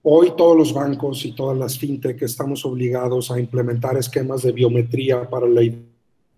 hoy 0.02 0.34
todos 0.36 0.58
los 0.58 0.74
bancos 0.74 1.24
y 1.26 1.34
todas 1.34 1.58
las 1.58 1.78
fintech 1.78 2.20
estamos 2.24 2.66
obligados 2.66 3.30
a 3.30 3.40
implementar 3.40 3.98
esquemas 3.98 4.42
de 4.42 4.52
biometría 4.52 5.30
para 5.30 5.48
la 5.48 5.62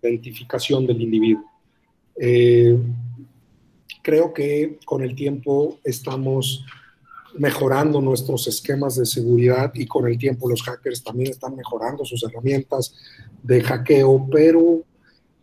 identificación 0.02 0.86
del 0.86 1.00
individuo. 1.00 1.53
Eh, 2.20 2.78
creo 4.02 4.32
que 4.32 4.78
con 4.84 5.02
el 5.02 5.14
tiempo 5.14 5.78
estamos 5.82 6.64
mejorando 7.36 8.00
nuestros 8.00 8.46
esquemas 8.46 8.96
de 8.96 9.06
seguridad 9.06 9.72
y 9.74 9.86
con 9.86 10.06
el 10.06 10.16
tiempo 10.18 10.48
los 10.48 10.62
hackers 10.62 11.02
también 11.02 11.30
están 11.30 11.56
mejorando 11.56 12.04
sus 12.04 12.22
herramientas 12.22 12.94
de 13.42 13.60
hackeo, 13.62 14.28
pero 14.30 14.84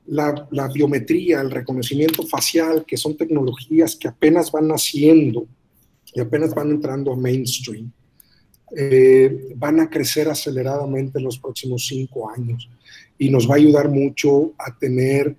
la, 0.07 0.67
biometría, 0.73 1.41
el 1.41 1.51
reconocimiento 1.51 2.25
facial, 2.25 2.85
que 2.85 2.97
son 2.97 3.15
tecnologías 3.15 3.95
que 3.95 4.07
apenas 4.07 4.51
van 4.51 4.67
naciendo 4.67 5.47
y 6.13 6.19
apenas 6.19 6.53
van 6.53 6.71
entrando 6.71 7.13
a 7.13 7.17
mainstream, 7.17 7.91
eh, 8.75 9.53
van 9.55 9.79
a 9.81 9.89
crecer 9.89 10.29
aceleradamente 10.29 11.19
en 11.19 11.25
los 11.25 11.39
próximos 11.39 11.85
cinco 11.87 12.29
años 12.29 12.69
y 13.17 13.29
nos 13.29 13.49
va 13.49 13.55
a 13.55 13.57
ayudar 13.57 13.89
mucho 13.89 14.53
a 14.57 14.77
tener 14.77 15.35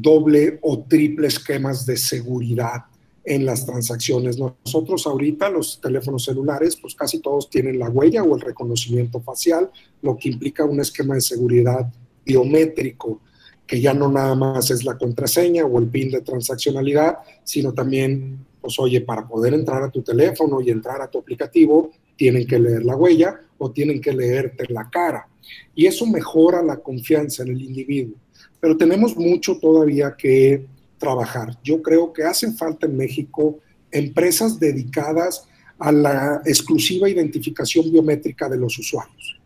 doble 0.00 0.58
o 0.62 0.84
triple 0.84 1.28
esquemas 1.28 1.86
de 1.86 1.96
seguridad 1.96 2.84
en 3.24 3.44
las 3.44 3.66
transacciones. 3.66 4.38
Nosotros 4.38 5.06
ahorita 5.06 5.50
los 5.50 5.80
teléfonos 5.80 6.24
celulares, 6.24 6.76
pues 6.76 6.94
casi 6.94 7.20
todos 7.20 7.50
tienen 7.50 7.78
la 7.78 7.90
huella 7.90 8.22
o 8.22 8.34
el 8.34 8.40
reconocimiento 8.40 9.20
facial, 9.20 9.70
lo 10.02 10.16
que 10.16 10.30
implica 10.30 10.64
un 10.64 10.80
esquema 10.80 11.14
de 11.14 11.20
seguridad 11.20 11.92
biométrico, 12.24 13.20
que 13.66 13.80
ya 13.80 13.92
no 13.92 14.10
nada 14.10 14.34
más 14.34 14.70
es 14.70 14.84
la 14.84 14.96
contraseña 14.96 15.66
o 15.66 15.78
el 15.78 15.88
PIN 15.88 16.10
de 16.10 16.22
transaccionalidad, 16.22 17.18
sino 17.44 17.74
también 17.74 18.46
pues 18.60 18.78
oye, 18.78 19.00
para 19.00 19.26
poder 19.26 19.54
entrar 19.54 19.82
a 19.82 19.90
tu 19.90 20.02
teléfono 20.02 20.60
y 20.60 20.70
entrar 20.70 21.00
a 21.00 21.10
tu 21.10 21.18
aplicativo, 21.18 21.90
tienen 22.16 22.46
que 22.46 22.58
leer 22.58 22.84
la 22.84 22.96
huella 22.96 23.40
o 23.58 23.70
tienen 23.70 24.00
que 24.00 24.12
leerte 24.12 24.64
la 24.68 24.90
cara. 24.90 25.28
Y 25.74 25.86
eso 25.86 26.06
mejora 26.06 26.62
la 26.62 26.76
confianza 26.76 27.42
en 27.42 27.50
el 27.50 27.62
individuo. 27.62 28.16
Pero 28.60 28.76
tenemos 28.76 29.16
mucho 29.16 29.58
todavía 29.58 30.14
que 30.16 30.66
trabajar. 30.98 31.56
Yo 31.62 31.80
creo 31.82 32.12
que 32.12 32.24
hacen 32.24 32.56
falta 32.56 32.86
en 32.86 32.96
México 32.96 33.58
empresas 33.90 34.58
dedicadas 34.58 35.46
a 35.78 35.92
la 35.92 36.42
exclusiva 36.44 37.08
identificación 37.08 37.90
biométrica 37.90 38.48
de 38.48 38.58
los 38.58 38.78
usuarios 38.78 39.38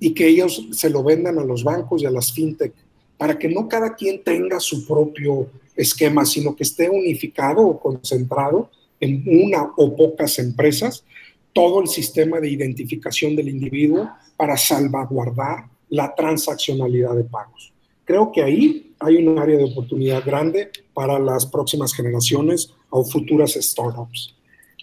y 0.00 0.12
que 0.12 0.26
ellos 0.26 0.68
se 0.72 0.90
lo 0.90 1.02
vendan 1.02 1.38
a 1.38 1.44
los 1.44 1.62
bancos 1.62 2.02
y 2.02 2.06
a 2.06 2.10
las 2.10 2.32
fintech 2.32 2.74
para 3.16 3.38
que 3.38 3.48
no 3.48 3.68
cada 3.68 3.94
quien 3.94 4.22
tenga 4.22 4.58
su 4.58 4.86
propio 4.86 5.48
esquema, 5.76 6.24
sino 6.24 6.54
que 6.54 6.64
esté 6.64 6.90
unificado 6.90 7.62
o 7.62 7.80
concentrado 7.80 8.70
en 9.00 9.24
una 9.44 9.62
o 9.76 9.96
pocas 9.96 10.38
empresas 10.38 11.04
todo 11.52 11.80
el 11.80 11.88
sistema 11.88 12.40
de 12.40 12.50
identificación 12.50 13.36
del 13.36 13.48
individuo 13.48 14.10
para 14.36 14.56
salvaguardar 14.56 15.66
la 15.88 16.12
transaccionalidad 16.14 17.14
de 17.14 17.24
pagos. 17.24 17.73
Creo 18.04 18.30
que 18.32 18.42
ahí 18.42 18.94
hay 18.98 19.16
un 19.16 19.38
área 19.38 19.56
de 19.56 19.64
oportunidad 19.64 20.24
grande 20.24 20.70
para 20.92 21.18
las 21.18 21.46
próximas 21.46 21.94
generaciones 21.94 22.72
o 22.90 23.04
futuras 23.04 23.52
startups. 23.54 24.34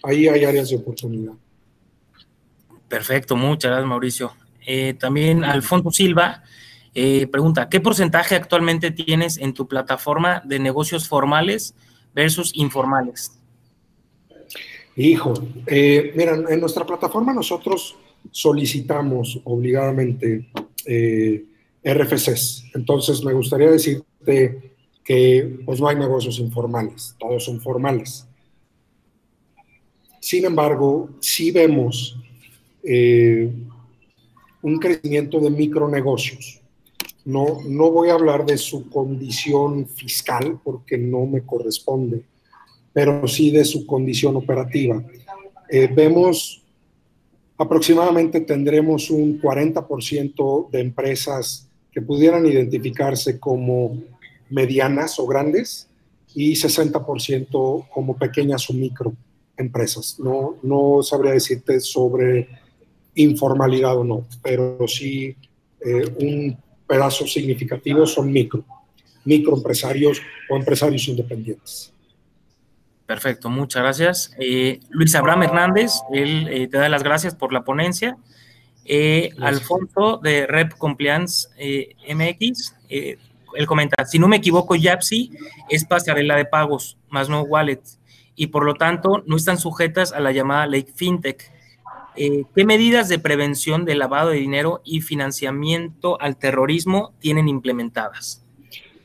Ahí 0.02 0.28
hay 0.28 0.44
áreas 0.44 0.70
de 0.70 0.76
oportunidad. 0.76 1.32
Perfecto, 2.88 3.36
muchas 3.36 3.70
gracias 3.70 3.88
Mauricio. 3.88 4.32
Eh, 4.66 4.94
también 4.94 5.44
Alfonso 5.44 5.90
Silva 5.90 6.42
eh, 6.94 7.26
pregunta, 7.26 7.68
¿qué 7.68 7.80
porcentaje 7.80 8.34
actualmente 8.34 8.90
tienes 8.90 9.38
en 9.38 9.54
tu 9.54 9.66
plataforma 9.66 10.42
de 10.44 10.58
negocios 10.58 11.08
formales 11.08 11.74
versus 12.14 12.52
informales? 12.54 13.38
Hijo, 14.96 15.32
eh, 15.66 16.12
mira, 16.14 16.34
en 16.34 16.60
nuestra 16.60 16.84
plataforma 16.84 17.32
nosotros 17.32 17.96
solicitamos 18.30 19.40
obligadamente 19.44 20.50
eh, 20.84 21.44
RFCs. 21.84 22.64
Entonces, 22.74 23.24
me 23.24 23.32
gustaría 23.32 23.70
decirte 23.70 24.72
que 25.04 25.60
pues, 25.64 25.80
no 25.80 25.88
hay 25.88 25.96
negocios 25.96 26.38
informales, 26.38 27.14
todos 27.18 27.44
son 27.44 27.60
formales. 27.60 28.26
Sin 30.20 30.44
embargo, 30.44 31.10
sí 31.20 31.50
vemos 31.50 32.16
eh, 32.84 33.52
un 34.62 34.78
crecimiento 34.78 35.40
de 35.40 35.50
micronegocios. 35.50 36.60
No, 37.24 37.58
no 37.66 37.90
voy 37.90 38.10
a 38.10 38.14
hablar 38.14 38.46
de 38.46 38.56
su 38.56 38.88
condición 38.88 39.86
fiscal 39.86 40.60
porque 40.62 40.96
no 40.98 41.26
me 41.26 41.42
corresponde, 41.42 42.22
pero 42.92 43.26
sí 43.26 43.50
de 43.50 43.64
su 43.64 43.86
condición 43.86 44.36
operativa. 44.36 45.02
Eh, 45.68 45.88
vemos 45.92 46.62
aproximadamente 47.62 48.40
tendremos 48.40 49.10
un 49.10 49.40
40% 49.40 50.70
de 50.70 50.80
empresas 50.80 51.68
que 51.92 52.02
pudieran 52.02 52.46
identificarse 52.46 53.38
como 53.38 54.02
medianas 54.50 55.18
o 55.18 55.26
grandes 55.26 55.88
y 56.34 56.52
60% 56.52 57.88
como 57.88 58.16
pequeñas 58.16 58.68
o 58.70 58.72
micro 58.72 59.14
empresas. 59.56 60.18
No, 60.18 60.56
no 60.62 61.02
sabría 61.02 61.32
decirte 61.32 61.80
sobre 61.80 62.48
informalidad 63.14 63.96
o 63.96 64.04
no, 64.04 64.26
pero 64.42 64.78
sí 64.88 65.36
eh, 65.80 66.14
un 66.18 66.56
pedazo 66.86 67.26
significativo 67.26 68.06
son 68.06 68.32
micro, 68.32 68.64
microempresarios 69.24 70.20
o 70.48 70.56
empresarios 70.56 71.06
independientes. 71.08 71.92
Perfecto, 73.06 73.50
muchas 73.50 73.82
gracias. 73.82 74.34
Eh, 74.38 74.80
Luis 74.90 75.14
Abraham 75.14 75.42
Hernández, 75.42 75.92
él 76.12 76.48
eh, 76.48 76.68
te 76.68 76.78
da 76.78 76.88
las 76.88 77.02
gracias 77.02 77.34
por 77.34 77.52
la 77.52 77.64
ponencia. 77.64 78.16
Eh, 78.84 79.30
Alfonso 79.40 80.18
de 80.22 80.46
Rep 80.46 80.72
Compliance 80.76 81.48
MX, 82.08 82.74
él 82.88 83.66
comenta, 83.66 84.04
si 84.04 84.18
no 84.18 84.28
me 84.28 84.36
equivoco, 84.36 84.74
Yapsi 84.74 85.30
es 85.68 85.84
pasarela 85.84 86.36
de 86.36 86.44
pagos, 86.44 86.98
más 87.08 87.28
no 87.28 87.42
wallet, 87.42 87.82
y 88.34 88.48
por 88.48 88.64
lo 88.64 88.74
tanto 88.74 89.22
no 89.26 89.36
están 89.36 89.58
sujetas 89.58 90.12
a 90.12 90.20
la 90.20 90.32
llamada 90.32 90.66
ley 90.66 90.86
FinTech. 90.94 91.50
¿Qué 92.14 92.64
medidas 92.64 93.08
de 93.08 93.18
prevención 93.18 93.84
de 93.84 93.94
lavado 93.94 94.30
de 94.30 94.36
dinero 94.36 94.80
y 94.84 95.00
financiamiento 95.00 96.20
al 96.20 96.36
terrorismo 96.36 97.12
tienen 97.20 97.48
implementadas? 97.48 98.42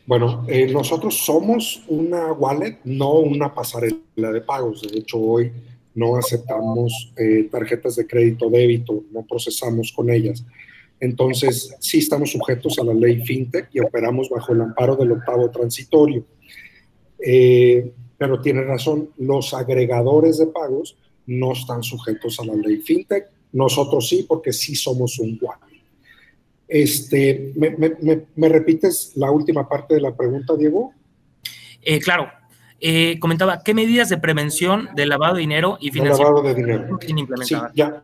Bueno, 0.08 0.46
eh, 0.48 0.72
nosotros 0.72 1.18
somos 1.18 1.84
una 1.90 2.32
wallet, 2.32 2.80
no 2.86 3.16
una 3.16 3.54
pasarela 3.54 4.32
de 4.32 4.40
pagos. 4.40 4.82
De 4.82 5.00
hecho, 5.00 5.20
hoy 5.20 5.52
no 5.98 6.16
aceptamos 6.16 7.12
eh, 7.18 7.50
tarjetas 7.52 7.96
de 7.96 8.06
crédito 8.06 8.52
débito, 8.52 9.04
no 9.12 9.26
procesamos 9.26 9.92
con 9.92 10.12
ellas. 10.12 10.46
Entonces, 11.00 11.76
sí 11.80 11.98
estamos 11.98 12.32
sujetos 12.32 12.78
a 12.78 12.84
la 12.84 12.94
ley 12.94 13.26
FinTech 13.26 13.70
y 13.74 13.80
operamos 13.80 14.30
bajo 14.30 14.54
el 14.54 14.62
amparo 14.62 14.96
del 14.96 15.14
octavo 15.14 15.50
transitorio. 15.50 16.24
Eh, 17.20 17.92
pero 18.16 18.40
tiene 18.42 18.62
razón, 18.62 19.10
los 19.18 19.56
agregadores 19.56 20.38
de 20.38 20.46
pagos 20.46 20.96
no 21.26 21.54
están 21.54 21.82
sujetos 21.82 22.40
a 22.40 22.46
la 22.46 22.54
ley 22.54 22.78
FinTech. 22.78 23.26
Nosotros 23.54 24.08
sí, 24.08 24.24
porque 24.28 24.54
sí 24.54 24.76
somos 24.76 25.18
un 25.18 25.40
wallet. 25.42 25.82
Este, 26.68 27.54
¿me, 27.56 28.50
repites 28.50 29.14
la 29.16 29.32
última 29.32 29.68
parte 29.68 29.96
de 29.96 30.02
la 30.02 30.16
pregunta, 30.16 30.56
Diego? 30.56 30.94
Eh, 31.82 32.00
claro. 32.00 32.30
Eh, 32.80 33.18
comentaba, 33.20 33.64
¿qué 33.64 33.74
medidas 33.74 34.10
de 34.10 34.18
prevención 34.18 34.90
de 34.96 35.06
lavado 35.06 35.36
de 35.36 35.42
dinero 35.42 35.78
y 35.80 35.90
financiamiento 35.92 36.44
lavado 36.44 36.48
de 36.48 36.56
dinero. 36.56 37.00
Sí, 37.44 37.56
ya, 37.74 38.04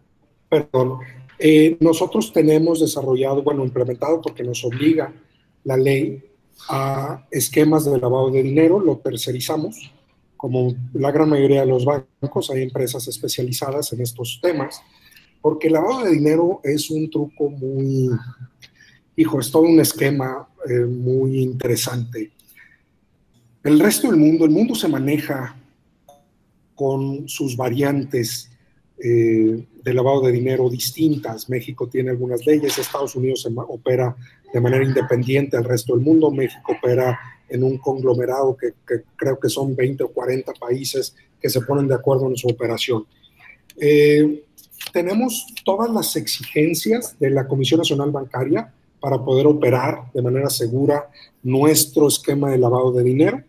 perdón. 0.49 0.99
Eh, 1.38 1.78
nosotros 1.80 2.32
tenemos 2.32 2.80
desarrollado, 2.80 3.43
bueno, 3.43 3.63
implementado 3.63 4.21
porque 4.21 4.43
nos 4.43 4.63
obliga 4.63 5.13
la 5.63 5.78
ley 5.78 6.24
a 6.69 7.26
esquemas 7.32 7.86
de 7.86 7.99
lavado 7.99 8.32
de 8.32 8.43
dinero, 8.43 8.80
lo 8.80 8.97
tercerizamos. 8.97 9.91
Como 10.38 10.74
la 10.93 11.11
gran 11.11 11.30
mayoría 11.30 11.61
de 11.61 11.67
los 11.67 11.86
bancos, 11.86 12.49
hay 12.49 12.63
empresas 12.63 13.07
especializadas 13.07 13.93
en 13.93 14.01
estos 14.01 14.39
temas, 14.41 14.82
porque 15.41 15.67
el 15.67 15.74
lavado 15.74 16.03
de 16.03 16.11
dinero 16.11 16.59
es 16.63 16.89
un 16.89 17.09
truco 17.09 17.49
muy, 17.49 18.09
hijo, 19.15 19.39
es 19.39 19.51
todo 19.51 19.63
un 19.63 19.80
esquema 19.80 20.47
eh, 20.67 20.86
muy 20.86 21.39
interesante. 21.39 22.32
El 23.64 23.80
resto 23.80 24.09
del 24.09 24.18
mundo, 24.18 24.43
el 24.43 24.51
mundo 24.51 24.76
se 24.76 24.89
maneja 24.89 25.55
con 26.76 27.30
sus 27.30 27.55
variantes 27.55 28.51
eh, 29.01 29.66
de 29.84 29.93
lavado 29.93 30.22
de 30.22 30.34
dinero 30.34 30.70
distintas. 30.70 31.49
México 31.49 31.88
tiene 31.88 32.09
algunas 32.09 32.45
leyes, 32.45 32.78
Estados 32.78 33.16
Unidos 33.16 33.47
opera 33.70 34.18
de 34.53 34.59
manera 34.59 34.84
independiente 34.84 35.55
al 35.55 35.64
resto 35.64 35.95
del 35.95 36.03
mundo, 36.03 36.30
México 36.30 36.74
opera 36.78 37.18
en 37.47 37.64
un 37.64 37.78
conglomerado 37.78 38.57
que, 38.57 38.74
creo 39.16 39.39
que 39.39 39.47
son 39.47 39.76
20 39.76 40.03
o 40.03 40.09
40 40.09 40.53
países 40.53 41.16
que 41.41 41.49
se 41.49 41.61
ponen 41.61 41.88
de 41.88 41.95
acuerdo 41.95 42.28
en 42.28 42.36
su 42.36 42.49
operación. 42.49 43.05
Eh, 43.78 44.43
tenemos 44.91 45.45
todas 45.64 45.89
las 45.89 46.18
exigencias 46.18 47.18
de 47.18 47.30
la 47.30 47.47
Comisión 47.47 47.78
Nacional 47.80 48.11
Bancaria, 48.11 48.74
para 49.03 49.22
poder 49.22 49.45
operar 49.47 50.09
de 50.14 50.22
manera 50.22 50.49
segura 50.49 51.09
nuestro 51.43 52.07
esquema 52.07 52.49
de 52.51 52.57
lavado 52.57 52.93
de 52.93 53.03
dinero. 53.03 53.43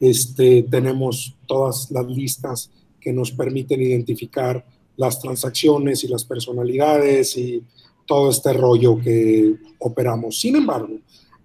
Este, 0.00 0.62
tenemos 0.64 1.36
todas 1.46 1.90
las 1.90 2.06
listas 2.06 2.70
que 3.00 3.12
nos 3.12 3.30
permiten 3.32 3.80
identificar 3.82 4.64
las 4.96 5.20
transacciones 5.20 6.04
y 6.04 6.08
las 6.08 6.24
personalidades 6.24 7.36
y 7.36 7.62
todo 8.06 8.30
este 8.30 8.52
rollo 8.52 8.98
que 8.98 9.54
operamos. 9.78 10.40
Sin 10.40 10.56
embargo, 10.56 10.98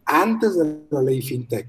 antes 0.05 0.57
de 0.57 0.79
la 0.89 1.01
ley 1.01 1.21
FinTech, 1.21 1.67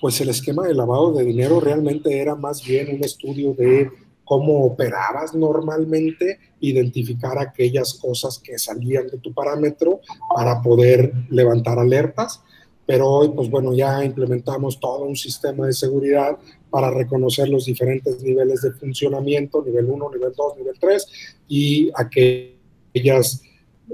pues 0.00 0.20
el 0.20 0.28
esquema 0.28 0.66
de 0.66 0.74
lavado 0.74 1.12
de 1.12 1.24
dinero 1.24 1.60
realmente 1.60 2.18
era 2.18 2.34
más 2.34 2.64
bien 2.64 2.96
un 2.96 3.04
estudio 3.04 3.54
de 3.54 3.90
cómo 4.24 4.64
operabas 4.64 5.34
normalmente, 5.34 6.38
identificar 6.60 7.38
aquellas 7.38 7.94
cosas 7.94 8.38
que 8.38 8.58
salían 8.58 9.06
de 9.06 9.18
tu 9.18 9.32
parámetro 9.32 10.00
para 10.34 10.60
poder 10.60 11.12
levantar 11.30 11.78
alertas. 11.78 12.42
Pero 12.86 13.10
hoy, 13.10 13.28
pues 13.30 13.50
bueno, 13.50 13.74
ya 13.74 14.04
implementamos 14.04 14.78
todo 14.78 15.04
un 15.04 15.16
sistema 15.16 15.66
de 15.66 15.72
seguridad 15.72 16.38
para 16.70 16.90
reconocer 16.90 17.48
los 17.48 17.64
diferentes 17.64 18.22
niveles 18.22 18.62
de 18.62 18.72
funcionamiento, 18.72 19.62
nivel 19.64 19.86
1, 19.86 20.10
nivel 20.12 20.32
2, 20.36 20.58
nivel 20.58 20.78
3, 20.78 21.06
y 21.48 21.90
aquellas 21.94 23.42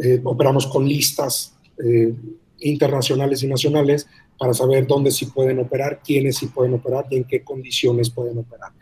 eh, 0.03 0.21
operamos 0.23 0.67
con 0.67 0.87
listas 0.87 1.55
eh, 1.83 2.15
internacionales 2.61 3.43
y 3.43 3.47
nacionales 3.47 4.07
para 4.39 4.53
saber 4.53 4.87
dónde 4.87 5.11
sí 5.11 5.27
pueden 5.27 5.59
operar, 5.61 6.01
quiénes 6.05 6.37
sí 6.37 6.47
pueden 6.47 6.75
operar 6.75 7.07
y 7.11 7.17
en 7.17 7.25
qué 7.25 7.43
condiciones 7.43 8.11
pueden 8.11 8.39
operar. 8.39 8.73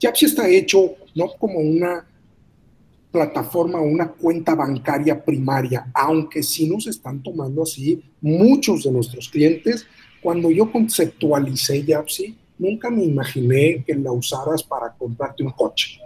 Yapsi 0.00 0.26
está 0.26 0.48
hecho 0.48 0.94
no 1.14 1.28
como 1.38 1.58
una 1.58 2.06
plataforma 3.10 3.80
una 3.80 4.08
cuenta 4.08 4.54
bancaria 4.54 5.22
primaria, 5.24 5.90
aunque 5.94 6.42
sí 6.42 6.68
nos 6.68 6.86
están 6.86 7.22
tomando 7.22 7.62
así 7.62 8.02
muchos 8.20 8.84
de 8.84 8.92
nuestros 8.92 9.28
clientes. 9.28 9.86
Cuando 10.22 10.50
yo 10.50 10.70
conceptualicé 10.70 11.84
Yapsi, 11.84 12.36
nunca 12.58 12.90
me 12.90 13.04
imaginé 13.04 13.82
que 13.84 13.94
la 13.94 14.12
usaras 14.12 14.62
para 14.62 14.92
comprarte 14.92 15.42
un 15.42 15.50
coche. 15.50 15.98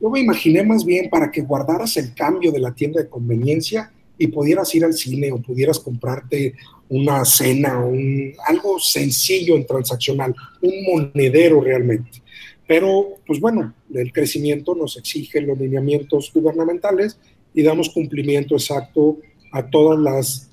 Yo 0.00 0.10
me 0.10 0.20
imaginé 0.20 0.62
más 0.64 0.84
bien 0.84 1.10
para 1.10 1.30
que 1.30 1.42
guardaras 1.42 1.96
el 1.96 2.14
cambio 2.14 2.50
de 2.50 2.60
la 2.60 2.74
tienda 2.74 3.00
de 3.00 3.08
conveniencia 3.08 3.92
y 4.18 4.28
pudieras 4.28 4.74
ir 4.74 4.84
al 4.84 4.94
cine 4.94 5.32
o 5.32 5.38
pudieras 5.38 5.78
comprarte 5.78 6.54
una 6.88 7.24
cena 7.24 7.78
un, 7.84 8.32
algo 8.46 8.78
sencillo 8.78 9.56
en 9.56 9.66
transaccional, 9.66 10.34
un 10.60 10.84
monedero 10.84 11.60
realmente. 11.60 12.21
Pero, 12.72 13.18
pues 13.26 13.38
bueno, 13.38 13.74
el 13.92 14.14
crecimiento 14.14 14.74
nos 14.74 14.96
exige 14.96 15.42
los 15.42 15.58
lineamientos 15.58 16.32
gubernamentales 16.32 17.18
y 17.52 17.62
damos 17.62 17.90
cumplimiento 17.90 18.54
exacto 18.54 19.18
a 19.52 19.68
todas 19.68 20.00
las 20.00 20.50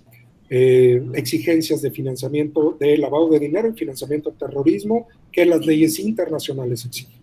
eh, 0.50 1.02
exigencias 1.14 1.82
de 1.82 1.92
financiamiento 1.92 2.76
de 2.78 2.98
lavado 2.98 3.30
de 3.30 3.40
dinero 3.40 3.70
y 3.70 3.74
financiamiento 3.74 4.32
de 4.32 4.36
terrorismo 4.36 5.08
que 5.32 5.46
las 5.46 5.66
leyes 5.66 5.98
internacionales 5.98 6.84
exigen. 6.84 7.22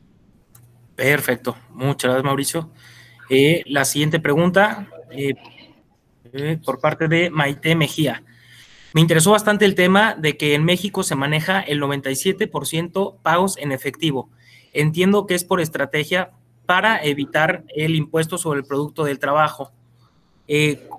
Perfecto, 0.95 1.55
muchas 1.75 2.13
gracias 2.13 2.25
Mauricio. 2.25 2.71
Eh, 3.29 3.65
la 3.67 3.85
siguiente 3.85 4.19
pregunta 4.19 4.89
eh, 5.11 5.35
por 6.65 6.81
parte 6.81 7.07
de 7.07 7.29
Maite 7.29 7.75
Mejía. 7.75 8.23
Me 8.95 9.03
interesó 9.03 9.33
bastante 9.33 9.67
el 9.67 9.75
tema 9.75 10.15
de 10.15 10.39
que 10.39 10.55
en 10.55 10.65
México 10.65 11.03
se 11.03 11.17
maneja 11.17 11.61
el 11.61 11.83
97% 11.83 13.17
pagos 13.21 13.59
en 13.59 13.73
efectivo. 13.73 14.31
Entiendo 14.77 15.27
que 15.27 15.35
es 15.35 15.45
por 15.45 15.61
estrategia 15.61 16.31
para 16.67 17.03
evitar 17.05 17.65
el 17.75 17.95
impuesto 17.95 18.39
sobre 18.39 18.61
el 18.61 18.67
producto 18.67 19.05
del 19.05 19.19
trabajo. 19.19 19.73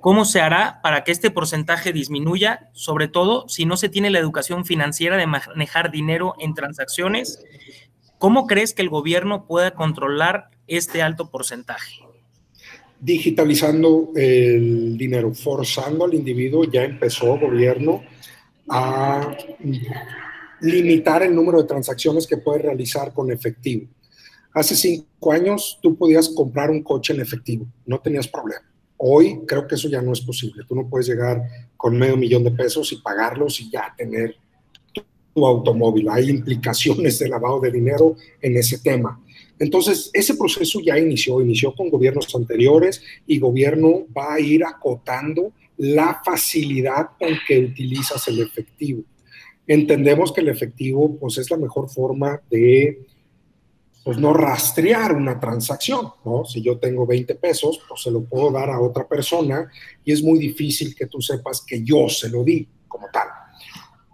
¿Cómo 0.02 0.24
se 0.26 0.40
hará 0.40 0.80
para 0.82 1.04
que 1.04 1.12
este 1.12 1.30
porcentaje 1.30 1.92
disminuya, 1.92 2.68
sobre 2.72 3.08
todo 3.08 3.48
si 3.48 3.64
no 3.64 3.76
se 3.76 3.88
tiene 3.88 4.10
la 4.10 4.18
educación 4.18 4.66
financiera 4.66 5.16
de 5.16 5.26
manejar 5.26 5.90
dinero 5.90 6.34
en 6.38 6.54
transacciones 6.54 7.42
¿Cómo 8.18 8.48
crees 8.48 8.74
que 8.74 8.82
el 8.82 8.88
gobierno 8.88 9.46
pueda 9.46 9.74
controlar 9.74 10.50
este 10.66 11.02
alto 11.02 11.30
porcentaje? 11.30 12.00
Digitalizando 13.00 14.10
el 14.16 14.98
dinero, 14.98 15.32
forzando 15.32 16.04
al 16.04 16.14
individuo, 16.14 16.64
ya 16.64 16.82
empezó 16.82 17.34
el 17.34 17.40
gobierno 17.40 18.02
a 18.68 19.36
limitar 20.60 21.22
el 21.22 21.34
número 21.34 21.60
de 21.60 21.68
transacciones 21.68 22.26
que 22.26 22.36
puede 22.36 22.60
realizar 22.60 23.12
con 23.12 23.30
efectivo. 23.30 23.86
Hace 24.52 24.74
cinco 24.74 25.32
años 25.32 25.78
tú 25.82 25.96
podías 25.96 26.28
comprar 26.30 26.70
un 26.70 26.82
coche 26.82 27.12
en 27.12 27.20
efectivo, 27.20 27.66
no 27.86 28.00
tenías 28.00 28.26
problema. 28.26 28.62
Hoy 28.96 29.40
creo 29.46 29.66
que 29.66 29.76
eso 29.76 29.88
ya 29.88 30.02
no 30.02 30.12
es 30.12 30.20
posible. 30.20 30.64
Tú 30.66 30.74
no 30.74 30.88
puedes 30.88 31.06
llegar 31.06 31.40
con 31.76 31.96
medio 31.96 32.16
millón 32.16 32.42
de 32.42 32.50
pesos 32.50 32.92
y 32.92 32.96
pagarlos 32.96 33.60
y 33.60 33.70
ya 33.70 33.94
tener 33.96 34.34
automóvil. 35.36 36.08
Hay 36.08 36.30
implicaciones 36.30 37.18
de 37.18 37.28
lavado 37.28 37.60
de 37.60 37.70
dinero 37.70 38.16
en 38.40 38.56
ese 38.56 38.78
tema. 38.78 39.20
Entonces, 39.58 40.10
ese 40.12 40.34
proceso 40.34 40.80
ya 40.80 40.98
inició, 40.98 41.40
inició 41.40 41.74
con 41.74 41.90
gobiernos 41.90 42.32
anteriores 42.34 43.02
y 43.26 43.38
gobierno 43.38 44.06
va 44.16 44.34
a 44.34 44.40
ir 44.40 44.64
acotando 44.64 45.52
la 45.76 46.20
facilidad 46.24 47.10
con 47.18 47.30
que 47.46 47.58
utilizas 47.58 48.26
el 48.28 48.40
efectivo. 48.40 49.02
Entendemos 49.68 50.32
que 50.32 50.40
el 50.40 50.48
efectivo 50.48 51.16
pues, 51.16 51.38
es 51.38 51.48
la 51.50 51.56
mejor 51.56 51.88
forma 51.88 52.42
de 52.50 53.06
pues, 54.02 54.18
no 54.18 54.34
rastrear 54.34 55.14
una 55.14 55.38
transacción. 55.38 56.08
¿no? 56.24 56.44
Si 56.44 56.60
yo 56.60 56.78
tengo 56.78 57.06
20 57.06 57.36
pesos, 57.36 57.80
pues 57.88 58.02
se 58.02 58.10
lo 58.10 58.24
puedo 58.24 58.50
dar 58.50 58.70
a 58.70 58.80
otra 58.80 59.06
persona 59.06 59.70
y 60.04 60.10
es 60.10 60.24
muy 60.24 60.40
difícil 60.40 60.96
que 60.96 61.06
tú 61.06 61.20
sepas 61.20 61.62
que 61.64 61.84
yo 61.84 62.08
se 62.08 62.28
lo 62.28 62.42
di 62.42 62.66
como 62.88 63.06
tal 63.12 63.28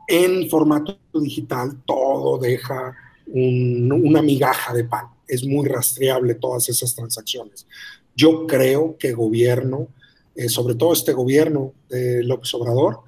en 0.07 0.49
formato 0.49 0.99
digital 1.13 1.83
todo 1.87 2.39
deja 2.39 2.95
una 3.27 4.21
migaja 4.23 4.75
de 4.75 4.85
pan. 4.85 5.07
Es 5.27 5.45
muy 5.47 5.67
rastreable 5.67 6.35
todas 6.35 6.69
esas 6.69 6.95
transacciones. 6.95 7.67
Yo 8.15 8.47
creo 8.47 8.97
que 8.99 9.13
gobierno, 9.13 9.89
eh, 10.35 10.49
sobre 10.49 10.75
todo 10.75 10.93
este 10.93 11.13
gobierno 11.13 11.73
de 11.89 12.23
López 12.23 12.53
Obrador, 12.55 13.01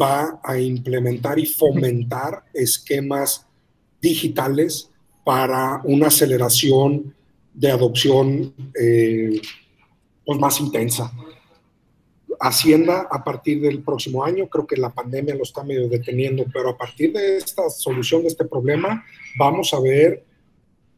va 0.00 0.40
a 0.42 0.58
implementar 0.58 1.38
y 1.38 1.46
fomentar 1.46 2.44
esquemas 2.52 3.46
digitales 4.00 4.90
para 5.24 5.80
una 5.84 6.08
aceleración 6.08 7.14
de 7.52 7.70
adopción 7.70 8.54
eh, 8.78 9.40
pues 10.24 10.38
más 10.38 10.60
intensa. 10.60 11.10
Hacienda 12.38 13.08
a 13.10 13.24
partir 13.24 13.62
del 13.62 13.82
próximo 13.82 14.22
año, 14.22 14.46
creo 14.48 14.66
que 14.66 14.76
la 14.76 14.92
pandemia 14.92 15.34
lo 15.34 15.42
está 15.42 15.64
medio 15.64 15.88
deteniendo, 15.88 16.44
pero 16.52 16.68
a 16.68 16.76
partir 16.76 17.12
de 17.12 17.38
esta 17.38 17.68
solución 17.70 18.22
de 18.22 18.28
este 18.28 18.44
problema 18.44 19.04
vamos 19.38 19.72
a 19.72 19.80
ver 19.80 20.22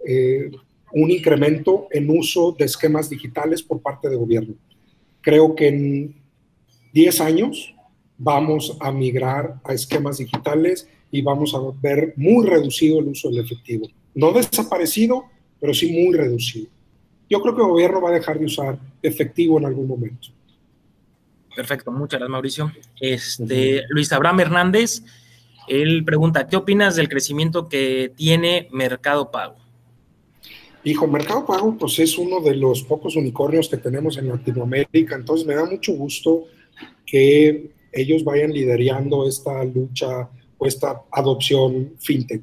eh, 0.05 0.51
un 0.93 1.11
incremento 1.11 1.87
en 1.93 2.11
uso 2.11 2.57
de 2.59 2.65
esquemas 2.65 3.09
digitales 3.09 3.63
por 3.63 3.81
parte 3.81 4.09
del 4.09 4.19
gobierno. 4.19 4.55
Creo 5.21 5.55
que 5.55 5.69
en 5.69 6.17
10 6.93 7.21
años 7.21 7.75
vamos 8.19 8.77
a 8.81 8.91
migrar 8.91 9.55
a 9.65 9.73
esquemas 9.73 10.19
digitales 10.19 10.89
y 11.11 11.23
vamos 11.23 11.55
a 11.55 11.59
ver 11.81 12.13
muy 12.17 12.45
reducido 12.47 12.99
el 12.99 13.09
uso 13.09 13.31
del 13.31 13.45
efectivo. 13.45 13.89
No 14.15 14.33
desaparecido, 14.33 15.25
pero 15.61 15.73
sí 15.73 15.91
muy 15.93 16.15
reducido. 16.15 16.67
Yo 17.31 17.41
creo 17.41 17.55
que 17.55 17.63
el 17.63 17.69
gobierno 17.69 18.01
va 18.01 18.11
a 18.11 18.15
dejar 18.15 18.39
de 18.39 18.47
usar 18.47 18.79
efectivo 19.03 19.59
en 19.59 19.67
algún 19.67 19.87
momento. 19.87 20.29
Perfecto, 21.55 21.91
muchas 21.93 22.21
gracias 22.21 22.31
Mauricio. 22.31 22.73
Este, 23.01 23.83
Luis 23.89 24.13
Abraham 24.13 24.41
Hernández, 24.41 25.03
él 25.67 26.05
pregunta, 26.05 26.47
¿qué 26.47 26.57
opinas 26.57 26.97
del 26.97 27.09
crecimiento 27.09 27.69
que 27.69 28.13
tiene 28.17 28.69
Mercado 28.73 29.31
Pago? 29.31 29.57
Hijo, 30.85 31.07
Mercado 31.07 31.45
Pago 31.45 31.77
pues 31.77 31.99
es 31.99 32.17
uno 32.17 32.41
de 32.41 32.55
los 32.55 32.83
pocos 32.83 33.17
unicornios 33.17 33.69
que 33.69 33.77
tenemos 33.77 34.17
en 34.17 34.29
Latinoamérica, 34.29 35.17
entonces 35.17 35.47
me 35.47 35.55
da 35.55 35.65
mucho 35.65 35.93
gusto 35.93 36.45
que 37.05 37.71
ellos 37.93 38.25
vayan 38.25 38.53
liderando 38.53 39.27
esta 39.27 39.65
lucha 39.65 40.29
o 40.59 40.67
esta 40.67 41.03
adopción 41.11 41.93
fintech. 41.99 42.43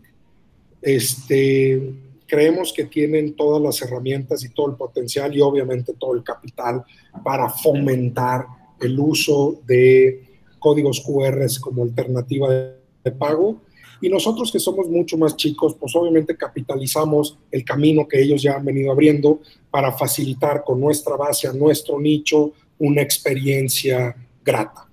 Este, 0.81 1.93
creemos 2.27 2.73
que 2.73 2.85
tienen 2.85 3.35
todas 3.35 3.61
las 3.61 3.81
herramientas 3.81 4.43
y 4.43 4.49
todo 4.49 4.69
el 4.69 4.75
potencial 4.75 5.35
y 5.35 5.41
obviamente 5.41 5.93
todo 5.93 6.13
el 6.13 6.23
capital 6.23 6.83
para 7.23 7.49
fomentar 7.49 8.45
el 8.79 8.99
uso 8.99 9.59
de 9.65 10.23
códigos 10.59 11.01
QR 11.01 11.45
como 11.61 11.83
alternativa 11.83 12.49
de 12.49 13.11
pago. 13.17 13.61
Y 14.01 14.09
nosotros 14.09 14.51
que 14.51 14.59
somos 14.59 14.87
mucho 14.87 15.17
más 15.17 15.35
chicos, 15.35 15.75
pues 15.79 15.95
obviamente 15.95 16.35
capitalizamos 16.35 17.37
el 17.49 17.63
camino 17.63 18.07
que 18.07 18.21
ellos 18.21 18.41
ya 18.41 18.55
han 18.55 18.65
venido 18.65 18.91
abriendo 18.91 19.39
para 19.71 19.91
facilitar 19.91 20.63
con 20.63 20.79
nuestra 20.79 21.15
base 21.15 21.47
a 21.47 21.53
nuestro 21.53 21.99
nicho 21.99 22.51
una 22.77 23.01
experiencia 23.01 24.15
grata. 24.43 24.84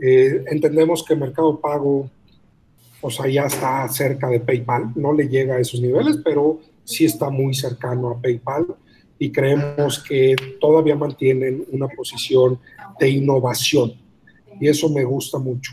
Eh, 0.00 0.44
entendemos 0.48 1.04
que 1.04 1.16
Mercado 1.16 1.60
Pago, 1.60 2.08
pues 3.00 3.20
allá 3.20 3.46
está 3.46 3.88
cerca 3.88 4.28
de 4.28 4.40
PayPal, 4.40 4.92
no 4.94 5.12
le 5.12 5.28
llega 5.28 5.56
a 5.56 5.60
esos 5.60 5.80
niveles, 5.80 6.18
pero 6.24 6.60
sí 6.84 7.04
está 7.04 7.30
muy 7.30 7.54
cercano 7.54 8.10
a 8.10 8.20
PayPal 8.20 8.66
y 9.18 9.30
creemos 9.30 10.02
que 10.02 10.34
todavía 10.60 10.96
mantienen 10.96 11.64
una 11.70 11.88
posición 11.88 12.58
de 12.98 13.08
innovación 13.08 13.94
y 14.60 14.68
eso 14.68 14.88
me 14.88 15.04
gusta 15.04 15.38
mucho. 15.38 15.72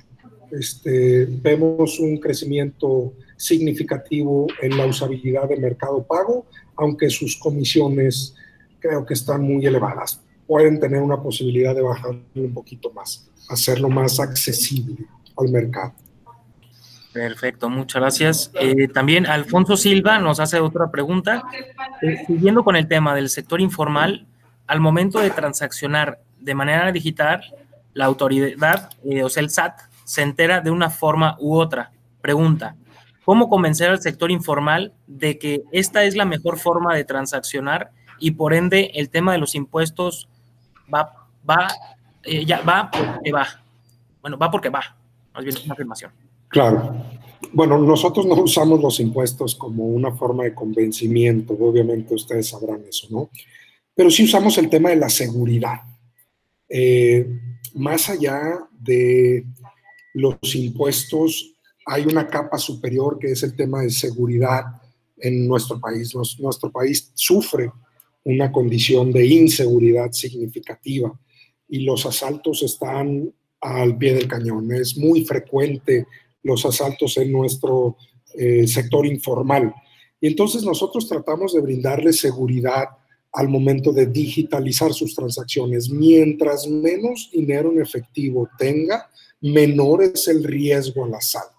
Este, 0.52 1.26
vemos 1.26 2.00
un 2.00 2.18
crecimiento 2.18 3.14
significativo 3.38 4.48
en 4.62 4.78
la 4.78 4.86
usabilidad 4.86 5.48
de 5.48 5.58
Mercado 5.58 6.04
Pago, 6.04 6.46
aunque 6.76 7.10
sus 7.10 7.38
comisiones 7.38 8.36
creo 8.80 9.06
que 9.06 9.14
están 9.14 9.42
muy 9.44 9.66
elevadas. 9.66 10.22
Pueden 10.50 10.80
tener 10.80 11.00
una 11.00 11.22
posibilidad 11.22 11.76
de 11.76 11.84
bajar 11.84 12.16
un 12.34 12.54
poquito 12.56 12.92
más, 12.92 13.30
hacerlo 13.50 13.88
más 13.88 14.20
accesible 14.20 15.06
al 15.38 15.50
mercado. 15.50 15.94
Perfecto, 17.14 17.70
muchas 17.70 18.02
gracias. 18.02 18.52
Eh, 18.60 18.88
también 18.88 19.28
Alfonso 19.28 19.78
Silva 19.78 20.18
nos 20.18 20.40
hace 20.40 20.60
otra 20.60 20.90
pregunta. 20.90 21.44
Eh, 22.02 22.24
siguiendo 22.26 22.64
con 22.64 22.76
el 22.76 22.88
tema 22.88 23.14
del 23.14 23.30
sector 23.30 23.62
informal, 23.62 24.26
al 24.66 24.80
momento 24.80 25.20
de 25.20 25.30
transaccionar 25.30 26.20
de 26.40 26.56
manera 26.56 26.92
digital, 26.92 27.44
la 27.94 28.06
autoridad, 28.06 28.90
eh, 29.04 29.24
o 29.24 29.30
sea, 29.30 29.44
el 29.44 29.52
SAT, 29.52 29.82
se 30.04 30.24
entera 30.24 30.62
de 30.62 30.72
una 30.72 30.90
forma 30.90 31.38
u 31.40 31.58
otra. 31.58 31.92
Pregunta, 32.22 32.76
¿cómo 33.24 33.50
convencer 33.50 33.92
al 33.92 34.02
sector 34.02 34.32
informal 34.32 34.94
de 35.06 35.38
que 35.38 35.62
esta 35.72 36.06
es 36.06 36.16
la 36.16 36.26
mejor 36.26 36.58
forma 36.58 36.96
de 36.96 37.04
transaccionar 37.04 37.92
y 38.18 38.32
por 38.32 38.56
ende 38.56 38.90
el 38.96 39.12
tema 39.12 39.34
de 39.34 39.38
los 39.38 39.54
impuestos 39.54 40.29
va, 40.94 41.28
va, 41.48 41.68
ya 42.24 42.62
va 42.62 42.90
porque 42.92 43.32
va? 43.32 43.48
Bueno, 44.22 44.38
va 44.38 44.52
porque 44.52 44.70
va, 44.70 44.82
más 45.34 45.44
bien 45.44 45.56
es 45.56 45.66
una 45.66 45.74
afirmación. 45.74 46.12
Claro. 46.50 47.06
Bueno, 47.54 47.78
nosotros 47.80 48.26
no 48.26 48.36
usamos 48.36 48.82
los 48.82 49.00
impuestos 49.00 49.56
como 49.56 49.86
una 49.88 50.12
forma 50.12 50.44
de 50.44 50.54
convencimiento, 50.54 51.54
obviamente 51.54 52.14
ustedes 52.14 52.50
sabrán 52.50 52.84
eso, 52.88 53.08
¿no? 53.10 53.30
Pero 53.96 54.10
sí 54.12 54.24
usamos 54.24 54.58
el 54.58 54.70
tema 54.70 54.90
de 54.90 54.98
la 54.98 55.10
seguridad. 55.10 55.82
Eh, 56.68 57.28
más 57.76 58.10
allá 58.10 58.60
de 58.72 59.46
los 60.14 60.56
impuestos 60.56 61.54
hay 61.86 62.06
una 62.06 62.28
capa 62.28 62.58
superior 62.58 63.18
que 63.18 63.32
es 63.32 63.42
el 63.44 63.56
tema 63.56 63.82
de 63.82 63.90
seguridad 63.90 64.64
en 65.18 65.48
nuestro 65.48 65.80
país. 65.80 66.14
nuestro 66.40 66.72
país 66.72 67.12
sufre 67.14 67.72
una 68.24 68.52
condición 68.52 69.12
de 69.12 69.26
inseguridad 69.26 70.12
significativa 70.12 71.18
y 71.68 71.80
los 71.82 72.06
asaltos 72.06 72.64
están 72.64 73.34
al 73.62 73.98
pie 73.98 74.14
del 74.14 74.28
cañón. 74.28 74.72
Es 74.74 74.98
muy 74.98 75.26
frecuente 75.26 76.08
los 76.44 76.66
asaltos 76.66 77.18
en 77.18 77.32
nuestro 77.32 77.98
eh, 78.36 78.68
sector 78.68 79.06
informal. 79.06 79.74
Y 80.22 80.28
entonces 80.28 80.64
nosotros 80.64 81.08
tratamos 81.08 81.54
de 81.54 81.62
brindarle 81.62 82.14
seguridad 82.14 82.86
al 83.32 83.48
momento 83.48 83.92
de 83.92 84.08
digitalizar 84.08 84.94
sus 84.94 85.16
transacciones. 85.16 85.90
Mientras 85.90 86.68
menos 86.68 87.30
dinero 87.32 87.72
en 87.72 87.82
efectivo 87.82 88.50
tenga, 88.58 89.10
menor 89.42 90.04
es 90.04 90.28
el 90.28 90.44
riesgo 90.44 91.06
al 91.06 91.14
asalto. 91.14 91.54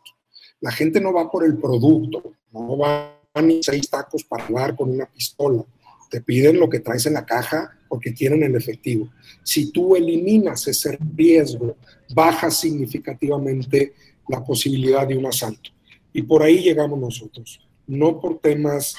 La 0.61 0.73
gente 0.73 1.01
no 1.01 1.13
va 1.13 1.31
por 1.31 1.45
el 1.45 1.57
producto, 1.59 2.23
no 2.53 2.77
va 2.77 3.17
ni 3.43 3.63
seis 3.63 3.89
tacos 3.89 4.25
para 4.25 4.45
jugar 4.45 4.77
con 4.77 4.91
una 4.91 5.07
pistola. 5.07 5.65
Te 6.11 6.21
piden 6.21 6.59
lo 6.59 6.69
que 6.69 6.81
traes 6.81 7.07
en 7.07 7.15
la 7.15 7.25
caja 7.25 7.71
porque 7.89 8.13
quieren 8.13 8.43
el 8.43 8.55
efectivo. 8.57 9.09
Si 9.43 9.73
tú 9.73 9.97
eliminas 9.97 10.67
ese 10.67 10.99
riesgo, 11.17 11.77
baja 12.15 12.51
significativamente 12.51 13.95
la 14.29 14.45
posibilidad 14.45 15.07
de 15.07 15.17
un 15.17 15.27
asalto. 15.27 15.71
Y 16.13 16.23
por 16.23 16.43
ahí 16.43 16.59
llegamos 16.59 16.99
nosotros, 16.99 17.61
no 17.87 18.21
por 18.21 18.41
temas 18.41 18.97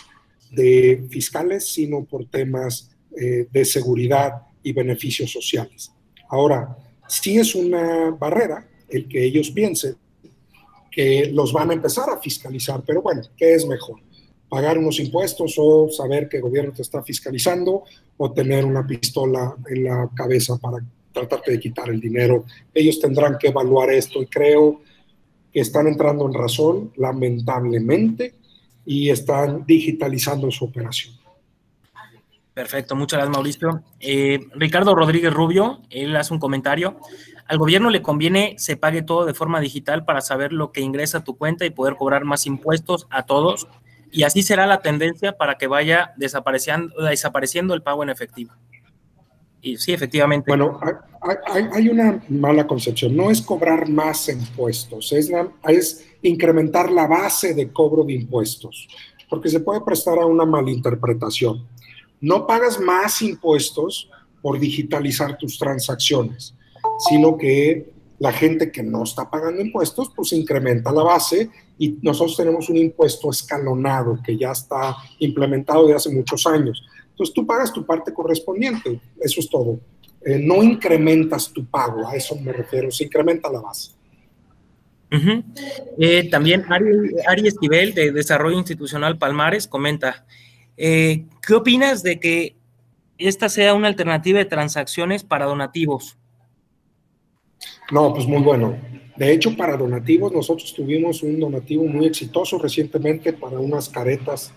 de 0.52 1.06
fiscales, 1.10 1.68
sino 1.68 2.04
por 2.06 2.26
temas 2.26 2.90
eh, 3.18 3.48
de 3.52 3.66
seguridad 3.66 4.34
y 4.64 4.74
beneficios 4.74 5.32
sociales. 5.32 5.92
Ahora, 6.30 6.78
sí 7.08 7.38
es 7.38 7.56
una 7.56 8.12
barrera 8.12 8.68
el 8.90 9.08
que 9.08 9.24
ellos 9.24 9.52
piensen 9.52 9.96
que 10.92 11.32
los 11.32 11.54
van 11.54 11.72
a 11.72 11.74
empezar 11.74 12.10
a 12.10 12.20
fiscalizar, 12.20 12.84
pero 12.86 13.02
bueno, 13.02 13.22
¿qué 13.38 13.54
es 13.54 13.66
mejor? 13.66 14.00
¿Pagar 14.52 14.78
unos 14.78 15.00
impuestos 15.00 15.56
o 15.58 15.88
saber 15.90 16.28
que 16.28 16.36
el 16.36 16.44
gobierno 16.44 16.74
te 16.74 16.82
está 16.82 17.02
fiscalizando 17.02 17.86
o 18.18 18.32
tener 18.34 18.66
una 18.66 18.86
pistola 18.86 19.56
en 19.70 19.86
la 19.86 20.10
cabeza 20.14 20.58
para 20.58 20.80
tratarte 21.14 21.52
de 21.52 21.60
quitar 21.62 21.88
el 21.88 22.02
dinero? 22.02 22.44
Ellos 22.74 23.00
tendrán 23.00 23.38
que 23.40 23.48
evaluar 23.48 23.92
esto 23.92 24.22
y 24.22 24.26
creo 24.26 24.82
que 25.54 25.62
están 25.62 25.88
entrando 25.88 26.26
en 26.26 26.34
razón, 26.34 26.92
lamentablemente, 26.98 28.34
y 28.86 29.10
están 29.10 29.66
digitalizando 29.66 30.52
su 30.52 30.66
operación. 30.66 31.16
Perfecto, 32.54 32.98
muchas 32.98 33.20
gracias 33.20 33.34
Mauricio. 33.34 33.84
Eh, 34.02 34.48
Ricardo 34.56 34.94
Rodríguez 34.96 35.34
Rubio, 35.34 35.80
él 35.90 36.14
hace 36.18 36.34
un 36.34 36.42
comentario. 36.42 37.00
Al 37.48 37.58
gobierno 37.58 37.90
le 37.90 38.02
conviene 38.02 38.56
se 38.58 38.76
pague 38.76 39.02
todo 39.02 39.26
de 39.26 39.34
forma 39.34 39.62
digital 39.62 40.04
para 40.04 40.20
saber 40.20 40.52
lo 40.52 40.74
que 40.74 40.82
ingresa 40.82 41.20
a 41.20 41.24
tu 41.24 41.38
cuenta 41.38 41.66
y 41.66 41.70
poder 41.70 41.96
cobrar 41.96 42.26
más 42.26 42.46
impuestos 42.46 43.08
a 43.10 43.26
todos. 43.26 43.70
Y 44.12 44.24
así 44.24 44.44
será 44.44 44.68
la 44.68 44.82
tendencia 44.82 45.38
para 45.38 45.58
que 45.58 45.68
vaya 45.68 46.14
desapareciendo, 46.18 47.74
el 47.74 47.82
pago 47.82 48.04
en 48.04 48.10
efectivo. 48.10 48.54
Y 49.62 49.78
sí, 49.78 49.94
efectivamente. 49.94 50.50
Bueno, 50.50 50.80
hay, 51.48 51.68
hay, 51.74 51.90
una 51.90 52.22
mala 52.30 52.68
concepción. 52.68 53.16
No 53.16 53.30
es 53.30 53.42
cobrar 53.42 53.88
más 53.88 54.28
impuestos, 54.28 55.14
es, 55.14 55.32
es 55.68 56.06
incrementar 56.24 56.92
la 56.92 57.08
base 57.08 57.54
de 57.54 57.72
cobro 57.72 58.04
de 58.04 58.14
impuestos, 58.14 58.88
porque 59.30 59.50
se 59.50 59.60
puede 59.60 59.82
prestar 59.82 60.20
a 60.20 60.26
una 60.26 60.46
malinterpretación. 60.46 61.66
No 62.20 62.46
pagas 62.46 62.80
más 62.80 63.22
impuestos 63.22 64.10
por 64.42 64.60
digitalizar 64.60 65.38
tus 65.38 65.58
transacciones, 65.58 66.56
sino 67.10 67.38
que 67.38 67.91
la 68.22 68.32
gente 68.32 68.72
que 68.72 68.84
no 68.84 69.02
está 69.04 69.28
pagando 69.32 69.64
impuestos, 69.64 70.12
pues 70.16 70.32
incrementa 70.34 70.92
la 70.92 71.02
base 71.02 71.50
y 71.80 71.98
nosotros 72.04 72.38
tenemos 72.38 72.70
un 72.70 72.78
impuesto 72.78 73.32
escalonado 73.32 74.20
que 74.24 74.38
ya 74.38 74.52
está 74.52 74.96
implementado 75.18 75.88
de 75.88 75.96
hace 75.96 76.12
muchos 76.12 76.46
años. 76.46 76.86
Entonces 77.10 77.34
tú 77.34 77.48
pagas 77.48 77.74
tu 77.74 77.84
parte 77.84 78.14
correspondiente, 78.14 79.02
eso 79.20 79.40
es 79.40 79.50
todo. 79.50 79.80
Eh, 80.24 80.38
no 80.38 80.62
incrementas 80.62 81.52
tu 81.52 81.66
pago, 81.66 82.08
a 82.08 82.16
eso 82.16 82.36
me 82.36 82.54
refiero, 82.54 82.92
se 82.92 83.06
incrementa 83.06 83.52
la 83.52 83.60
base. 83.60 83.94
Eh, 85.98 86.30
también 86.30 86.64
Ari, 86.70 87.16
Ari, 87.28 87.48
Esquivel 87.48 87.96
de 87.96 88.12
Desarrollo 88.12 88.60
Institucional 88.60 89.18
Palmares 89.18 89.68
comenta, 89.68 90.28
eh, 90.78 91.26
¿qué 91.42 91.56
opinas 91.56 92.04
de 92.04 92.20
que 92.20 92.56
esta 93.18 93.50
sea 93.50 93.74
una 93.74 93.88
alternativa 93.88 94.38
de 94.38 94.46
transacciones 94.46 95.24
para 95.24 95.46
donativos? 95.46 96.20
No, 97.92 98.14
pues 98.14 98.26
muy 98.26 98.42
bueno. 98.42 98.78
De 99.18 99.32
hecho, 99.32 99.56
para 99.56 99.78
donativos, 99.78 100.32
nosotros 100.32 100.74
tuvimos 100.74 101.22
un 101.22 101.40
donativo 101.40 101.84
muy 101.86 102.06
exitoso 102.08 102.58
recientemente 102.58 103.34
para 103.34 103.60
unas 103.60 103.90
caretas 103.90 104.54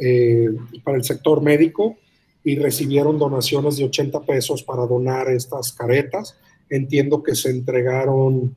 eh, 0.00 0.48
para 0.84 0.96
el 0.96 1.04
sector 1.04 1.42
médico 1.42 1.96
y 2.44 2.56
recibieron 2.56 3.18
donaciones 3.18 3.76
de 3.76 3.84
80 3.84 4.20
pesos 4.22 4.62
para 4.62 4.86
donar 4.86 5.28
estas 5.28 5.72
caretas. 5.72 6.36
Entiendo 6.70 7.22
que 7.22 7.34
se 7.34 7.50
entregaron 7.50 8.54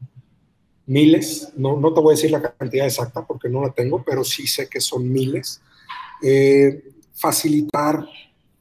miles, 0.85 1.51
no, 1.57 1.79
no 1.79 1.93
te 1.93 1.99
voy 1.99 2.13
a 2.13 2.15
decir 2.15 2.31
la 2.31 2.41
cantidad 2.41 2.85
exacta 2.85 3.25
porque 3.25 3.49
no 3.49 3.61
la 3.61 3.71
tengo, 3.71 4.03
pero 4.05 4.23
sí 4.23 4.45
sé 4.45 4.69
que 4.69 4.79
son 4.79 5.11
miles. 5.11 5.61
Eh, 6.21 6.83
facilitar 7.13 8.05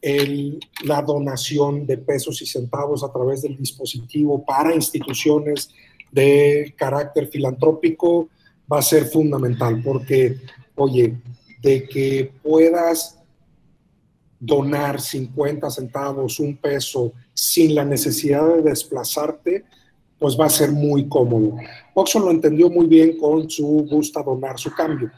la 0.03 1.03
donación 1.03 1.87
de 1.87 1.99
pesos 1.99 2.41
y 2.43 2.47
centavos 2.47 3.05
a 3.05 3.13
través 3.13 3.43
del 3.43 3.57
dispositivo 3.57 4.45
para 4.45 4.75
instituciones 4.75 5.71
de 6.11 6.75
carácter 6.77 7.29
filantrópico 7.29 8.29
va 8.71 8.79
a 8.79 8.83
ser 8.83 9.05
fundamental 9.07 9.83
porque, 9.83 10.39
oye, 10.77 11.17
de 11.61 11.87
que 11.87 12.33
puedas 12.43 13.19
donar 14.39 15.01
50 15.01 15.69
centavos, 15.71 16.41
un 16.41 16.57
peso, 16.57 17.13
sin 17.35 17.75
la 17.75 17.85
necesidad 17.85 18.57
de 18.57 18.63
desplazarte, 18.63 19.65
pues 20.19 20.39
va 20.39 20.47
a 20.47 20.51
ser 20.51 20.73
muy 20.73 21.09
cómodo. 21.09 21.57
Oxo 21.95 22.19
lo 22.21 22.31
entendió 22.31 22.71
muy 22.71 22.87
bien 22.87 23.19
con 23.19 23.51
su 23.51 23.87
gusta 23.91 24.23
donar 24.23 24.59
su 24.59 24.73
cambio. 24.73 25.11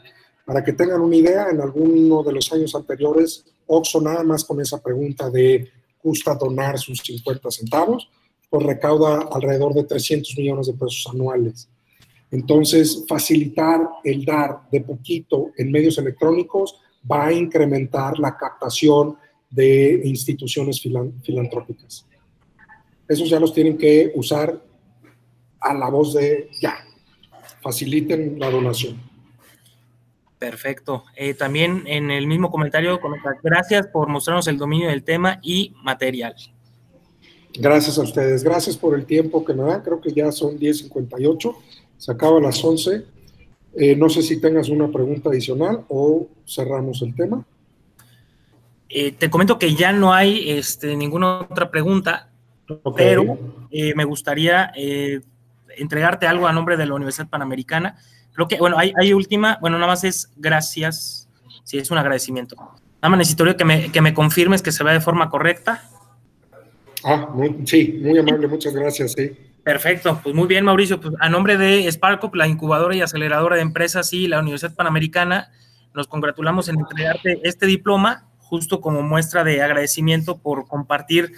Para 0.45 0.63
que 0.63 0.73
tengan 0.73 1.01
una 1.01 1.15
idea, 1.15 1.47
en 1.49 1.61
alguno 1.61 2.21
de 2.23 2.33
los 2.33 2.51
años 2.51 2.75
anteriores, 2.75 3.45
Oxo 3.73 4.01
nada 4.01 4.23
más 4.23 4.43
con 4.43 4.59
esa 4.61 4.81
pregunta 4.81 5.29
de 5.29 5.69
gusta 6.01 6.35
donar 6.35 6.77
sus 6.77 6.99
50 6.99 7.49
centavos, 7.49 8.09
pues 8.49 8.65
recauda 8.65 9.27
alrededor 9.31 9.73
de 9.73 9.83
300 9.83 10.37
millones 10.37 10.67
de 10.67 10.73
pesos 10.73 11.07
anuales. 11.11 11.69
Entonces, 12.29 13.05
facilitar 13.07 13.79
el 14.03 14.25
dar 14.25 14.61
de 14.71 14.81
poquito 14.81 15.51
en 15.57 15.71
medios 15.71 15.97
electrónicos 15.97 16.79
va 17.09 17.27
a 17.27 17.33
incrementar 17.33 18.17
la 18.19 18.35
captación 18.35 19.17
de 19.49 20.01
instituciones 20.03 20.81
filantrópicas. 20.81 22.05
Esos 23.07 23.29
ya 23.29 23.39
los 23.39 23.53
tienen 23.53 23.77
que 23.77 24.11
usar 24.15 24.59
a 25.59 25.73
la 25.73 25.89
voz 25.89 26.13
de 26.13 26.49
ya. 26.59 26.75
Faciliten 27.61 28.39
la 28.39 28.49
donación. 28.49 29.12
Perfecto. 30.43 31.05
Eh, 31.15 31.33
también 31.33 31.83
en 31.85 32.11
el 32.11 32.27
mismo 32.27 32.51
comentario, 32.51 32.99
gracias 33.41 33.87
por 33.87 34.09
mostrarnos 34.09 34.45
el 34.47 34.57
dominio 34.57 34.89
del 34.89 35.03
tema 35.03 35.39
y 35.41 35.73
material. 35.83 36.35
Gracias 37.53 37.97
a 37.97 38.01
ustedes. 38.01 38.43
Gracias 38.43 38.75
por 38.75 38.93
el 38.93 39.05
tiempo 39.05 39.45
que 39.45 39.53
me 39.53 39.63
dan. 39.63 39.81
Creo 39.81 40.01
que 40.01 40.11
ya 40.11 40.33
son 40.33 40.59
10.58 40.59 41.55
se 41.97 42.11
acaba 42.11 42.39
a 42.39 42.41
las 42.41 42.61
11. 42.61 43.05
Eh, 43.75 43.95
no 43.95 44.09
sé 44.09 44.21
si 44.21 44.41
tengas 44.41 44.67
una 44.67 44.91
pregunta 44.91 45.29
adicional 45.29 45.85
o 45.87 46.27
cerramos 46.45 47.01
el 47.01 47.15
tema. 47.15 47.45
Eh, 48.89 49.13
te 49.13 49.29
comento 49.29 49.57
que 49.57 49.73
ya 49.75 49.93
no 49.93 50.11
hay 50.11 50.51
este, 50.51 50.97
ninguna 50.97 51.39
otra 51.39 51.71
pregunta, 51.71 52.29
pero 52.97 53.39
eh, 53.71 53.95
me 53.95 54.03
gustaría 54.03 54.73
entregarte 55.77 56.27
algo 56.27 56.47
a 56.47 56.51
nombre 56.51 56.75
de 56.75 56.85
la 56.85 56.95
Universidad 56.95 57.29
Panamericana. 57.29 57.95
Creo 58.33 58.47
que, 58.47 58.57
bueno, 58.57 58.77
hay, 58.77 59.13
última, 59.13 59.57
bueno, 59.61 59.77
nada 59.77 59.91
más 59.91 60.03
es 60.03 60.31
gracias, 60.35 61.29
sí, 61.63 61.77
es 61.77 61.91
un 61.91 61.97
agradecimiento. 61.97 62.55
Nada 62.55 63.09
más 63.09 63.19
necesito 63.19 63.55
que 63.55 63.65
me, 63.65 63.91
que 63.91 64.01
me 64.01 64.13
confirmes 64.13 64.61
que 64.61 64.71
se 64.71 64.83
vea 64.83 64.93
de 64.93 65.01
forma 65.01 65.29
correcta. 65.29 65.83
Ah, 67.03 67.29
sí, 67.65 67.99
muy 68.01 68.17
amable, 68.17 68.47
muchas 68.47 68.73
gracias, 68.73 69.13
sí. 69.13 69.31
Perfecto, 69.63 70.19
pues 70.21 70.35
muy 70.35 70.47
bien, 70.47 70.65
Mauricio. 70.65 70.99
Pues 70.99 71.13
a 71.19 71.29
nombre 71.29 71.57
de 71.57 71.89
Sparkop, 71.89 72.35
la 72.35 72.47
incubadora 72.47 72.95
y 72.95 73.01
aceleradora 73.01 73.55
de 73.55 73.61
empresas 73.61 74.11
y 74.11 74.27
la 74.27 74.39
Universidad 74.39 74.75
Panamericana, 74.75 75.51
nos 75.93 76.07
congratulamos 76.07 76.67
en 76.67 76.79
entregarte 76.79 77.39
este 77.43 77.65
diploma, 77.65 78.25
justo 78.39 78.81
como 78.81 79.01
muestra 79.03 79.43
de 79.43 79.61
agradecimiento 79.61 80.37
por 80.37 80.67
compartir, 80.67 81.31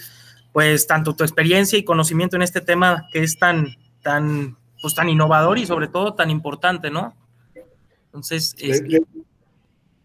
pues, 0.54 0.88
tanto 0.88 1.16
tu 1.16 1.24
experiencia 1.24 1.78
y 1.78 1.84
conocimiento 1.84 2.36
en 2.36 2.42
este 2.42 2.62
tema 2.62 3.08
que 3.12 3.22
es 3.22 3.38
tan, 3.38 3.76
tan, 4.02 4.58
pues, 4.82 4.94
tan 4.94 5.10
innovador 5.10 5.58
y 5.58 5.66
sobre 5.66 5.88
todo 5.88 6.14
tan 6.14 6.30
importante, 6.30 6.90
¿no? 6.90 7.16
Entonces, 8.06 8.56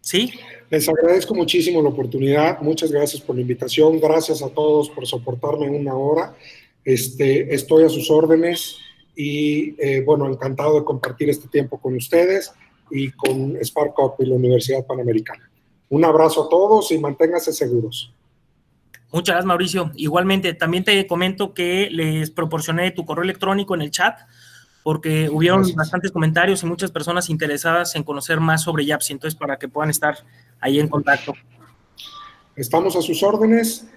sí. 0.01 0.31
Les 0.69 0.87
agradezco 0.87 1.35
muchísimo 1.35 1.81
la 1.81 1.89
oportunidad. 1.89 2.61
Muchas 2.61 2.91
gracias 2.91 3.21
por 3.21 3.35
la 3.35 3.41
invitación. 3.41 3.99
Gracias 3.99 4.41
a 4.41 4.49
todos 4.49 4.89
por 4.89 5.05
soportarme 5.05 5.69
una 5.69 5.95
hora. 5.95 6.35
Este, 6.83 7.53
estoy 7.53 7.83
a 7.83 7.89
sus 7.89 8.09
órdenes 8.09 8.77
y 9.15 9.75
eh, 9.79 10.01
bueno, 10.05 10.27
encantado 10.27 10.79
de 10.79 10.85
compartir 10.85 11.29
este 11.29 11.47
tiempo 11.47 11.79
con 11.79 11.95
ustedes 11.95 12.51
y 12.89 13.11
con 13.11 13.57
Spark 13.63 13.97
Up 13.99 14.13
y 14.19 14.25
la 14.25 14.35
Universidad 14.35 14.85
Panamericana. 14.85 15.49
Un 15.89 16.05
abrazo 16.05 16.45
a 16.45 16.49
todos 16.49 16.91
y 16.91 16.97
manténganse 16.97 17.53
seguros. 17.53 18.13
Muchas 19.11 19.33
gracias, 19.33 19.45
Mauricio. 19.45 19.91
Igualmente, 19.95 20.53
también 20.53 20.85
te 20.85 21.05
comento 21.05 21.53
que 21.53 21.89
les 21.91 22.31
proporcioné 22.31 22.91
tu 22.91 23.05
correo 23.05 23.23
electrónico 23.23 23.75
en 23.75 23.81
el 23.81 23.91
chat 23.91 24.17
porque 24.83 25.29
hubieron 25.29 25.63
bastantes 25.75 26.11
comentarios 26.11 26.63
y 26.63 26.65
muchas 26.65 26.91
personas 26.91 27.29
interesadas 27.29 27.95
en 27.95 28.03
conocer 28.03 28.39
más 28.39 28.63
sobre 28.63 28.85
YAPSI, 28.85 29.13
entonces 29.13 29.37
para 29.39 29.57
que 29.57 29.67
puedan 29.67 29.89
estar 29.89 30.17
ahí 30.59 30.79
en 30.79 30.87
contacto. 30.87 31.33
Estamos 32.55 32.95
a 32.95 33.01
sus 33.01 33.21
órdenes 33.23 33.87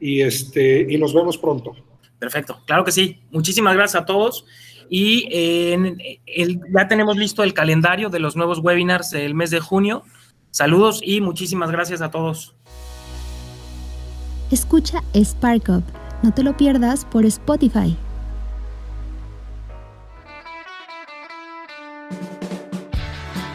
y, 0.00 0.22
este, 0.22 0.86
y 0.88 0.98
nos 0.98 1.14
vemos 1.14 1.36
pronto. 1.38 1.74
Perfecto, 2.18 2.60
claro 2.66 2.84
que 2.84 2.92
sí. 2.92 3.20
Muchísimas 3.30 3.74
gracias 3.74 4.02
a 4.02 4.06
todos. 4.06 4.44
Y 4.90 5.28
ya 6.72 6.88
tenemos 6.88 7.16
listo 7.16 7.42
el 7.42 7.52
calendario 7.52 8.08
de 8.08 8.20
los 8.20 8.36
nuevos 8.36 8.60
webinars 8.60 9.10
del 9.10 9.34
mes 9.34 9.50
de 9.50 9.60
junio. 9.60 10.02
Saludos 10.50 11.00
y 11.02 11.20
muchísimas 11.20 11.70
gracias 11.70 12.00
a 12.00 12.10
todos. 12.10 12.54
Escucha 14.50 15.02
Spark 15.14 15.68
Up. 15.68 15.84
No 16.22 16.32
te 16.32 16.42
lo 16.42 16.56
pierdas 16.56 17.04
por 17.04 17.26
Spotify. 17.26 17.96